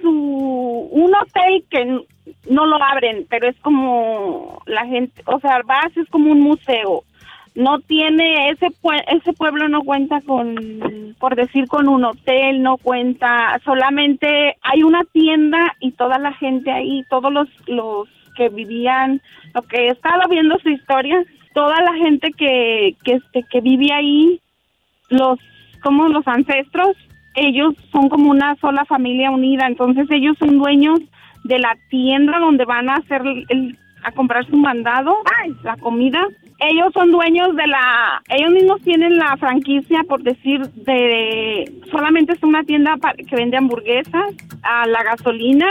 [0.00, 1.84] su un hotel que
[2.48, 7.02] no lo abren, pero es como la gente, o sea, vas es como un museo.
[7.54, 12.76] No tiene ese pue- ese pueblo no cuenta con por decir con un hotel, no
[12.78, 19.20] cuenta, solamente hay una tienda y toda la gente ahí, todos los los que vivían,
[19.54, 21.22] lo que he estado viendo su historia,
[21.54, 24.40] toda la gente que que este que vive ahí
[25.08, 25.38] los
[25.82, 26.96] como los ancestros
[27.36, 29.66] ellos son como una sola familia unida.
[29.66, 30.98] Entonces ellos son dueños
[31.44, 35.16] de la tienda donde van a hacer el, a comprar su mandado
[35.62, 36.26] la comida.
[36.58, 42.42] Ellos son dueños de la ellos mismos tienen la franquicia por decir de solamente es
[42.42, 42.96] una tienda
[43.28, 45.66] que vende hamburguesas a la gasolina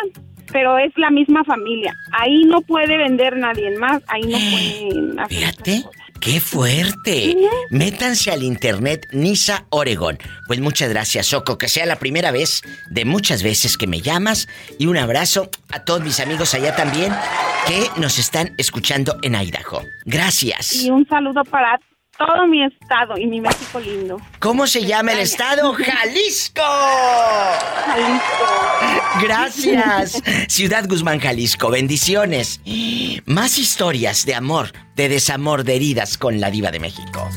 [0.52, 5.36] pero es la misma familia ahí no puede vender nadie más ahí no pueden hacer
[5.38, 5.84] Fíjate,
[6.20, 7.36] qué fuerte.
[7.70, 10.18] Métanse al internet Nisa Oregon.
[10.48, 14.48] Pues muchas gracias, Soco, que sea la primera vez de muchas veces que me llamas
[14.80, 17.14] y un abrazo a todos mis amigos allá también
[17.68, 19.82] que nos están escuchando en Idaho.
[20.06, 20.84] Gracias.
[20.84, 21.80] Y un saludo para
[22.18, 24.18] todo mi estado y mi México lindo.
[24.40, 25.74] ¿Cómo se llama el estado?
[25.74, 26.62] Jalisco.
[29.22, 30.22] Gracias.
[30.48, 31.70] Ciudad Guzmán, Jalisco.
[31.70, 32.62] Bendiciones.
[33.26, 37.28] Más historias de amor, de desamor, de heridas con la diva de México.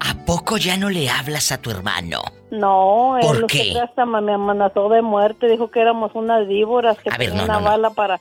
[0.00, 2.22] ¿A poco ya no le hablas a tu hermano?
[2.50, 3.74] No, ¿Por él lo qué?
[3.82, 7.54] hasta me amenazó de muerte, dijo que éramos unas víboras, que A ver, no, una
[7.54, 7.66] no, no.
[7.70, 8.20] bala para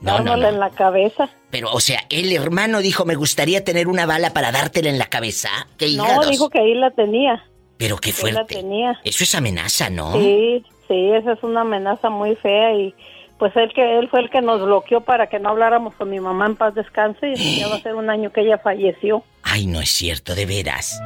[0.00, 0.48] No, no, no.
[0.48, 1.28] en la cabeza.
[1.50, 5.06] Pero, o sea, el hermano dijo, me gustaría tener una bala para dártela en la
[5.06, 5.48] cabeza.
[5.78, 6.30] ¿Qué No, hígados?
[6.30, 7.44] dijo que ahí la tenía.
[7.76, 8.54] Pero qué que ahí la fuerte.
[8.56, 9.00] tenía.
[9.04, 10.12] Eso es amenaza, ¿no?
[10.14, 12.94] Sí, sí, esa es una amenaza muy fea y
[13.38, 16.20] pues él que él fue el que nos bloqueó para que no habláramos con mi
[16.20, 19.24] mamá en paz descanse y ya va a ser un año que ella falleció.
[19.42, 21.00] Ay, no es cierto, de veras.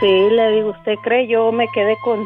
[0.00, 1.26] Sí, le digo, ¿usted cree?
[1.28, 2.20] Yo me quedé con,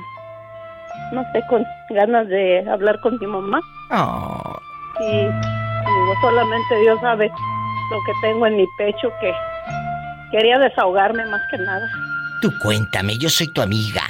[1.12, 3.60] no sé, con ganas de hablar con mi mamá.
[3.93, 4.56] Oh.
[5.01, 7.28] Y digo, solamente Dios sabe
[7.90, 9.32] lo que tengo en mi pecho, que
[10.32, 11.86] quería desahogarme más que nada.
[12.43, 14.02] Tú cuéntame, yo soy tu amiga.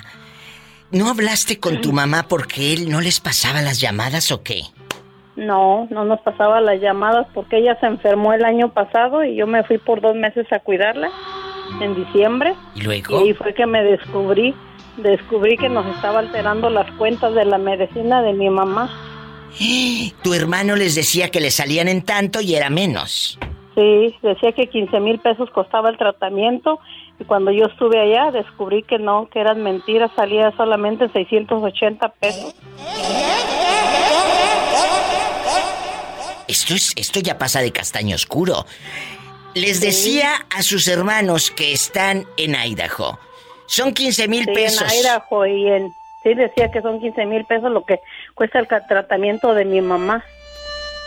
[0.92, 4.62] ¿No hablaste con tu mamá porque él no les pasaba las llamadas o qué?
[5.34, 9.46] No, no nos pasaba las llamadas porque ella se enfermó el año pasado y yo
[9.46, 11.10] me fui por dos meses a cuidarla
[11.80, 12.54] en diciembre.
[12.74, 13.18] ¿Y Y luego?
[13.18, 14.54] ahí fue que me descubrí,
[14.96, 18.88] descubrí que nos estaba alterando las cuentas de la medicina de mi mamá.
[20.22, 23.38] Tu hermano les decía que le salían en tanto y era menos.
[23.74, 26.78] Sí, decía que 15 mil pesos costaba el tratamiento
[27.20, 32.54] y cuando yo estuve allá descubrí que no, que eran mentiras, salía solamente 680 pesos.
[36.48, 38.66] Esto es, esto ya pasa de castaño oscuro.
[39.54, 43.18] Les decía a sus hermanos que están en Idaho.
[43.66, 44.92] Son 15 mil Sí, pesos.
[44.92, 45.94] en Idaho y en...
[46.22, 48.00] Sí, decía que son 15 mil pesos lo que
[48.36, 50.24] cuesta el tratamiento de mi mamá.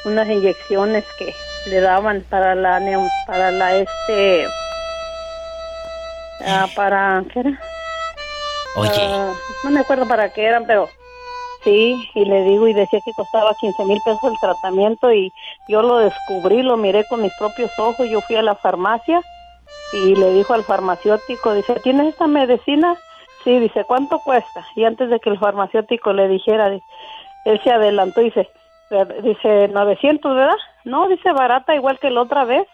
[0.03, 1.33] Unas inyecciones que
[1.69, 2.79] le daban para la...
[2.81, 4.47] neu- para la este...
[6.45, 7.23] ah, para...
[7.31, 7.59] ¿Qué era?
[8.75, 8.89] Oye.
[8.93, 9.33] Ah,
[9.63, 10.89] no me acuerdo para qué eran, pero
[11.63, 15.33] sí, y le digo, y decía que costaba 15 mil pesos el tratamiento y
[15.67, 19.21] yo lo descubrí, lo miré con mis propios ojos, yo fui a la farmacia
[19.91, 22.95] y le dijo al farmacéutico, dice, ¿tienes esta medicina?
[23.43, 24.65] Sí, dice, ¿cuánto cuesta?
[24.75, 26.83] Y antes de que el farmacéutico le dijera, di-
[27.45, 28.49] él se adelantó y dice,
[28.89, 30.55] "Ver- dice, 900, ¿verdad?
[30.83, 32.65] No, dice, barata igual que la otra vez.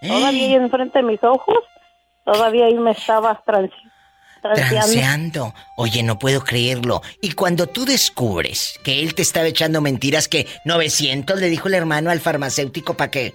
[0.00, 1.56] Todavía ahí enfrente de mis ojos,
[2.24, 3.74] todavía ahí me estaba transi
[4.42, 4.76] transeando.
[4.76, 5.54] Transeando.
[5.78, 7.00] Oye, no puedo creerlo.
[7.22, 11.74] Y cuando tú descubres que él te estaba echando mentiras, que 900 le dijo el
[11.74, 13.32] hermano al farmacéutico para que...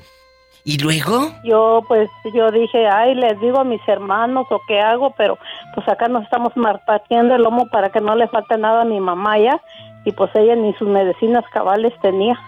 [0.66, 1.32] ¿Y luego?
[1.46, 5.40] Yo pues yo dije, ay, les digo a mis hermanos o qué hago, pero
[5.74, 6.54] pues acá nos estamos
[6.86, 9.60] partiendo el lomo para que no le falte nada a mi mamá ya
[10.06, 12.40] y pues ella ni sus medicinas cabales tenía.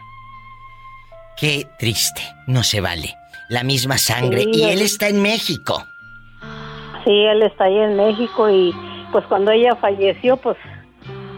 [1.37, 2.21] Qué triste.
[2.47, 3.15] No se vale.
[3.49, 4.43] La misma sangre.
[4.43, 5.83] Sí, y él es- está en México.
[7.03, 8.73] Sí, él está ahí en México y
[9.11, 10.55] pues cuando ella falleció, pues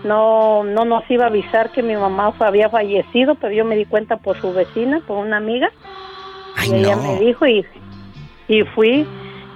[0.04, 3.86] no no nos iba a avisar que mi mamá había fallecido, pero yo me di
[3.86, 5.72] cuenta por su vecina, por una amiga.
[6.68, 7.02] y ella no.
[7.14, 7.66] me dijo y,
[8.50, 9.08] y fui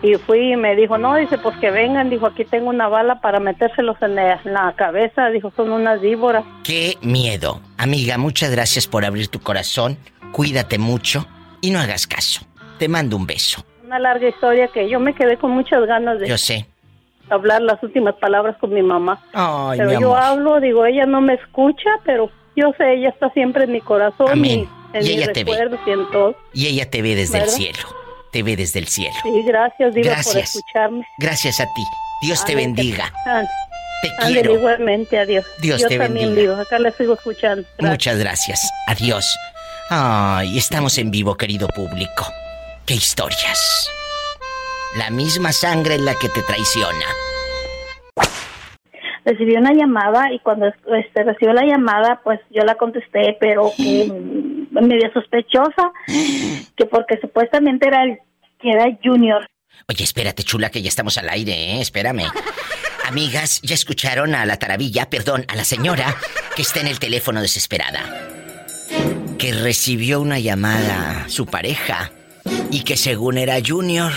[0.04, 3.20] y fui y me dijo, no, dice, pues que vengan, dijo, aquí tengo una bala
[3.20, 6.44] para metérselos en la, cabeza, dijo, son unas víboras.
[6.64, 7.60] Qué miedo.
[7.78, 9.98] Amiga, muchas gracias por abrir tu corazón.
[10.32, 11.26] Cuídate mucho
[11.62, 12.42] y no hagas caso.
[12.78, 13.66] Te mando un beso.
[13.86, 16.66] Una larga historia que yo me quedé con muchas ganas de Yo sé.
[17.30, 19.20] hablar las últimas palabras con mi mamá.
[19.34, 20.20] Ay, pero mi yo amor.
[20.24, 24.28] hablo, digo, ella no me escucha, pero yo sé, ella está siempre en mi corazón
[24.32, 24.68] Amén.
[24.94, 25.52] y en Y mis ella te ve.
[25.86, 26.36] y en todo.
[26.54, 27.56] Y ella te ve desde el ¿Verdad?
[27.56, 27.80] cielo.
[28.38, 29.16] Te ve desde el cielo.
[29.24, 30.56] Sí, gracias, Diva, por Gracias.
[30.56, 31.08] escucharme.
[31.18, 31.84] Gracias a ti.
[32.22, 33.12] Dios te bendiga.
[34.04, 34.54] Te quiero.
[34.54, 35.44] igualmente, adiós.
[35.60, 36.52] Dios yo te también, bendiga.
[36.52, 37.68] Diva, acá la sigo escuchando.
[37.80, 37.90] Gracias.
[37.90, 38.72] Muchas gracias.
[38.86, 39.36] Adiós.
[39.90, 42.28] Ay, estamos en vivo, querido público.
[42.86, 43.90] ¡Qué historias!
[44.98, 47.06] La misma sangre en la que te traiciona.
[49.26, 54.12] recibí una llamada y cuando este, recibió la llamada, pues yo la contesté, pero que
[54.82, 55.92] medio sospechosa,
[56.76, 58.20] que porque supuestamente era el
[58.60, 59.48] que era Junior.
[59.88, 61.82] Oye, espérate, chula, que ya estamos al aire, ¿eh?
[61.82, 62.26] Espérame.
[63.06, 66.16] Amigas, ya escucharon a la taravilla, perdón, a la señora
[66.56, 68.04] que está en el teléfono desesperada.
[69.38, 72.12] Que recibió una llamada su pareja
[72.72, 74.12] y que según era Junior,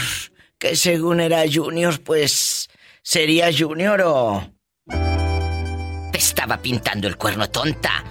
[0.59, 2.69] que según era Junior, pues
[3.03, 4.51] sería Junior o...
[6.11, 8.03] Te estaba pintando el cuerno tonta.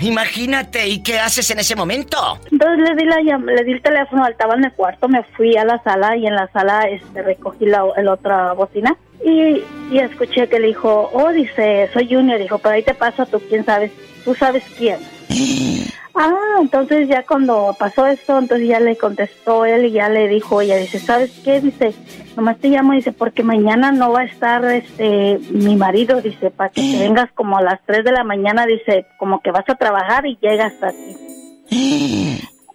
[0.00, 2.38] Imagínate, ¿y qué haces en ese momento?
[2.50, 5.64] Entonces le di, la, le di el teléfono, estaba en el cuarto, me fui a
[5.64, 10.60] la sala y en la sala este, recogí la, otra bocina y, y escuché que
[10.60, 13.90] le dijo, oh, dice, soy Junior, dijo, por ahí te pasa tú, quién sabes,
[14.24, 14.98] tú sabes quién.
[16.18, 20.62] Ah, entonces ya cuando pasó esto, entonces ya le contestó él y ya le dijo
[20.62, 21.60] ella, dice, ¿sabes qué?
[21.60, 21.94] Dice,
[22.36, 26.70] nomás te llamo, dice, porque mañana no va a estar este mi marido, dice, para
[26.70, 29.74] que te vengas como a las 3 de la mañana, dice, como que vas a
[29.74, 31.16] trabajar y llegas aquí.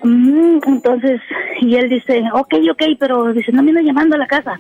[0.04, 1.20] Mm, entonces,
[1.62, 4.60] y él dice, ok, ok, pero dice, no me anda llamando a la casa,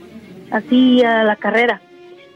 [0.49, 1.81] así a la carrera.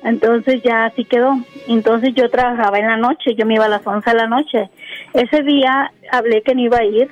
[0.05, 1.35] Entonces ya así quedó.
[1.67, 4.69] Entonces yo trabajaba en la noche, yo me iba a las 11 de la noche.
[5.13, 7.09] Ese día hablé que no iba a ir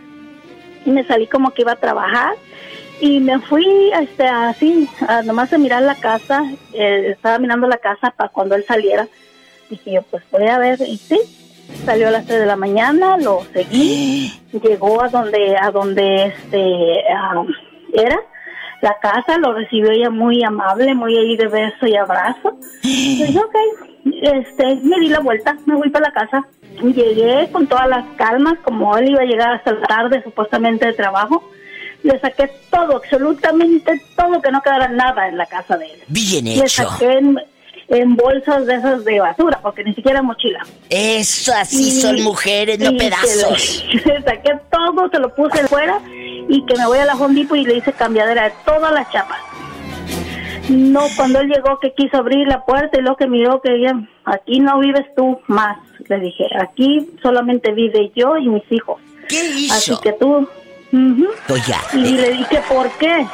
[0.86, 2.36] y me salí como que iba a trabajar
[3.00, 6.44] y me fui este, así, a nomás a mirar la casa,
[6.74, 9.08] eh, estaba mirando la casa para cuando él saliera.
[9.70, 11.20] Dije yo, pues voy a ver, y sí,
[11.86, 14.32] salió a las 3 de la mañana, lo seguí,
[14.64, 17.00] llegó a donde, a donde este,
[17.94, 18.20] era
[18.82, 22.58] la casa, lo recibió ella muy amable, muy ahí de beso y abrazo.
[22.84, 23.56] Y dije, ok,
[24.06, 26.46] este, me di la vuelta, me voy para la casa.
[26.82, 30.94] Llegué con todas las calmas, como él iba a llegar hasta la tarde supuestamente de
[30.94, 31.44] trabajo.
[32.04, 36.00] Le saqué todo, absolutamente todo, que no quedara nada en la casa de él.
[36.08, 36.68] Bien Le hecho.
[36.90, 37.40] saqué en,
[37.88, 40.66] en bolsas de esas de basura, porque ni siquiera mochila.
[40.90, 43.86] Eso, así son mujeres, no pedazos.
[43.94, 46.02] Le, le saqué todo, se lo puse fuera
[46.50, 49.10] y que me voy a la Home Depot y le hice cambiadera de todas las
[49.12, 49.38] chapas.
[50.70, 54.00] No, cuando él llegó que quiso abrir la puerta y luego que miró que ella,
[54.26, 55.78] aquí no vives tú más,
[56.08, 59.02] le dije, aquí solamente vive yo y mis hijos.
[59.28, 59.74] ¿Qué hizo?
[59.74, 60.48] Así que tú...
[60.92, 61.28] ujú.
[61.50, 63.26] Oye, Y le dije, ¿por qué?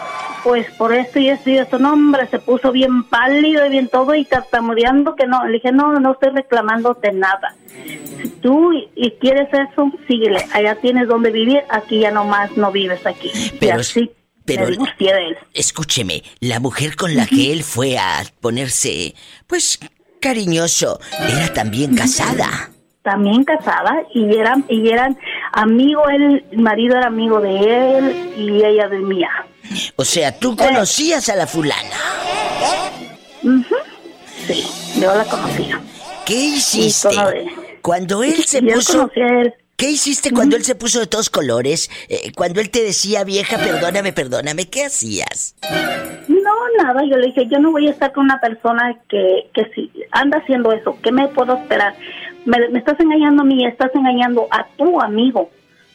[0.43, 1.79] Pues por esto y esto y esto.
[1.79, 5.45] No, hombre, se puso bien pálido y bien todo y tartamudeando que no.
[5.45, 7.55] Le dije, no, no estoy reclamándote nada.
[8.21, 10.39] Si tú y, y quieres eso, síguele.
[10.53, 13.29] Allá tienes donde vivir, aquí ya nomás no vives aquí.
[13.59, 14.11] Pero y así
[14.55, 15.37] pero- me divorcié de él.
[15.53, 19.15] escúcheme, la mujer con la que él fue a ponerse,
[19.47, 19.79] pues,
[20.19, 22.71] cariñoso, era también casada.
[23.01, 25.17] También casada y eran, y eran
[25.53, 29.29] amigo, él, el marido era amigo de él y ella de mía.
[29.95, 31.95] O sea, tú conocías a la fulana.
[34.47, 34.65] Sí,
[34.99, 35.79] yo la conocía.
[36.25, 37.09] ¿Qué hiciste?
[37.81, 38.93] Cuando él se Y él puso...
[38.99, 39.53] conocía a él.
[39.79, 41.89] ¿Qué hiciste cuando él se puso de todos colores?
[42.09, 45.55] Eh, cuando él te decía, vieja, perdóname, perdóname, ¿qué hacías?
[46.27, 49.71] No, nada, yo le dije, yo no voy a estar con una persona que, que
[49.73, 51.93] si anda haciendo eso, ¿qué me puedo esperar?
[52.43, 55.49] Me, me estás engañando a mí, estás engañando a tu amigo.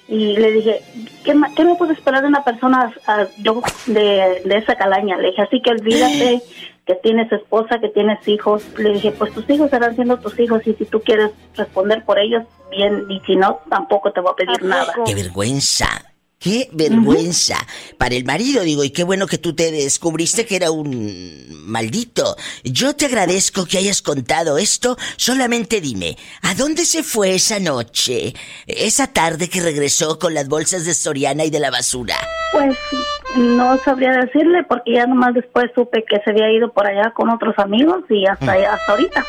[0.09, 0.81] Y le dije,
[1.23, 5.19] ¿qué, qué me puedo esperar de una persona ah, yo de, de esa calaña?
[5.19, 6.41] Le dije, así que olvídate,
[6.87, 8.65] que tienes esposa, que tienes hijos.
[8.79, 12.19] Le dije, pues tus hijos serán siendo tus hijos y si tú quieres responder por
[12.19, 14.93] ellos, bien, y si no, tampoco te voy a pedir nada.
[15.07, 16.14] ¡Qué vergüenza!
[16.39, 17.57] ¡Qué vergüenza!
[17.97, 22.37] Para el marido, digo, y qué bueno que tú te descubriste que era un maldito.
[22.65, 24.97] Yo te agradezco que hayas contado esto.
[25.17, 28.35] Solamente dime, ¿a dónde se fue esa noche?
[28.67, 32.17] Esa tarde que regresó con las bolsas de Soriana y de la basura.
[32.53, 32.77] Pues
[33.37, 37.31] no sabría decirle porque ya nomás después supe que se había ido por allá con
[37.31, 39.25] otros amigos y hasta, hasta ahorita.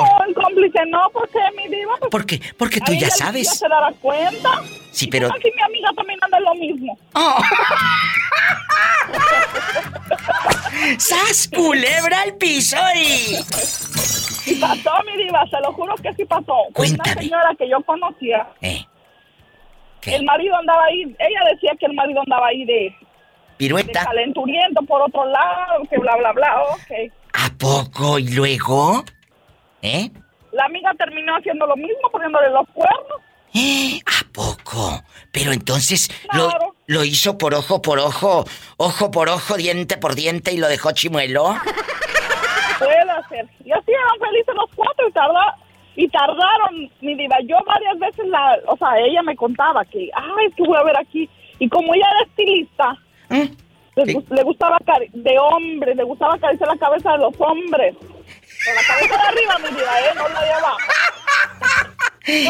[0.00, 1.92] Oh, en cómplice no, ¿por qué, mi diva?
[2.08, 2.40] ¿Por qué?
[2.56, 3.48] Porque tú ya sabes.
[3.48, 4.62] Ya se dará cuenta.
[4.92, 6.96] Sí, pero Aquí mi amiga también anda lo mismo.
[10.98, 13.38] ¡Sas, culebra al piso y...
[14.50, 16.54] Y pasó, mi diva, se lo juro que sí pasó.
[16.74, 17.22] Fue Una Cuéntame.
[17.22, 18.48] señora que yo conocía.
[18.60, 18.84] Eh.
[20.06, 22.96] El marido andaba ahí, ella decía que el marido andaba ahí de, de
[23.58, 24.04] Pirueta.
[24.04, 27.12] calenturiento por otro lado, que bla, bla, bla, ok.
[27.34, 28.18] ¿A poco?
[28.18, 29.04] ¿Y luego?
[29.82, 30.10] ¿Eh?
[30.52, 33.20] La amiga terminó haciendo lo mismo, poniéndole los cuernos.
[34.06, 35.02] ¿A poco?
[35.32, 36.48] Pero entonces lo,
[36.86, 38.44] lo hizo por ojo por ojo,
[38.76, 41.54] ojo por ojo, diente por diente y lo dejó chimuelo.
[42.78, 43.46] Puede hacer.
[43.64, 45.56] Y así eran felices los cuatro y tarda,
[45.96, 47.36] y tardaron, mi diva.
[47.44, 50.82] Yo varias veces la, o sea, ella me contaba que, ay, es que voy a
[50.84, 51.28] ver aquí.
[51.58, 52.96] Y como ella era estilista,
[53.96, 54.78] le, gus- le gustaba
[55.12, 57.96] de hombre, le gustaba acariciar la cabeza de los hombres.
[57.96, 60.12] Con la cabeza de arriba, mi diva, ¿eh?
[60.16, 60.78] No la de abajo.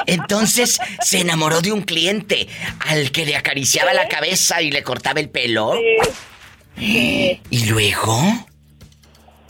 [0.07, 2.49] Entonces se enamoró de un cliente
[2.89, 5.75] al que le acariciaba la cabeza y le cortaba el pelo.
[6.77, 8.21] ¿Y luego?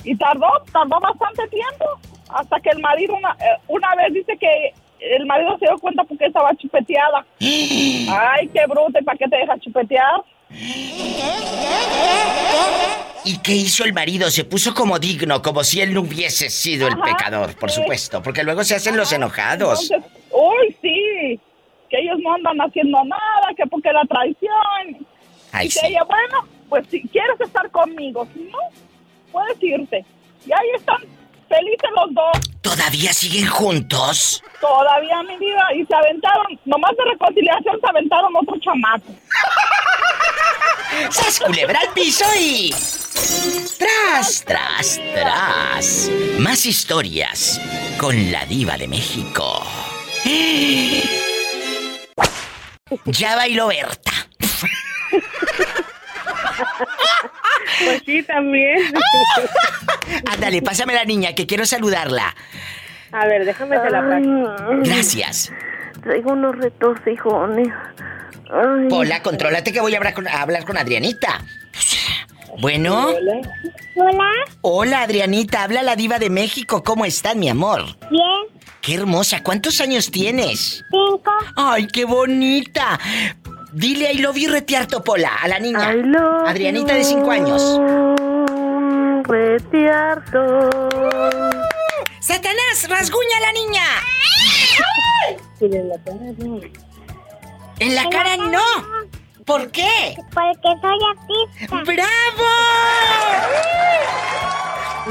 [0.09, 1.85] Y tardó, tardó bastante tiempo.
[2.31, 6.03] Hasta que el marido una, eh, una vez dice que el marido se dio cuenta
[6.05, 7.27] porque estaba chupeteada.
[7.41, 10.23] Ay, qué bruto, ¿y para qué te deja chupetear?
[13.25, 14.31] ¿Y qué hizo el marido?
[14.31, 18.23] Se puso como digno, como si él no hubiese sido el Ajá, pecador, por supuesto,
[18.23, 19.91] porque luego se hacen los enojados.
[19.91, 21.39] Entonces, uy, sí,
[21.91, 25.07] que ellos no andan haciendo nada, que porque la traición.
[25.53, 25.87] Ay, y que sí.
[25.87, 28.59] ella, bueno, pues si quieres estar conmigo, si no,
[29.33, 30.05] puedes irte.
[30.47, 31.01] Y ahí están
[31.49, 34.43] felices los dos, ¿Todavía siguen juntos?
[34.61, 39.07] todavía mi vida, y se aventaron, nomás de reconciliación se aventaron otro chamaco.
[41.11, 42.75] ¡Sas culebra al piso y...
[43.79, 46.11] ¡Tras, tras, tras!
[46.39, 47.61] Más historias
[47.99, 49.63] con la diva de México.
[53.05, 54.13] Ya bailó Berta.
[57.85, 58.79] Pues sí, también.
[60.33, 62.35] Ándale, pásame la niña, que quiero saludarla.
[63.13, 64.81] A ver, déjame la paso.
[64.83, 65.53] Gracias.
[66.03, 67.69] Traigo unos retos, hijones.
[68.51, 68.89] Ay.
[68.89, 71.43] Pola, contrólate que voy a hablar con, a hablar con Adrianita.
[72.61, 73.09] Bueno.
[73.09, 73.41] Hola.
[74.63, 75.65] Hola, Adrianita.
[75.65, 76.83] Habla la diva de México.
[76.83, 77.85] ¿Cómo estás, mi amor?
[78.11, 78.63] Bien.
[78.81, 79.43] Qué hermosa.
[79.43, 80.85] ¿Cuántos años tienes?
[80.91, 81.33] Cinco.
[81.57, 82.99] Ay, qué bonita.
[83.73, 85.95] Dile I love you retiarto, Pola, a la niña.
[86.47, 87.79] Adrianita de cinco años.
[89.25, 90.71] Retiarto.
[92.21, 93.85] ¡Satanás, rasguña a la niña!
[95.61, 96.61] En la cara no.
[97.79, 98.65] En la cara no.
[99.45, 100.17] ¿Por qué?
[100.33, 101.83] Porque soy artista.
[101.85, 102.49] ¡Bravo!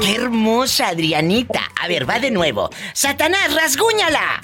[0.00, 1.60] ¡Qué hermosa, Adrianita!
[1.80, 2.70] A ver, va de nuevo.
[2.92, 4.42] ¡Satanás, rasguñala!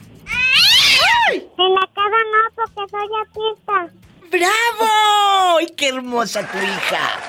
[1.33, 3.95] En la cara no, porque soy artista.
[4.31, 5.59] ¡Bravo!
[5.59, 7.21] ¡Ay, qué hermosa tu hija!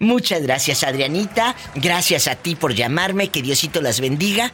[0.00, 1.54] Muchas gracias, Adrianita.
[1.74, 3.28] Gracias a ti por llamarme.
[3.28, 4.50] Que Diosito las bendiga.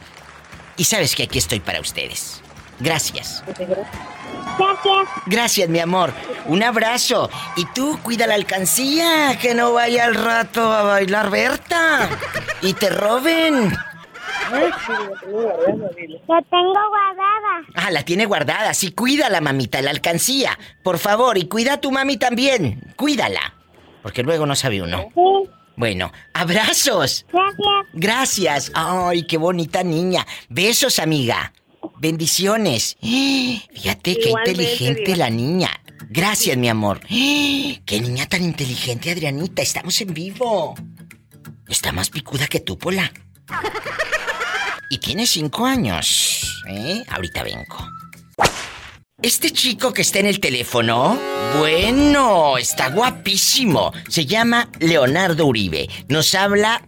[0.77, 2.41] Y sabes que aquí estoy para ustedes.
[2.79, 3.43] Gracias.
[3.45, 3.87] Gracias.
[5.25, 6.13] Gracias, mi amor.
[6.45, 7.29] Un abrazo.
[7.55, 12.09] Y tú, cuida la alcancía, que no vaya al rato a bailar Berta.
[12.61, 13.75] Y te roben.
[14.51, 17.65] La tengo guardada.
[17.75, 18.73] Ah, la tiene guardada.
[18.73, 20.57] Sí, cuídala, mamita, la alcancía.
[20.83, 22.93] Por favor, y cuida a tu mami también.
[22.95, 23.53] Cuídala.
[24.03, 25.07] Porque luego no sabe uno.
[25.75, 27.25] Bueno, abrazos.
[27.31, 27.85] Gracias.
[27.93, 28.71] Gracias.
[28.75, 30.25] Ay, qué bonita niña.
[30.49, 31.53] Besos, amiga.
[31.99, 32.97] Bendiciones.
[33.01, 35.69] Fíjate qué Igualmente, inteligente la niña.
[36.09, 36.99] Gracias, mi amor.
[37.07, 39.61] Qué niña tan inteligente, Adrianita.
[39.61, 40.75] Estamos en vivo.
[41.69, 43.11] Está más picuda que tú, Pola.
[44.91, 46.61] Y tiene cinco años.
[46.67, 47.01] ¿Eh?
[47.09, 47.87] Ahorita vengo.
[49.21, 51.17] Este chico que está en el teléfono,
[51.59, 53.93] bueno, está guapísimo.
[54.09, 55.87] Se llama Leonardo Uribe.
[56.09, 56.81] Nos habla...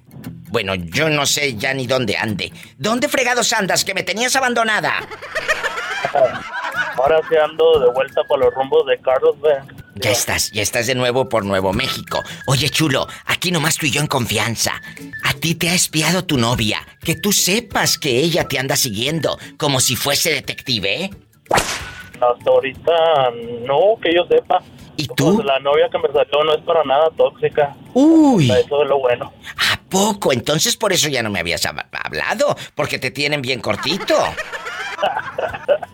[0.50, 2.52] Bueno, yo no sé ya ni dónde ande.
[2.78, 4.96] ¿Dónde fregados andas que me tenías abandonada?
[6.98, 9.50] Ahora sí ando de vuelta por los rumbos de Carlos B.
[9.95, 12.24] Ya estás, ya estás de nuevo por Nuevo México.
[12.48, 14.82] Oye, chulo, aquí nomás tú y yo en confianza.
[15.24, 16.86] A ti te ha espiado tu novia.
[17.03, 21.10] Que tú sepas que ella te anda siguiendo, como si fuese detective, ¿eh?
[22.14, 22.91] Hasta ahorita
[23.68, 24.60] no, que yo sepa.
[24.95, 25.41] ¿Y tú?
[25.44, 27.76] la novia que me salió no es para nada tóxica.
[27.94, 28.49] Uy.
[28.52, 29.32] Eso es lo bueno.
[29.72, 30.32] ¿A poco?
[30.34, 34.15] Entonces por eso ya no me habías hab- hablado, porque te tienen bien cortito.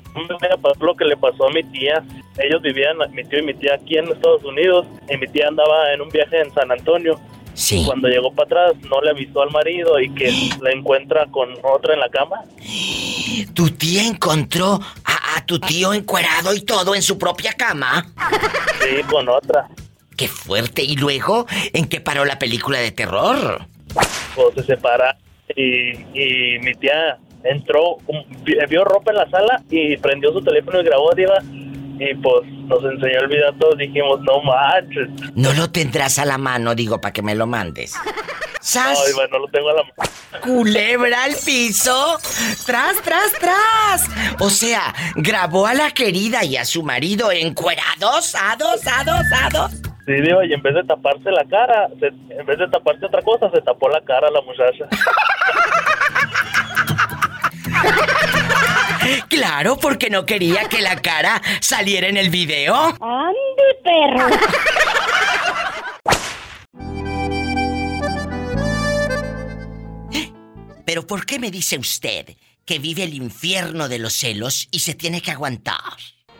[0.61, 2.03] Pasó lo que le pasó a mi tía.
[2.37, 4.85] Ellos vivían, mi tío y mi tía aquí en Estados Unidos.
[5.09, 7.19] Y mi tía andaba en un viaje en San Antonio.
[7.53, 7.81] Sí.
[7.81, 10.31] Y cuando llegó para atrás, no le avisó al marido y que
[10.61, 12.43] la encuentra con otra en la cama.
[13.53, 18.05] Tu tía encontró a, a tu tío encuerado y todo en su propia cama.
[18.81, 19.67] Sí, con otra.
[20.15, 20.83] Qué fuerte.
[20.83, 23.65] ¿Y luego en qué paró la película de terror?
[24.35, 25.17] Pues se separa
[25.55, 27.97] y, y mi tía entró,
[28.43, 31.39] vi- vio ropa en la sala y prendió su teléfono y grabó, diva.
[32.01, 33.77] Y pues nos enseñó el video a todos.
[33.77, 35.09] Dijimos, no manches.
[35.35, 37.93] No lo tendrás a la mano, digo, para que me lo mandes.
[38.61, 38.97] ¡Sas!
[38.99, 40.41] No, diva, no lo tengo a la mano.
[40.43, 42.17] Culebra al piso.
[42.65, 44.05] Tras, tras, tras.
[44.39, 49.71] O sea, grabó a la querida y a su marido encuerados, ados, ados, ados.
[50.05, 53.21] Sí, diva, y en vez de taparse la cara, se- en vez de taparse otra
[53.23, 54.85] cosa, se tapó la cara la muchacha.
[59.29, 62.75] Claro, porque no quería que la cara saliera en el video.
[62.75, 64.27] ¡Ande, perro!
[70.85, 72.35] Pero ¿por qué me dice usted
[72.65, 75.75] que vive el infierno de los celos y se tiene que aguantar?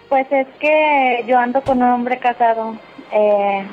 [0.09, 2.77] Pues es que yo ando con un hombre casado.
[3.11, 3.67] Eh,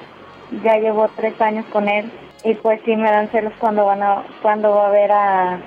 [0.62, 2.12] ya llevo tres años con él.
[2.44, 5.60] Y pues sí me dan celos cuando van a, cuando va a ver a,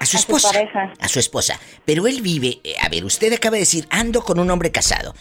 [0.00, 0.50] A su esposa.
[0.52, 0.92] pareja.
[0.98, 1.60] A su esposa.
[1.84, 5.14] Pero él vive, eh, a ver, usted acaba de decir, ando con un hombre casado.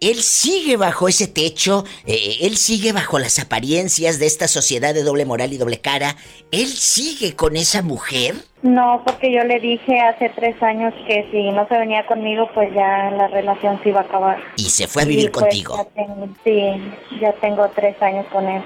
[0.00, 5.02] Él sigue bajo ese techo, eh, él sigue bajo las apariencias de esta sociedad de
[5.02, 6.16] doble moral y doble cara.
[6.50, 8.34] Él sigue con esa mujer.
[8.62, 12.72] No, porque yo le dije hace tres años que si no se venía conmigo, pues
[12.74, 14.38] ya la relación se iba a acabar.
[14.56, 15.76] Y se fue a vivir Y, pues, contigo.
[15.76, 18.62] ya tengo- sí, ya tengo tres años con él.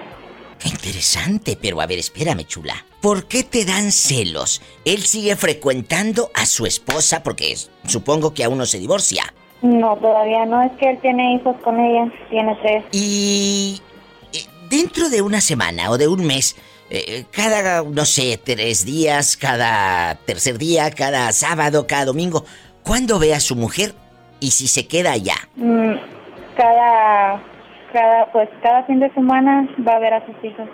[0.64, 2.74] Qué interesante, pero a ver, espérame, chula.
[3.02, 4.62] ¿Por qué te dan celos?
[4.86, 9.24] Él sigue frecuentando a su esposa porque es- supongo que aún no se divorcia.
[9.60, 12.82] No, todavía no, es que él tiene hijos con ella, tiene tres.
[12.92, 13.78] Y
[14.32, 14.38] eh,
[14.70, 16.56] dentro de una semana o de un mes,
[16.88, 22.46] eh, cada, no sé, tres días, cada tercer día, cada sábado, cada domingo,
[22.82, 23.94] ¿cuándo ve a su mujer
[24.40, 25.36] y si se queda allá?
[25.56, 25.92] Mm,
[26.56, 27.42] cada,
[27.94, 30.68] cada, pues cada fin de semana va a ver a sus hijos.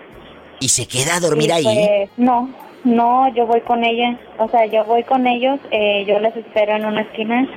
[0.59, 1.63] ¿Y se queda a dormir Y, ahí?
[1.63, 2.49] pues, no,
[2.83, 6.75] no, yo voy con ella, o sea, yo voy con ellos, eh, yo les espero
[6.75, 7.47] en una esquina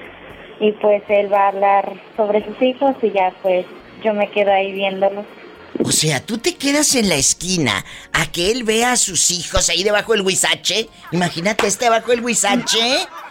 [0.60, 3.66] y pues él va a hablar sobre sus hijos y ya pues
[4.04, 5.24] yo me quedo ahí viéndolos.
[5.84, 9.68] O sea, tú te quedas en la esquina a que él vea a sus hijos
[9.68, 10.88] ahí debajo del huizache.
[11.10, 12.78] Imagínate este debajo del huizache.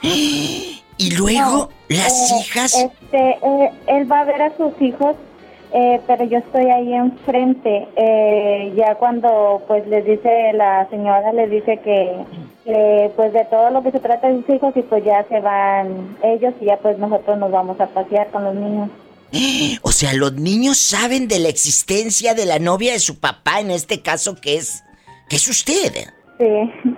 [0.97, 2.75] Y luego las Eh, hijas.
[2.75, 5.15] Este, eh, él va a ver a sus hijos,
[5.73, 7.87] eh, pero yo estoy ahí enfrente.
[7.95, 13.81] Eh, ya cuando pues les dice la señora, les dice que, pues de todo lo
[13.81, 16.97] que se trata de sus hijos y pues ya se van ellos y ya pues
[16.99, 18.89] nosotros nos vamos a pasear con los niños.
[19.81, 23.71] O sea, los niños saben de la existencia de la novia de su papá, en
[23.71, 24.83] este caso que es.
[25.27, 26.07] que es usted.
[26.37, 26.95] Sí.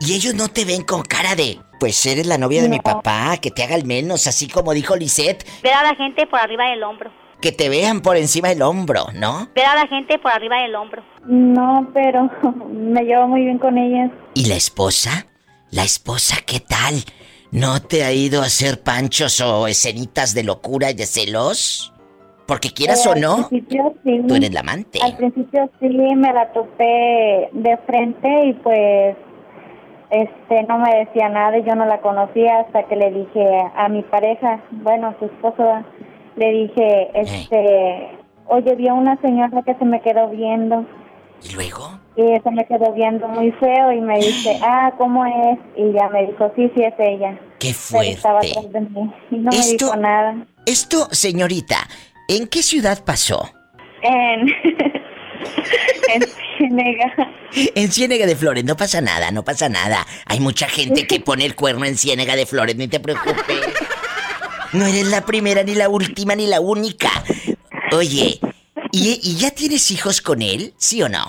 [0.00, 1.58] Y ellos no te ven con cara de.
[1.78, 4.96] Pues eres la novia de mi papá, que te haga el menos, así como dijo
[4.96, 7.10] Lisette, Ver a la gente por arriba del hombro.
[7.40, 9.48] Que te vean por encima del hombro, ¿no?
[9.54, 11.02] Ver a la gente por arriba del hombro.
[11.26, 12.30] No, pero
[12.70, 14.10] me llevo muy bien con ellas.
[14.34, 15.26] ¿Y la esposa?
[15.70, 16.94] ¿La esposa qué tal?
[17.52, 21.92] ¿No te ha ido a hacer panchos o escenitas de locura y de celos?
[22.46, 24.22] Porque quieras Eh, o al no, principio sí.
[24.26, 25.00] tú eres la amante.
[25.02, 29.16] Al principio sí me la topé de frente y pues
[30.10, 33.44] este no me decía nada y yo no la conocía hasta que le dije
[33.76, 35.64] a mi pareja, bueno, a su esposo,
[36.36, 38.08] le dije, este,
[38.46, 40.84] oye, vi a una señora que se me quedó viendo.
[41.42, 41.98] ¿Y luego?
[42.16, 45.58] Y se me quedó viendo muy feo y me dice, ah, ¿cómo es?
[45.76, 47.38] Y ya me dijo, sí, sí es ella.
[47.58, 48.58] ¡Qué Pero estaba fuerte!
[48.58, 50.46] atrás de mí y no me Esto- dijo nada.
[50.64, 51.76] Esto, señorita,
[52.28, 53.50] ¿en qué ciudad pasó?
[54.02, 54.48] En,
[56.14, 56.22] en
[56.58, 57.12] Ciénega.
[57.74, 60.04] En Ciénega de Flores, no pasa nada, no pasa nada.
[60.26, 63.36] Hay mucha gente que pone el cuerno en Ciénega de Flores, ni te preocupes.
[64.76, 67.08] No eres la primera, ni la última, ni la única.
[67.92, 68.38] Oye,
[68.92, 70.74] ¿y, y ya tienes hijos con él?
[70.76, 71.24] ¿Sí o no?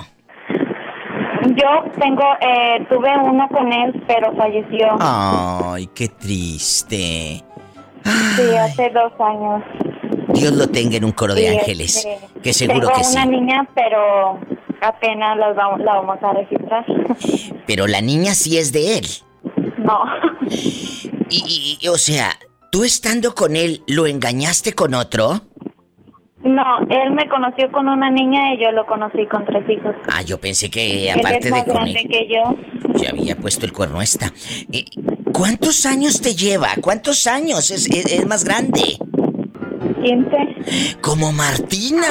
[1.45, 4.97] Yo tengo, eh, tuve uno con él, pero falleció.
[4.99, 7.43] Ay, qué triste.
[8.03, 9.63] Sí, hace dos años.
[10.33, 11.95] Dios lo tenga en un coro de Sí, ángeles.
[12.05, 13.13] este, Que seguro tengo que sí.
[13.15, 14.39] una niña, pero
[14.81, 16.85] apenas vamos, la vamos a registrar.
[17.65, 19.07] Pero la niña sí es de él.
[19.77, 19.99] No.
[21.29, 22.37] Y, y- o sea,
[22.72, 25.41] tú estando con él, ¿lo engañaste con otro?
[26.44, 29.95] No, él me conoció con una niña y yo lo conocí con tres hijos.
[30.07, 32.94] Ah, yo pensé que él aparte es más de con grande él, que yo.
[32.99, 34.31] ya había puesto el cuerno esta.
[34.72, 34.85] Eh,
[35.34, 36.69] ¿Cuántos años te lleva?
[36.81, 37.69] ¿Cuántos años?
[37.72, 38.81] Es, es- es más grande.
[40.03, 40.98] 15.
[41.02, 42.07] Como Martina.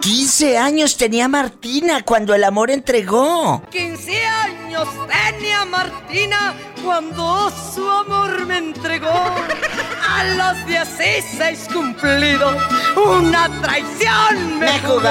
[0.00, 3.62] 15 años tenía Martina cuando el amor entregó.
[3.70, 9.10] 15 años tenía Martina cuando su amor me entregó.
[9.12, 12.56] A los 16 cumplido,
[12.96, 15.10] una traición me jugó.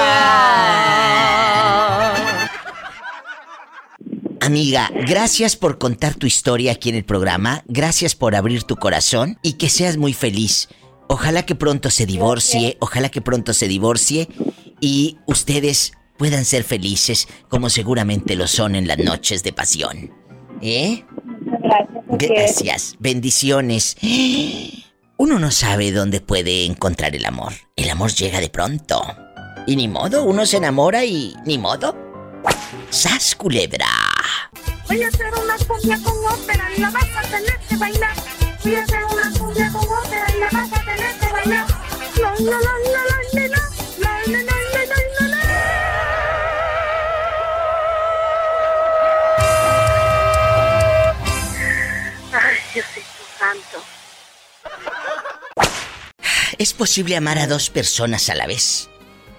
[4.40, 9.38] Amiga, gracias por contar tu historia aquí en el programa, gracias por abrir tu corazón
[9.42, 10.68] y que seas muy feliz.
[11.06, 14.28] Ojalá que pronto se divorcie, ojalá que pronto se divorcie
[14.80, 20.12] y ustedes puedan ser felices como seguramente lo son en las noches de pasión.
[20.60, 21.04] ¿Eh?
[21.62, 22.00] Gracias.
[22.18, 23.96] Gracias, bendiciones.
[25.16, 27.52] Uno no sabe dónde puede encontrar el amor.
[27.76, 29.02] El amor llega de pronto.
[29.66, 31.94] Y ni modo, uno se enamora y ni modo.
[32.90, 33.86] ¡Sas culebra!
[34.88, 38.16] Voy a hacer una cumbia con ópera y la vas a tener que bailar.
[38.64, 41.66] Voy a hacer una cumbia con ópera y la vas a tener que bailar.
[42.20, 43.19] La, la, la,
[52.32, 53.06] Ay, Diosito
[53.38, 53.84] santo.
[56.58, 58.88] ¿Es posible amar a dos personas a la vez?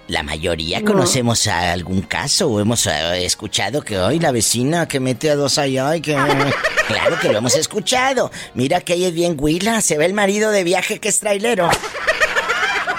[0.08, 0.86] La mayoría No.
[0.92, 5.36] conocemos a algún caso o hemos eh, escuchado que hoy la vecina que mete a
[5.36, 6.14] dos allá y que...
[6.88, 8.30] claro que lo hemos escuchado.
[8.54, 11.70] Mira que ella es bien huila, se ve el marido de viaje que es trailero.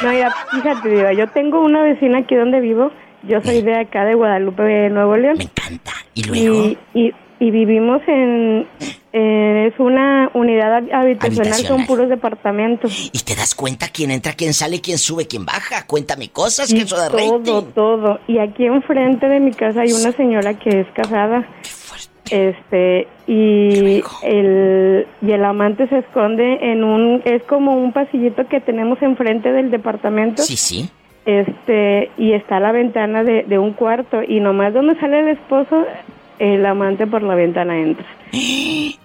[0.01, 2.91] No, mira, fíjate, Diva, yo tengo una vecina aquí donde vivo.
[3.23, 5.37] Yo soy de acá, de Guadalupe, Nuevo León.
[5.37, 5.93] Me encanta.
[6.13, 6.65] ¿Y luego?
[6.65, 7.13] Y, y-
[7.43, 8.65] y vivimos en,
[9.11, 13.11] Es una unidad habitacional, son puros departamentos.
[13.11, 15.85] Y te das cuenta quién entra, quién sale, quién sube, quién baja.
[15.85, 17.71] Cuéntame cosas que eso todo, rating.
[17.75, 18.19] todo.
[18.27, 21.45] Y aquí enfrente de mi casa hay una señora que es casada.
[22.31, 28.61] Este, y el, y el amante se esconde en un, es como un pasillito que
[28.61, 30.41] tenemos enfrente del departamento.
[30.41, 30.89] Sí, sí.
[31.25, 35.85] Este, y está la ventana de, de un cuarto y nomás donde sale el esposo,
[36.43, 38.05] el amante por la ventana entra.
[38.31, 38.97] Y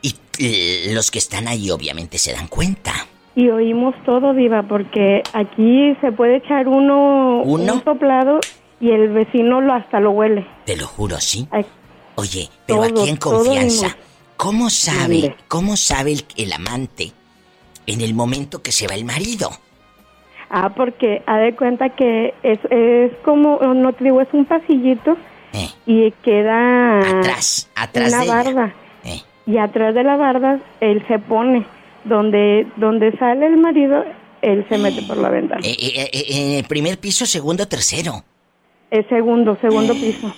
[0.92, 2.92] los que están ahí obviamente se dan cuenta.
[3.34, 7.74] Y oímos todo, Diva, porque aquí se puede echar uno, ¿Uno?
[7.74, 8.40] un soplado
[8.80, 10.46] y el vecino lo hasta lo huele.
[10.64, 11.46] Te lo juro, ¿sí?
[12.16, 13.96] Oye, pero Todo, aquí en confianza.
[14.36, 17.12] ¿cómo sabe, cómo sabe el, el amante
[17.86, 19.50] en el momento que se va el marido?
[20.50, 25.16] Ah, porque ha de cuenta que es, es como, no te digo, es un pasillito
[25.86, 27.18] y queda Eh.
[27.18, 28.34] Atrás, atrás una de ella.
[28.34, 28.74] barda.
[29.04, 29.22] Eh.
[29.46, 31.66] Y atrás de la barda él se pone.
[32.04, 34.02] Donde, donde sale el marido,
[34.40, 35.60] él se mete por la ventana.
[35.64, 38.24] Eh, eh, eh, en el primer piso, segundo, tercero.
[38.90, 40.32] Es segundo, segundo piso.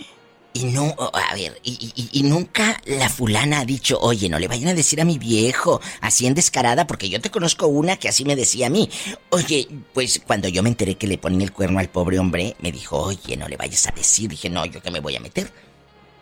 [0.52, 4.48] Y no, a ver, y, y- y nunca la fulana ha dicho, oye, no le
[4.48, 8.08] vayan a decir a mi viejo, así en descarada, porque yo te conozco una que
[8.08, 8.90] así me decía a mí.
[9.30, 12.72] Oye, pues cuando yo me enteré que le ponen el cuerno al pobre hombre, me
[12.72, 14.28] dijo, oye, no le vayas a decir.
[14.28, 15.52] Dije, no, yo que me voy a meter.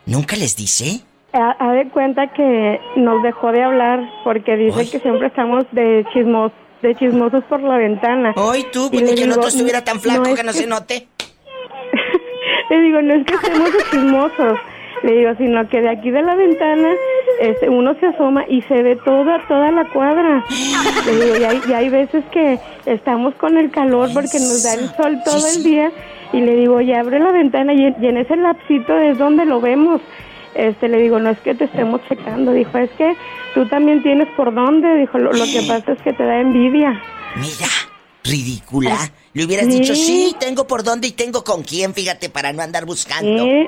[0.04, 1.00] ¿Nunca les dice?
[1.32, 6.52] Ha, de cuenta que nos dejó de hablar porque dice que siempre estamos de chismos,
[6.82, 8.32] de chismosos por la ventana.
[8.36, 10.52] Hoy tú, Y pues le ni que el digo, otro estuviera tan flaco que no
[10.52, 11.08] se note.
[12.70, 14.58] Le digo, no es que estemos chismosos.
[15.04, 16.88] Le digo, sino que de aquí de la ventana
[17.40, 20.44] este, uno se asoma y se ve toda, toda la cuadra.
[21.06, 21.36] Le digo,
[21.68, 25.62] y, hay, veces que estamos con el calor porque nos da el sol todo el
[25.62, 25.92] día
[26.32, 29.44] y le digo, ya abre la ventana y, en- y en ese lapsito es donde
[29.44, 30.00] lo vemos.
[30.56, 33.14] Este, le digo, no es que te estemos checando, dijo, es que
[33.54, 37.00] tú también tienes por dónde, dijo, lo, lo que pasa es que te da envidia.
[37.36, 37.66] Mira,
[38.28, 38.96] ridícula.
[39.34, 39.78] Le hubieras Sí.
[39.80, 43.44] dicho, sí, tengo por dónde y tengo con quién, fíjate, para no andar buscando.
[43.44, 43.66] Sí,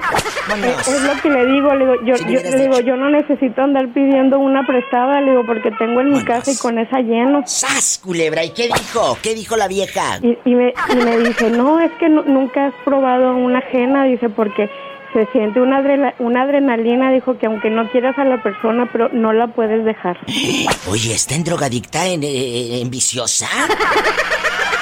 [0.48, 0.80] Vámonos.
[0.80, 3.62] es, es lo que le digo, le digo, yo, yo, le digo, yo no necesito
[3.62, 7.42] andar pidiendo una prestada, le digo, porque tengo en mi casa y con esa lleno.
[7.46, 8.44] ¡Sas, culebra!
[8.44, 9.16] ¿Y qué dijo?
[9.22, 10.18] ¿Qué dijo la vieja?
[10.22, 14.04] Y, y me, y me dice, no, es que nu- nunca has probado una ajena,
[14.04, 14.68] dice, porque
[15.12, 19.08] se siente una, adrela- una adrenalina, dijo que aunque no quieras a la persona, pero
[19.12, 20.18] no la puedes dejar.
[20.88, 23.48] Oye, ¿está en drogadicta, en, eh, en viciosa?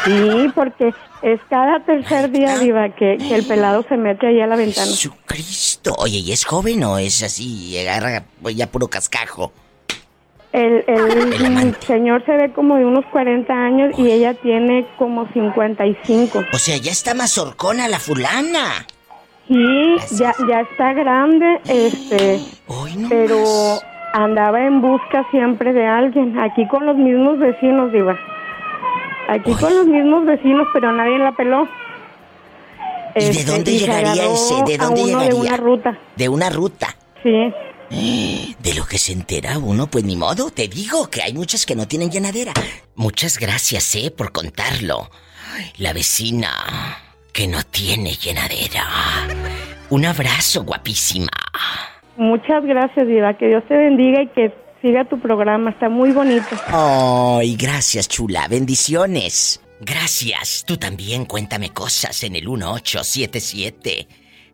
[0.09, 4.47] Sí, porque es cada tercer día, Diva, que, que el pelado se mete ahí a
[4.47, 4.91] la ventana.
[5.27, 5.95] Cristo.
[5.99, 8.25] Oye, ¿y es joven o es así, agarra
[8.55, 9.53] ya puro cascajo?
[10.53, 11.87] El, el, El amante.
[11.87, 16.43] señor se ve como de unos 40 años y ella tiene como 55.
[16.53, 18.87] O sea, ya está más horcona la fulana.
[19.47, 22.41] Sí, ya, ya está grande, este,
[23.09, 23.43] pero
[24.13, 28.19] andaba en busca siempre de alguien, aquí con los mismos vecinos, Diva.
[29.29, 31.69] Aquí con los mismos vecinos, pero nadie la peló.
[33.15, 34.55] ¿Y de Este, dónde y llegaría ese?
[34.67, 35.29] ¿De dónde llegaría?
[35.29, 36.97] De una ruta, De una ruta.
[37.23, 37.53] sí.
[37.91, 40.51] De lo que se entera uno, pues ni modo.
[40.51, 42.53] Te digo que hay muchas que no tienen llenadera.
[42.97, 45.09] Muchas gracias, eh, por contarlo.
[45.79, 46.51] La vecina
[47.33, 48.85] que no tiene llenadera.
[49.89, 51.31] Un abrazo, guapísima.
[52.19, 53.33] Muchas gracias, Diva.
[53.39, 54.53] Que Dios te bendiga y que
[54.83, 55.71] siga tu programa.
[55.71, 56.47] Está muy bonito.
[56.67, 58.47] Ay, gracias, chula.
[58.49, 59.61] Bendiciones.
[59.81, 60.65] Gracias.
[60.67, 64.09] Tú también cuéntame cosas en el 1877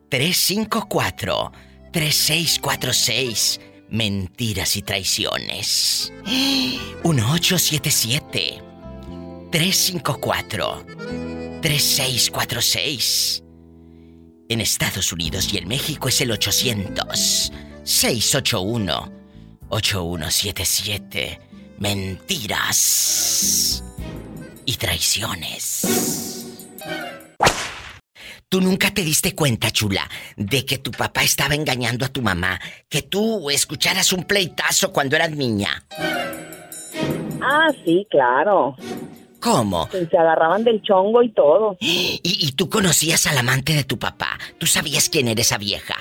[0.08, 1.52] 354
[1.92, 3.60] 3646.
[3.90, 6.12] Mentiras y traiciones.
[6.24, 8.62] 1877
[9.50, 10.84] 354
[11.62, 13.40] 3646.
[14.50, 17.52] En Estados Unidos y en México es el 800
[17.82, 19.23] 681
[19.74, 21.40] 8177.
[21.78, 23.82] Mentiras
[24.64, 26.46] y traiciones.
[28.48, 32.60] ¿Tú nunca te diste cuenta, chula, de que tu papá estaba engañando a tu mamá?
[32.88, 35.84] Que tú escucharas un pleitazo cuando eras niña.
[37.42, 38.76] Ah, sí, claro.
[39.40, 39.88] ¿Cómo?
[39.90, 41.76] Se agarraban del chongo y todo.
[41.80, 44.38] ¿Y, y tú conocías al amante de tu papá?
[44.58, 45.96] ¿Tú sabías quién era esa vieja?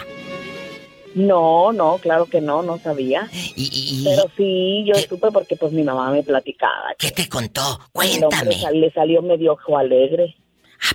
[1.15, 3.29] No, no, claro que no, no sabía.
[3.55, 6.95] Y, Pero sí, yo supe porque pues mi mamá me platicaba.
[6.97, 7.79] ¿Qué te contó?
[7.91, 8.57] Cuéntame.
[8.73, 10.35] le salió medio ojo alegre.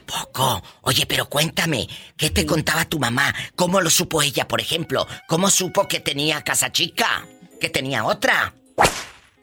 [0.07, 0.63] Poco.
[0.83, 1.87] Oye, pero cuéntame,
[2.17, 3.35] ¿qué te contaba tu mamá?
[3.57, 5.07] ¿Cómo lo supo ella, por ejemplo?
[5.27, 7.27] ¿Cómo supo que tenía casa chica?
[7.61, 8.53] ¿Que tenía otra?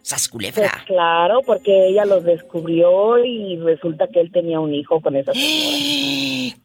[0.06, 0.54] Sas Pues
[0.86, 6.56] claro, porque ella los descubrió y resulta que él tenía un hijo con esa señora.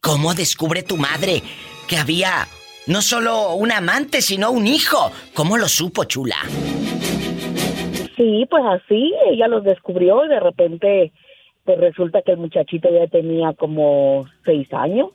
[0.00, 1.42] ¿Cómo descubre tu madre
[1.86, 2.48] que había
[2.86, 5.12] no solo un amante, sino un hijo?
[5.34, 6.36] ¿Cómo lo supo, chula?
[8.16, 11.12] Sí, pues así, ella los descubrió y de repente
[11.64, 15.10] pues resulta que el muchachito ya tenía como seis años.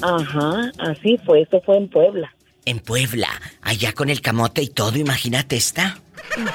[0.00, 2.34] Ajá, así fue, eso fue en Puebla.
[2.64, 3.28] En Puebla,
[3.60, 5.98] allá con el camote y todo, imagínate esta.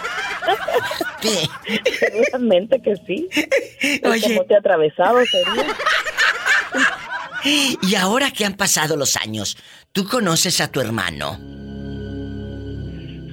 [2.00, 3.30] Seguramente que sí.
[4.02, 4.22] El Oye.
[4.22, 5.68] camote atravesado sería.
[7.82, 9.58] Y ahora que han pasado los años,
[9.92, 11.38] ¿tú conoces a tu hermano?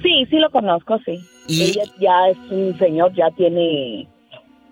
[0.03, 1.19] Sí, sí lo conozco, sí.
[1.47, 4.09] Y- Ella ya es un señor, ya tiene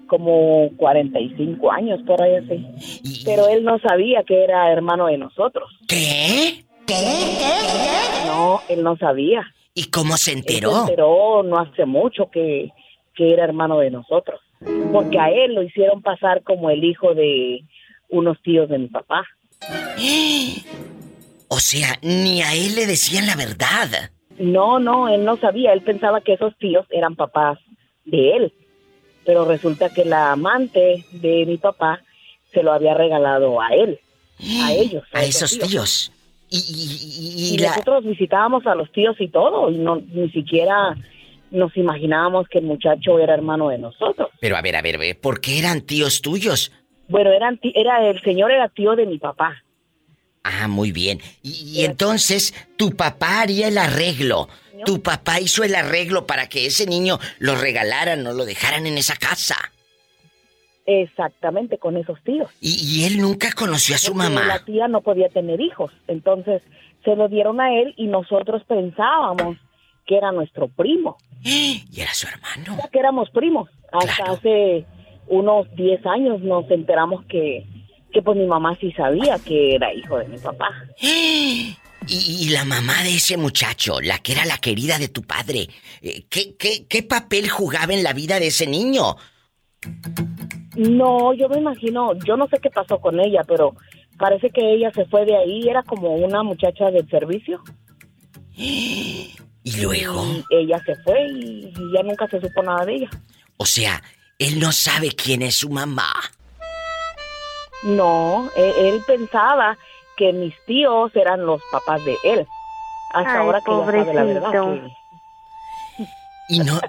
[0.06, 3.22] como 45 años, por ahí así.
[3.26, 5.68] Pero él no sabía que era hermano de nosotros.
[5.88, 6.64] ¿Qué?
[8.26, 9.42] No, él no sabía.
[9.74, 10.70] ¿Y cómo se Él enteró?
[10.86, 12.70] se enteró no hace mucho que,
[13.14, 14.40] que era hermano de nosotros.
[14.92, 17.60] Porque a él lo hicieron pasar como el hijo de
[18.08, 19.24] unos tíos de mi papá.
[21.48, 24.10] O sea, ni a él le decían la verdad.
[24.38, 25.72] No, no, él no sabía.
[25.72, 27.58] Él pensaba que esos tíos eran papás
[28.04, 28.52] de él.
[29.24, 32.02] Pero resulta que la amante de mi papá
[32.52, 33.98] se lo había regalado a él.
[34.64, 35.04] A ellos.
[35.12, 36.12] A esos tíos.
[36.50, 37.70] Y, y- y Y la...
[37.70, 39.70] nosotros visitábamos a los tíos y todo.
[39.70, 40.96] Y no, ni siquiera
[41.52, 44.28] nos imaginábamos que el muchacho era hermano de nosotros.
[44.40, 46.72] Pero a ver, a ver, a ver, ¿por qué eran tíos tuyos?
[47.08, 49.62] Bueno, eran ti- era el señor era tío de mi papá.
[50.42, 51.20] Ah, muy bien.
[51.42, 54.48] Y, y entonces, tu papá haría el arreglo.
[54.84, 58.98] Tu papá hizo el arreglo para que ese niño lo regalaran o lo dejaran en
[58.98, 59.56] esa casa.
[60.84, 62.48] Exactamente, con esos tíos.
[62.60, 64.46] ¿Y, y él nunca conoció a su Porque mamá?
[64.46, 66.62] La tía no podía tener hijos, entonces
[67.04, 69.56] se lo dieron a él y nosotros pensábamos
[70.06, 71.16] que era nuestro primo.
[71.42, 72.76] Y era su hermano.
[72.92, 73.68] Que éramos primos.
[73.92, 74.84] Hasta hace
[75.28, 77.64] unos 10 años nos enteramos que,
[78.12, 80.68] que pues mi mamá sí sabía que era hijo de mi papá.
[82.08, 85.66] Y, y la mamá de ese muchacho, la que era la querida de tu padre,
[86.02, 89.16] eh, ¿qué, qué, qué papel jugaba en la vida de ese niño?
[90.76, 93.74] No, yo me imagino, yo no sé qué pasó con ella, pero
[94.18, 97.62] parece que ella se fue de ahí, era como una muchacha del servicio.
[99.66, 103.10] Y luego, Y ella se fue y ya nunca se supo nada de ella.
[103.56, 104.00] o sea,
[104.38, 106.12] él no sabe quién es su mamá.
[107.82, 109.76] No, él, él pensaba
[110.16, 112.46] que mis tíos eran los papás de él.
[113.12, 114.50] Hasta Ay, ahora que ya sabe la verdad.
[114.52, 114.88] pobrecito.
[115.98, 116.06] que-
[116.48, 116.80] Y no.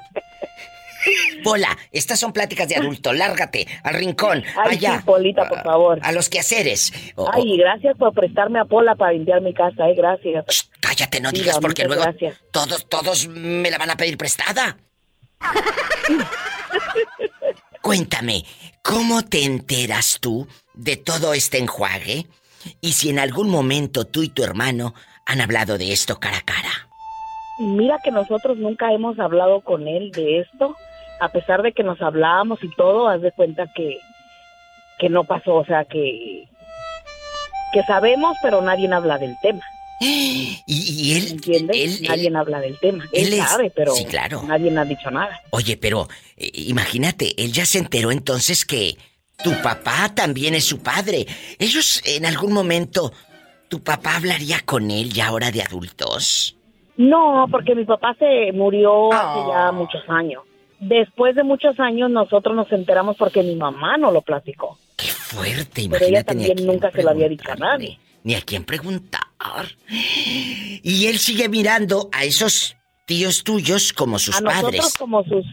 [1.43, 3.13] Pola, estas son pláticas de adulto.
[3.13, 4.97] Lárgate al rincón, Ay, allá.
[4.99, 5.99] sí, Polita, por favor.
[6.01, 6.91] A los quehaceres.
[7.15, 10.69] O- Ay, gracias por prestarme a Pola para limpiar mi casa, eh, gracias.
[10.81, 12.37] cállate, no Diga, digas porque luego gracias.
[12.51, 14.77] todos, todos me la van a pedir prestada.
[17.87, 18.43] Cuéntame,
[18.83, 22.25] ¿cómo te enteras tú de todo este enjuague?
[22.81, 24.93] Y si en algún momento tú y tu hermano
[25.25, 26.89] han hablado de esto cara a cara.
[27.59, 30.75] Mira que nosotros nunca hemos hablado con él de esto,
[31.21, 33.97] a pesar de que nos hablábamos y todo, haz de cuenta que,
[34.99, 36.45] que no pasó, o sea, que,
[37.71, 39.63] que sabemos, pero nadie habla del tema.
[40.01, 42.01] Y, y él, ¿Entiendes?
[42.01, 43.05] nadie habla del tema.
[43.11, 44.43] Él, él es- sabe, pero Sí, claro.
[44.43, 45.39] nadie ha dicho nada.
[45.51, 46.07] Oye, pero
[46.37, 48.95] eh, imagínate, él ya se enteró entonces que
[49.43, 51.25] tu papá también es su padre.
[51.57, 53.11] Ellos en algún momento,
[53.69, 56.55] tu papá hablaría con él ya ahora de adultos.
[56.97, 60.43] No, porque mi papá se murió hace ya muchos años.
[60.79, 64.77] Después de muchos años nosotros nos enteramos porque mi mamá no lo platicó.
[64.97, 66.35] Fuerte, Pero ella imagínate.
[66.35, 67.99] ni a también nunca se lo había dicho a nadie.
[68.23, 69.21] Ni a quién preguntar.
[70.83, 72.75] Y él sigue mirando a esos
[73.05, 74.97] tíos tuyos como sus a nosotros padres.
[74.97, 75.45] como sus...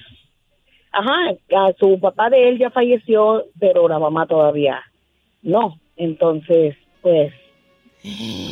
[0.93, 4.82] Ajá, a su papá de él ya falleció, pero la mamá todavía
[5.43, 5.78] no.
[5.97, 7.32] Entonces, pues,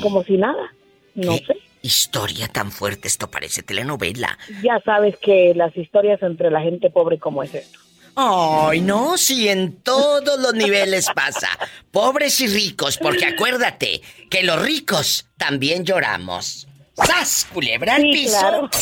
[0.02, 0.72] como si nada.
[1.14, 1.56] No sé.
[1.82, 4.38] Historia tan fuerte, esto parece telenovela.
[4.62, 7.80] Ya sabes que las historias entre la gente pobre como es esto.
[8.14, 11.48] Ay, no, si en todos los niveles pasa.
[11.90, 16.68] Pobres y ricos, porque acuérdate que los ricos también lloramos.
[16.94, 17.46] ¡Sas!
[17.52, 18.38] Culebra al Sí, piso.
[18.38, 18.70] claro.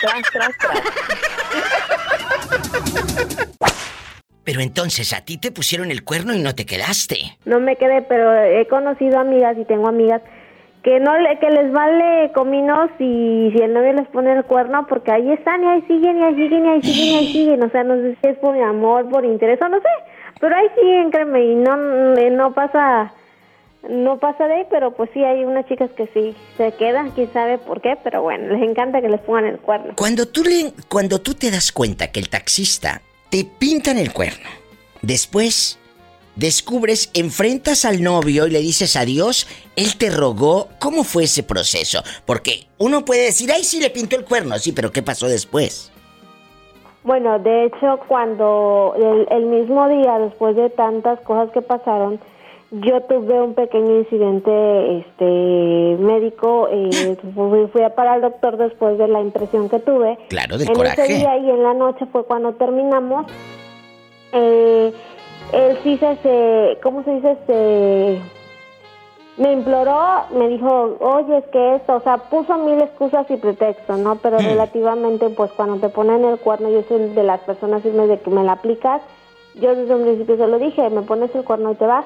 [0.00, 0.80] Tras, tras, tras.
[4.44, 7.36] Pero entonces a ti te pusieron el cuerno y no te quedaste.
[7.44, 10.22] No me quedé, pero he conocido amigas y tengo amigas
[10.88, 14.86] que no le, que les vale cominos y si el novio les pone el cuerno
[14.88, 17.62] porque ahí están y ahí siguen y ahí siguen y ahí siguen y ahí siguen,
[17.62, 19.88] o sea, no sé si es por amor, por interés o no sé,
[20.40, 23.12] pero ahí siguen, créeme, y no no pasa
[23.86, 27.30] no pasa de ahí, pero pues sí hay unas chicas que sí se quedan, quién
[27.34, 29.92] sabe por qué, pero bueno, les encanta que les pongan el cuerno.
[29.94, 34.48] Cuando tú, le, cuando tú te das cuenta que el taxista te pintan el cuerno,
[35.02, 35.78] después
[36.38, 39.46] descubres, enfrentas al novio y le dices adiós,
[39.76, 42.02] él te rogó, ¿cómo fue ese proceso?
[42.24, 45.92] Porque uno puede decir, ay, sí le pintó el cuerno, sí, pero ¿qué pasó después?
[47.02, 52.20] Bueno, de hecho, cuando el, el mismo día, después de tantas cosas que pasaron,
[52.70, 58.98] yo tuve un pequeño incidente este médico, eh, fui, fui a parar al doctor después
[58.98, 60.18] de la impresión que tuve.
[60.28, 61.02] Claro, del en coraje.
[61.02, 63.26] ese día y en la noche fue cuando terminamos.
[64.32, 64.92] Eh,
[65.52, 67.36] él sí se, se, ¿cómo se dice?
[67.46, 68.20] Se,
[69.38, 73.98] me imploró, me dijo, oye, es que esto, o sea, puso mil excusas y pretextos,
[73.98, 74.16] ¿no?
[74.16, 78.18] Pero relativamente, pues cuando te ponen el cuerno, yo soy de las personas firmes de
[78.18, 79.00] que me la aplicas,
[79.54, 82.04] yo desde un principio se lo dije, me pones el cuerno y te vas.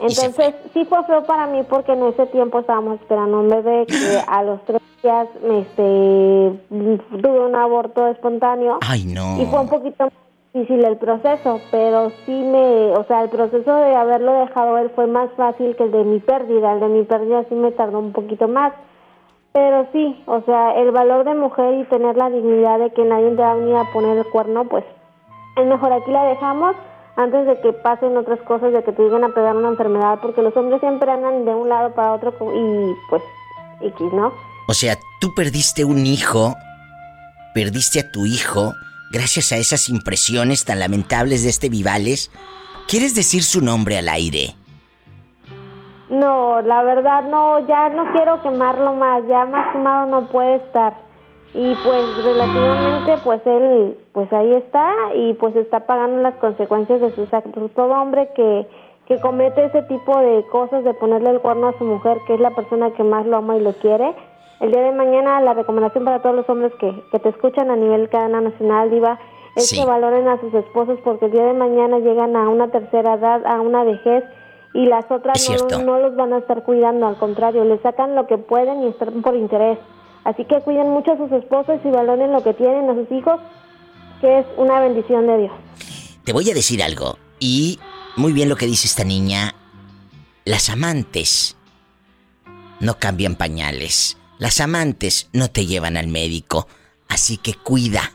[0.00, 4.22] Entonces, sí fue feo para mí porque en ese tiempo estábamos esperando un bebé que
[4.26, 8.78] a los tres días este, tuve un aborto espontáneo.
[8.80, 9.40] Ay, no.
[9.40, 10.08] Y fue un poquito
[10.54, 15.08] difícil el proceso, pero sí me, o sea, el proceso de haberlo dejado él fue
[15.08, 16.74] más fácil que el de mi pérdida.
[16.74, 18.72] El de mi pérdida sí me tardó un poquito más.
[19.52, 23.30] Pero sí, o sea, el valor de mujer y tener la dignidad de que nadie
[23.30, 24.84] te va a venir a poner el cuerno, pues
[25.56, 26.76] es mejor aquí la dejamos
[27.16, 30.42] antes de que pasen otras cosas, de que te lleguen a pegar una enfermedad, porque
[30.42, 33.22] los hombres siempre andan de un lado para otro y pues,
[33.80, 34.32] X, ¿no?
[34.68, 36.54] O sea, tú perdiste un hijo,
[37.54, 38.72] perdiste a tu hijo
[39.14, 42.32] gracias a esas impresiones tan lamentables de este Vivales.
[42.88, 44.56] ¿Quieres decir su nombre al aire?
[46.10, 50.94] No, la verdad no, ya no quiero quemarlo más, ya más quemado no puede estar.
[51.54, 57.14] y pues relativamente pues él pues ahí está y pues está pagando las consecuencias de
[57.14, 57.70] sus actos.
[57.76, 58.66] Todo hombre que,
[59.06, 62.40] que comete ese tipo de cosas de ponerle el cuerno a su mujer, que es
[62.40, 64.12] la persona que más lo ama y lo quiere,
[64.60, 67.76] el día de mañana la recomendación para todos los hombres que, que te escuchan a
[67.76, 69.18] nivel cadena nacional, Diva,
[69.56, 69.76] es Sí.
[69.80, 73.46] que valoren a sus esposos porque el día de mañana llegan a una tercera edad,
[73.46, 74.24] a una vejez
[74.72, 78.26] y las otras no, no los van a estar cuidando, al contrario, les sacan lo
[78.26, 79.78] que pueden y están por interés.
[80.24, 83.38] Así que cuiden mucho a sus esposos y valoren lo que tienen a sus hijos,
[84.20, 85.52] que es una bendición de Dios.
[86.24, 87.18] Te voy a decir algo.
[87.38, 87.78] Y
[88.16, 89.54] muy bien lo que dice esta niña.
[90.44, 91.56] Las amantes
[92.80, 94.16] no cambian pañales.
[94.38, 96.68] Las amantes no te llevan al médico.
[97.08, 98.12] Así que cuida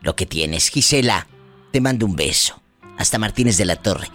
[0.00, 0.68] lo que tienes.
[0.68, 1.26] Gisela,
[1.70, 2.60] te mando un beso.
[2.98, 4.08] Hasta Martínez de la Torre.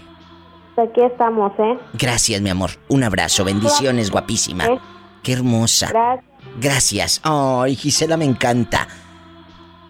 [0.77, 1.77] Aquí estamos, ¿eh?
[1.93, 2.71] Gracias, mi amor.
[2.87, 3.43] Un abrazo.
[3.43, 4.65] Bendiciones, guapísima.
[4.65, 4.79] Eh,
[5.23, 5.89] Qué hermosa.
[5.89, 6.25] Gracias.
[6.59, 7.21] Gracias.
[7.23, 8.87] Ay, Gisela me encanta.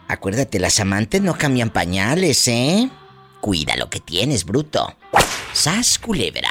[0.08, 2.90] Acuérdate, las amantes no cambian pañales, ¿eh?
[3.42, 4.96] Cuida lo que tienes, bruto.
[5.54, 6.50] Sas culebra.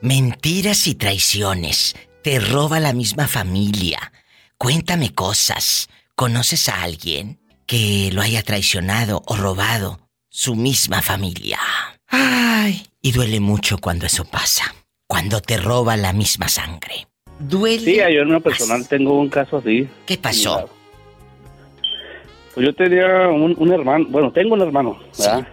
[0.00, 1.94] Mentiras y traiciones.
[2.22, 4.12] Te roba la misma familia.
[4.56, 5.88] Cuéntame cosas.
[6.14, 11.58] ¿Conoces a alguien que lo haya traicionado o robado su misma familia?
[12.06, 14.72] Ay, y duele mucho cuando eso pasa.
[15.08, 17.08] Cuando te roba la misma sangre.
[17.40, 17.84] Duele.
[17.84, 19.88] Sí, yo en lo personal tengo un caso así.
[20.06, 20.70] ¿Qué pasó?
[22.54, 25.48] Pues yo tenía un, un hermano, bueno, tengo un hermano, ¿verdad?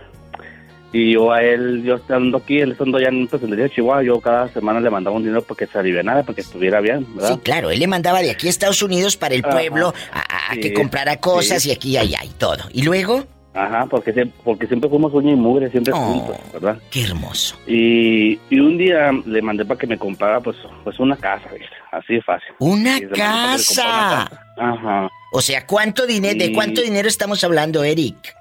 [0.91, 3.69] Y yo a él, yo estando aquí, él estando allá en pues, en el de
[3.69, 6.81] Chihuahua, yo cada semana le mandaba un dinero para que se alivianara, para que estuviera
[6.81, 7.33] bien, ¿verdad?
[7.35, 9.51] Sí, claro, él le mandaba de aquí a Estados Unidos para el Ajá.
[9.51, 10.19] pueblo a,
[10.51, 11.69] a Sí, que comprara cosas sí.
[11.69, 12.63] y aquí y allá y todo.
[12.73, 13.23] ¿Y luego?
[13.53, 14.13] Ajá, porque
[14.43, 16.77] porque siempre fuimos uña y mugre, siempre juntos, ¿verdad?
[16.79, 17.55] Oh, Qué hermoso.
[17.67, 21.75] Y, y un día le mandé para que me comprara, pues, pues una casa, ¿viste?
[21.91, 22.49] Así de fácil.
[22.59, 24.23] ¡Una casa!
[24.57, 25.09] Ajá.
[25.33, 28.35] O sea, ¿cuánto dinero, de cuánto dinero estamos hablando, Eric?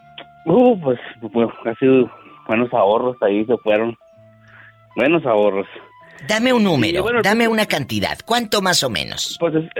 [0.46, 1.86] Uh, pues, bueno, casi
[2.48, 3.96] buenos ahorros ahí se fueron.
[4.96, 5.66] Buenos ahorros.
[6.26, 8.18] Dame un número, bueno, dame una cantidad.
[8.24, 9.36] ¿Cuánto más o menos?
[9.38, 9.70] Pues es-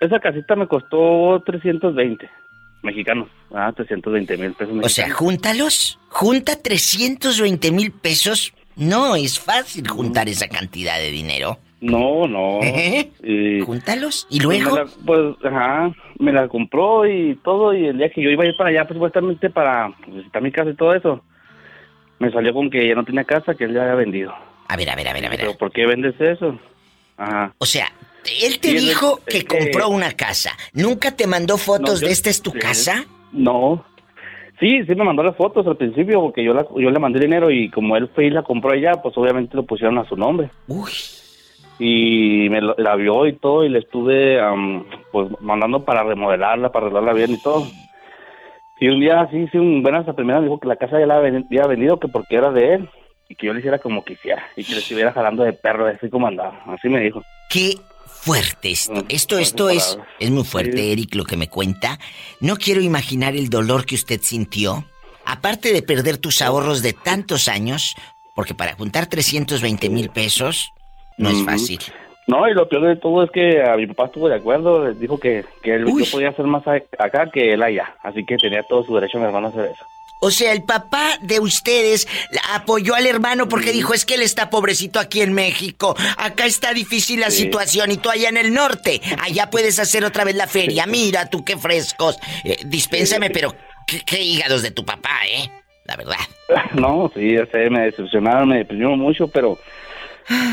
[0.00, 2.28] esa casita me costó 320
[2.82, 3.28] mexicanos.
[3.52, 5.98] Ah, 320 mil pesos O sea, júntalos.
[6.08, 8.52] Junta 320 mil pesos.
[8.76, 11.58] No es fácil juntar esa cantidad de dinero.
[11.80, 12.60] No, no.
[12.62, 14.26] Y- Júntalos.
[14.30, 14.76] ¿Y pues luego?
[14.76, 17.74] la- Pues, ajá, me la compró y todo.
[17.74, 20.52] Y el día que yo iba a ir para allá, pues, supuestamente para visitar mi
[20.52, 21.24] casa y todo eso,
[22.22, 24.32] me salió con que ya no tenía casa, que él ya había vendido.
[24.68, 25.40] A ver, a ver, a ver, a ver.
[25.40, 26.58] ¿Pero por qué vendes eso?
[27.16, 27.52] Ajá.
[27.58, 27.86] O sea,
[28.42, 30.52] él te dijo que compró una casa.
[30.72, 32.58] ¿Nunca te mandó fotos No, yo- de esta es tu sí.
[32.58, 33.04] casa?
[33.32, 33.84] No.
[34.60, 37.50] Sí, sí me mandó las fotos al principio porque yo la, yo le mandé dinero
[37.50, 40.50] y como él fue y la compró allá, pues obviamente lo pusieron a su nombre.
[40.68, 40.90] Uy.
[41.78, 46.86] Y me la vio y todo y le estuve am, pues mandando para remodelarla, para
[46.86, 47.66] arreglarla bien y todo.
[48.82, 51.06] Y un día sí, sí, un buenas a primera me dijo que la casa ya
[51.06, 52.90] la había vendido, que porque era de él
[53.28, 56.10] y que yo le hiciera como quisiera y que le estuviera jalando de perro, así
[56.10, 56.60] como andaba.
[56.66, 57.22] Así me dijo.
[57.48, 57.76] Qué
[58.06, 58.94] fuerte esto.
[58.94, 62.00] Mm, Esto, esto es, es muy fuerte, Eric, lo que me cuenta.
[62.40, 64.84] No quiero imaginar el dolor que usted sintió.
[65.24, 67.94] Aparte de perder tus ahorros de tantos años,
[68.34, 70.72] porque para juntar 320 mil pesos
[71.18, 71.78] no es fácil.
[72.26, 74.98] No, y lo peor de todo es que a mi papá estuvo de acuerdo, les
[75.00, 76.62] dijo que, que él, yo podía hacer más
[76.98, 79.84] acá que él allá, así que tenía todo su derecho mi hermano a hacer eso.
[80.24, 82.06] O sea, el papá de ustedes
[82.54, 86.72] apoyó al hermano porque dijo, es que él está pobrecito aquí en México, acá está
[86.72, 87.42] difícil la Sí.
[87.42, 91.28] situación y tú allá en el norte, allá puedes hacer otra vez la feria, mira
[91.28, 92.18] tú qué frescos.
[92.44, 93.52] Eh, dispénsame, pero
[93.84, 95.50] qué, qué hígados de tu papá, ¿eh?
[95.86, 96.16] La verdad.
[96.74, 99.58] No, sí, ya sé, me decepcionaron, me deprimieron mucho, pero...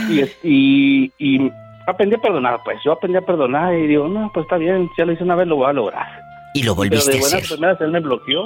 [0.10, 1.52] Y, es- y, y
[1.88, 5.06] aprendí a perdonar, pues, yo aprendí a perdonar y digo, no, pues está bien, ya
[5.06, 6.08] lo hice una vez, lo voy a lograr.
[6.54, 7.56] Y lo volviste Pero de a buenas hacer.
[7.58, 8.44] primeras él me bloqueó.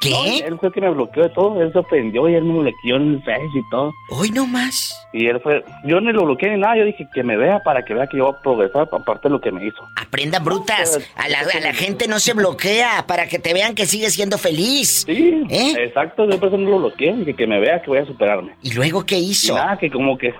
[0.00, 0.10] ¿Qué?
[0.10, 2.58] No, él fue el que me bloqueó de todo, él se ofendió y él me
[2.60, 3.92] bloqueó en el Face y todo.
[4.08, 4.96] Hoy no más.
[5.12, 7.84] Y él fue, yo ni lo bloqueé ni nada, yo dije que me vea para
[7.84, 9.76] que vea que yo voy a progresar, aparte de lo que me hizo.
[10.00, 10.98] Aprendan brutas.
[11.16, 14.38] A la, a la gente no se bloquea para que te vean que sigues siendo
[14.38, 15.02] feliz.
[15.04, 15.74] Sí, ¿Eh?
[15.80, 18.54] exacto, yo por eso no lo bloqueé, dije que me vea que voy a superarme.
[18.62, 19.52] ¿Y luego qué hizo?
[19.52, 20.32] Y nada, que como que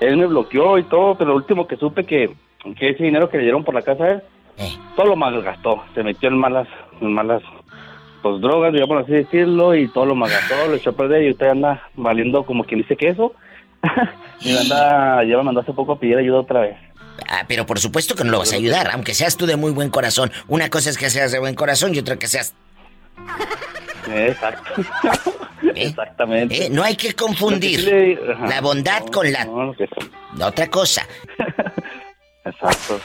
[0.00, 2.30] él me bloqueó y todo, pero lo último que supe que,
[2.78, 4.22] que ese dinero que le dieron por la casa a él,
[4.56, 4.72] Eh.
[4.96, 6.68] todo lo malgastó, se metió en malas,
[7.00, 7.42] en malas
[8.22, 11.48] pues drogas, digamos así decirlo, y todo lo malgastó, lo echó a perder y usted
[11.48, 13.34] anda valiendo como quien dice queso.
[14.40, 16.76] y me anda, ya me mandó hace poco a pedir ayuda otra vez.
[17.28, 19.72] Ah, pero por supuesto que no lo vas a ayudar, aunque seas tú de muy
[19.72, 20.32] buen corazón.
[20.48, 22.54] Una cosa es que seas de buen corazón y otra que seas...
[24.08, 24.82] Exacto.
[25.74, 26.66] Exactamente.
[26.66, 29.44] Eh, no hay que confundir le- la bondad con la...
[29.46, 29.72] No,
[30.46, 31.06] otra cosa.
[32.44, 33.00] Exacto.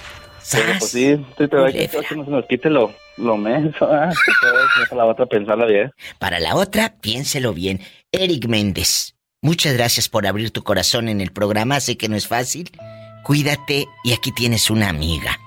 [0.51, 4.09] Pero pues sí, que que no se nos quite lo, lo menso, ¿ah?
[4.89, 5.91] Para la otra pensarla bien.
[6.17, 7.81] Para la otra, piénselo bien.
[8.11, 11.79] Eric Méndez, muchas gracias por abrir tu corazón en el programa.
[11.79, 12.71] Sé que no es fácil.
[13.23, 15.37] Cuídate y aquí tienes una amiga.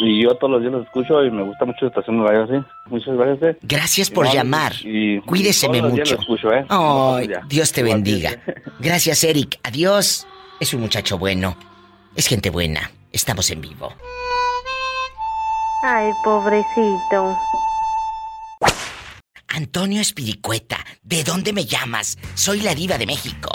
[0.00, 2.46] Y yo todos los días los escucho y me gusta mucho la estación de radio,
[2.46, 2.66] sí.
[2.86, 3.42] Muchas gracias.
[3.54, 3.58] eh.
[3.62, 4.72] Gracias por No, llamar.
[4.82, 6.20] y Cuídeseme todos los días mucho.
[6.20, 6.66] escucho, ¿eh?
[6.68, 7.42] No, ya.
[7.48, 8.30] Dios te bendiga.
[8.80, 9.58] Gracias, Eric.
[9.62, 10.26] Adiós.
[10.60, 11.56] Es un muchacho bueno.
[12.16, 12.90] Es gente buena.
[13.12, 13.92] Estamos en vivo.
[15.84, 17.36] Ay, pobrecito.
[19.48, 22.18] Antonio Espiricueta, ¿de dónde me llamas?
[22.34, 23.50] Soy la diva de México.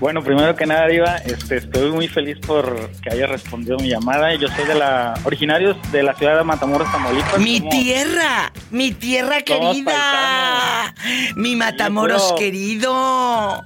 [0.00, 4.32] Bueno, primero que nada, Diva, este, estoy muy feliz por que haya respondido mi llamada.
[4.36, 7.38] Yo soy de la originarios de la ciudad de Matamoros, Tamaulipas.
[7.40, 10.94] Mi Somos- tierra, mi tierra querida.
[11.34, 13.64] Mi Matamoros puro- querido.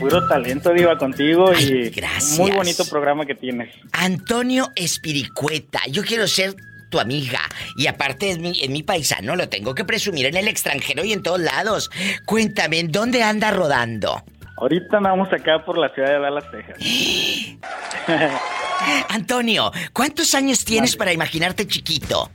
[0.00, 2.38] Puro talento, Diva, contigo y gracias.
[2.38, 3.72] muy bonito programa que tienes.
[3.92, 6.54] Antonio Espiricueta, yo quiero ser
[6.90, 7.40] tu amiga.
[7.76, 11.12] Y aparte es mi, es mi paisano, lo tengo que presumir en el extranjero y
[11.12, 11.90] en todos lados.
[12.26, 14.24] Cuéntame, ¿en dónde anda rodando?
[14.60, 16.76] Ahorita andamos acá por la ciudad de Dallas, Texas.
[19.08, 22.30] Antonio, ¿cuántos años tienes para imaginarte chiquito?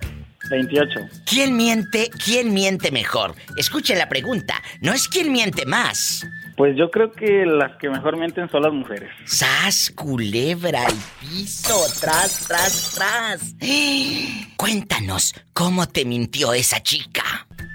[0.50, 1.00] 28.
[1.26, 2.10] ¿Quién miente?
[2.24, 3.34] ¿Quién miente mejor?
[3.58, 4.56] Escuchen la pregunta.
[4.82, 6.26] No es quién miente más.
[6.56, 9.10] Pues yo creo que las que mejor mienten son las mujeres.
[9.26, 11.74] ¡Sas, culebra al piso!
[12.00, 13.56] ¡Tras, tras, tras!
[14.56, 17.24] Cuéntanos, ¿cómo te mintió esa chica?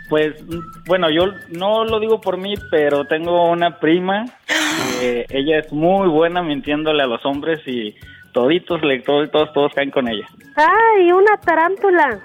[0.09, 0.35] Pues,
[0.87, 4.25] bueno, yo no lo digo por mí, pero tengo una prima.
[5.01, 7.95] Que ella es muy buena mintiéndole a los hombres y
[8.33, 10.27] toditos, le, todos, todos, todos caen con ella.
[10.57, 12.21] Ay, una tarántula.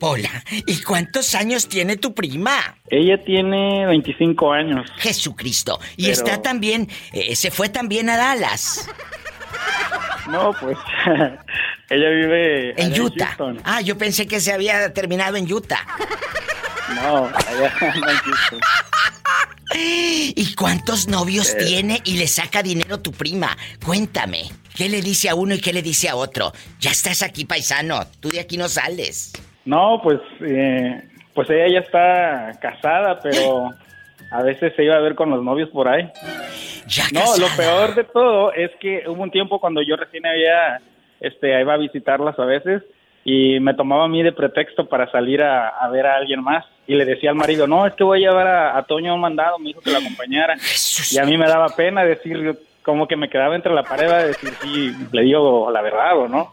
[0.00, 0.28] Hola,
[0.66, 2.52] ¿y cuántos años tiene tu prima?
[2.88, 4.90] Ella tiene 25 años.
[4.98, 5.78] Jesucristo.
[5.96, 8.88] Y Pero- está también, eh, se fue también a Dallas,
[10.30, 10.76] No, pues
[11.90, 13.26] ella vive en Utah.
[13.26, 13.60] Houston.
[13.64, 15.84] Ah, yo pensé que se había terminado en Utah.
[17.02, 18.60] No, allá en Houston.
[19.74, 21.64] ¿Y cuántos novios Eh.
[21.64, 23.56] tiene y le saca dinero tu prima?
[23.84, 24.42] Cuéntame.
[24.76, 26.52] ¿Qué le dice a uno y qué le dice a otro?
[26.80, 28.00] Ya estás aquí, paisano.
[28.20, 29.32] Tú de aquí no sales.
[29.64, 31.02] No, pues, eh,
[31.34, 33.70] pues ella ya está casada, pero
[34.32, 36.08] a veces se iba a ver con los novios por ahí.
[37.12, 40.80] no, lo peor de todo es que hubo un tiempo cuando yo recién había,
[41.20, 42.82] este, iba a visitarlas a veces
[43.24, 46.64] y me tomaba a mí de pretexto para salir a, a ver a alguien más
[46.92, 49.14] y le decía al marido, no, es que voy a llevar a, a Toño a
[49.14, 50.56] un mandado, me dijo que lo acompañara.
[51.12, 54.24] Y a mí me daba pena decir, como que me quedaba entre la pared a
[54.26, 56.52] decir si le digo la verdad o no.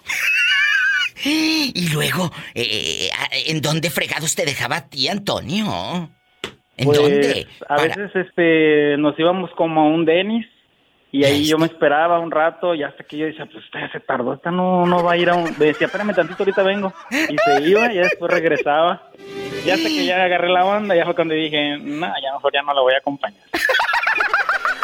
[1.26, 3.10] Y luego, eh,
[3.48, 6.10] ¿en dónde fregados te dejaba a ti, Antonio?
[6.78, 7.48] ¿En Pues, dónde?
[7.68, 10.46] A Para- veces este, nos íbamos como a un Denis
[11.12, 13.92] y ahí yo me esperaba un rato y hasta que yo decía, pues esta ya
[13.92, 15.46] se tardó, esta no, no va a ir a un...
[15.58, 16.94] Me decía, espérame tantito, ahorita vengo.
[17.12, 19.04] Y se iba y después regresaba.
[19.66, 22.62] Y hasta que ya agarré la onda, ya fue cuando dije, no, ya mejor ya
[22.62, 23.42] no la voy a acompañar.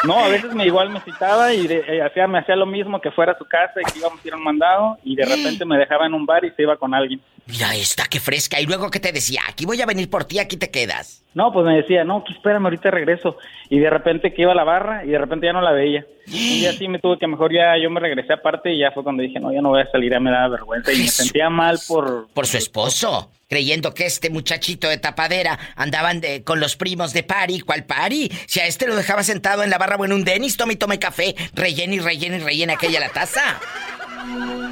[0.05, 2.99] No, a veces me igual me citaba y de- eh, hacía, me hacía lo mismo
[2.99, 5.23] que fuera a su casa y que íbamos a ir a un mandado y de
[5.23, 7.21] repente me dejaba en un bar y se iba con alguien.
[7.45, 8.61] Mira esta, qué fresca.
[8.61, 9.41] Y luego, ¿qué te decía?
[9.49, 11.23] Aquí voy a venir por ti, aquí te quedas.
[11.33, 13.37] No, pues me decía, no, que espérame, ahorita regreso.
[13.69, 16.05] Y de repente que iba a la barra y de repente ya no la veía.
[16.27, 19.03] Y día sí me tuve que mejor ya yo me regresé aparte y ya fue
[19.03, 21.49] cuando dije, no, ya no voy a salir, ya me daba vergüenza y me sentía
[21.49, 22.27] mal por...
[22.33, 23.29] Por su esposo.
[23.49, 27.59] Creyendo que este muchachito de tapadera andaban de- con los primos de pari.
[27.59, 28.31] ¿Cuál pari?
[28.45, 30.77] Si a este lo dejaba sentado en la barra o en un denis, tome y
[30.77, 31.35] tome café.
[31.53, 33.59] Rellena y rellena y rellena aquella la taza.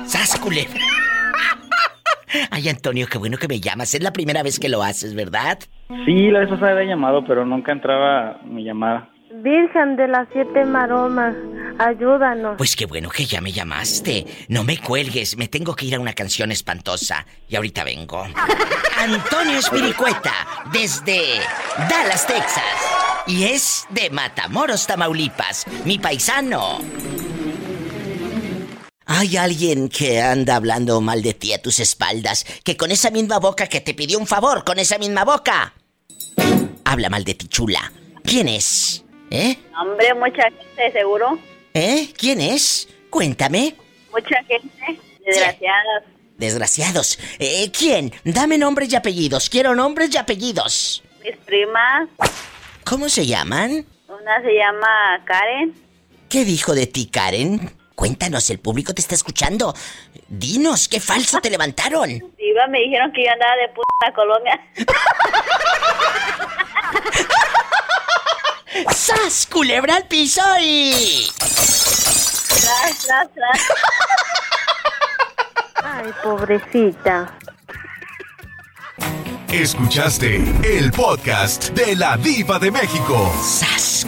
[0.07, 0.79] ¡Sas, culebra!
[2.49, 3.93] Ay, Antonio, qué bueno que me llamas.
[3.93, 5.59] Es la primera vez que lo haces, ¿verdad?
[6.05, 9.09] Sí, la vez pasada había llamado, pero nunca entraba mi llamada.
[9.33, 11.33] Virgen de las siete maromas,
[11.79, 12.55] ayúdanos.
[12.57, 14.25] Pues qué bueno que ya me llamaste.
[14.49, 17.25] No me cuelgues, me tengo que ir a una canción espantosa.
[17.47, 18.25] Y ahorita vengo.
[18.97, 20.33] Antonio Espiricueta,
[20.73, 21.39] desde
[21.89, 23.23] Dallas, Texas.
[23.25, 26.79] Y es de Matamoros, Tamaulipas, mi paisano.
[29.13, 33.39] Hay alguien que anda hablando mal de ti a tus espaldas, que con esa misma
[33.39, 35.73] boca que te pidió un favor, con esa misma boca,
[36.85, 37.91] habla mal de ti, chula.
[38.23, 39.03] ¿Quién es?
[39.29, 39.57] ¿Eh?
[39.77, 41.37] Hombre, mucha gente, seguro.
[41.73, 42.13] ¿Eh?
[42.17, 42.87] ¿Quién es?
[43.09, 43.75] Cuéntame.
[44.13, 46.03] Mucha gente, desgraciadas.
[46.37, 47.19] Desgraciados.
[47.37, 48.13] Eh, ¿Quién?
[48.23, 49.49] Dame nombres y apellidos.
[49.49, 51.03] Quiero nombres y apellidos.
[51.21, 52.07] Mis primas,
[52.85, 53.85] ¿Cómo se llaman?
[54.07, 55.75] una se llama Karen.
[56.29, 57.80] ¿Qué dijo de ti, Karen?
[58.01, 59.75] Cuéntanos, el público te está escuchando.
[60.27, 62.09] Dinos, qué falso te levantaron.
[62.09, 64.59] Diva, me dijeron que yo andaba de puta a Colombia.
[68.91, 69.45] ¡Sas!
[69.45, 71.29] Culebra al piso y.
[71.37, 73.67] Tras, tras, tras.
[75.83, 77.37] Ay, pobrecita.
[79.47, 83.31] Escuchaste el podcast de la Diva de México.
[83.43, 84.07] ¡Sas,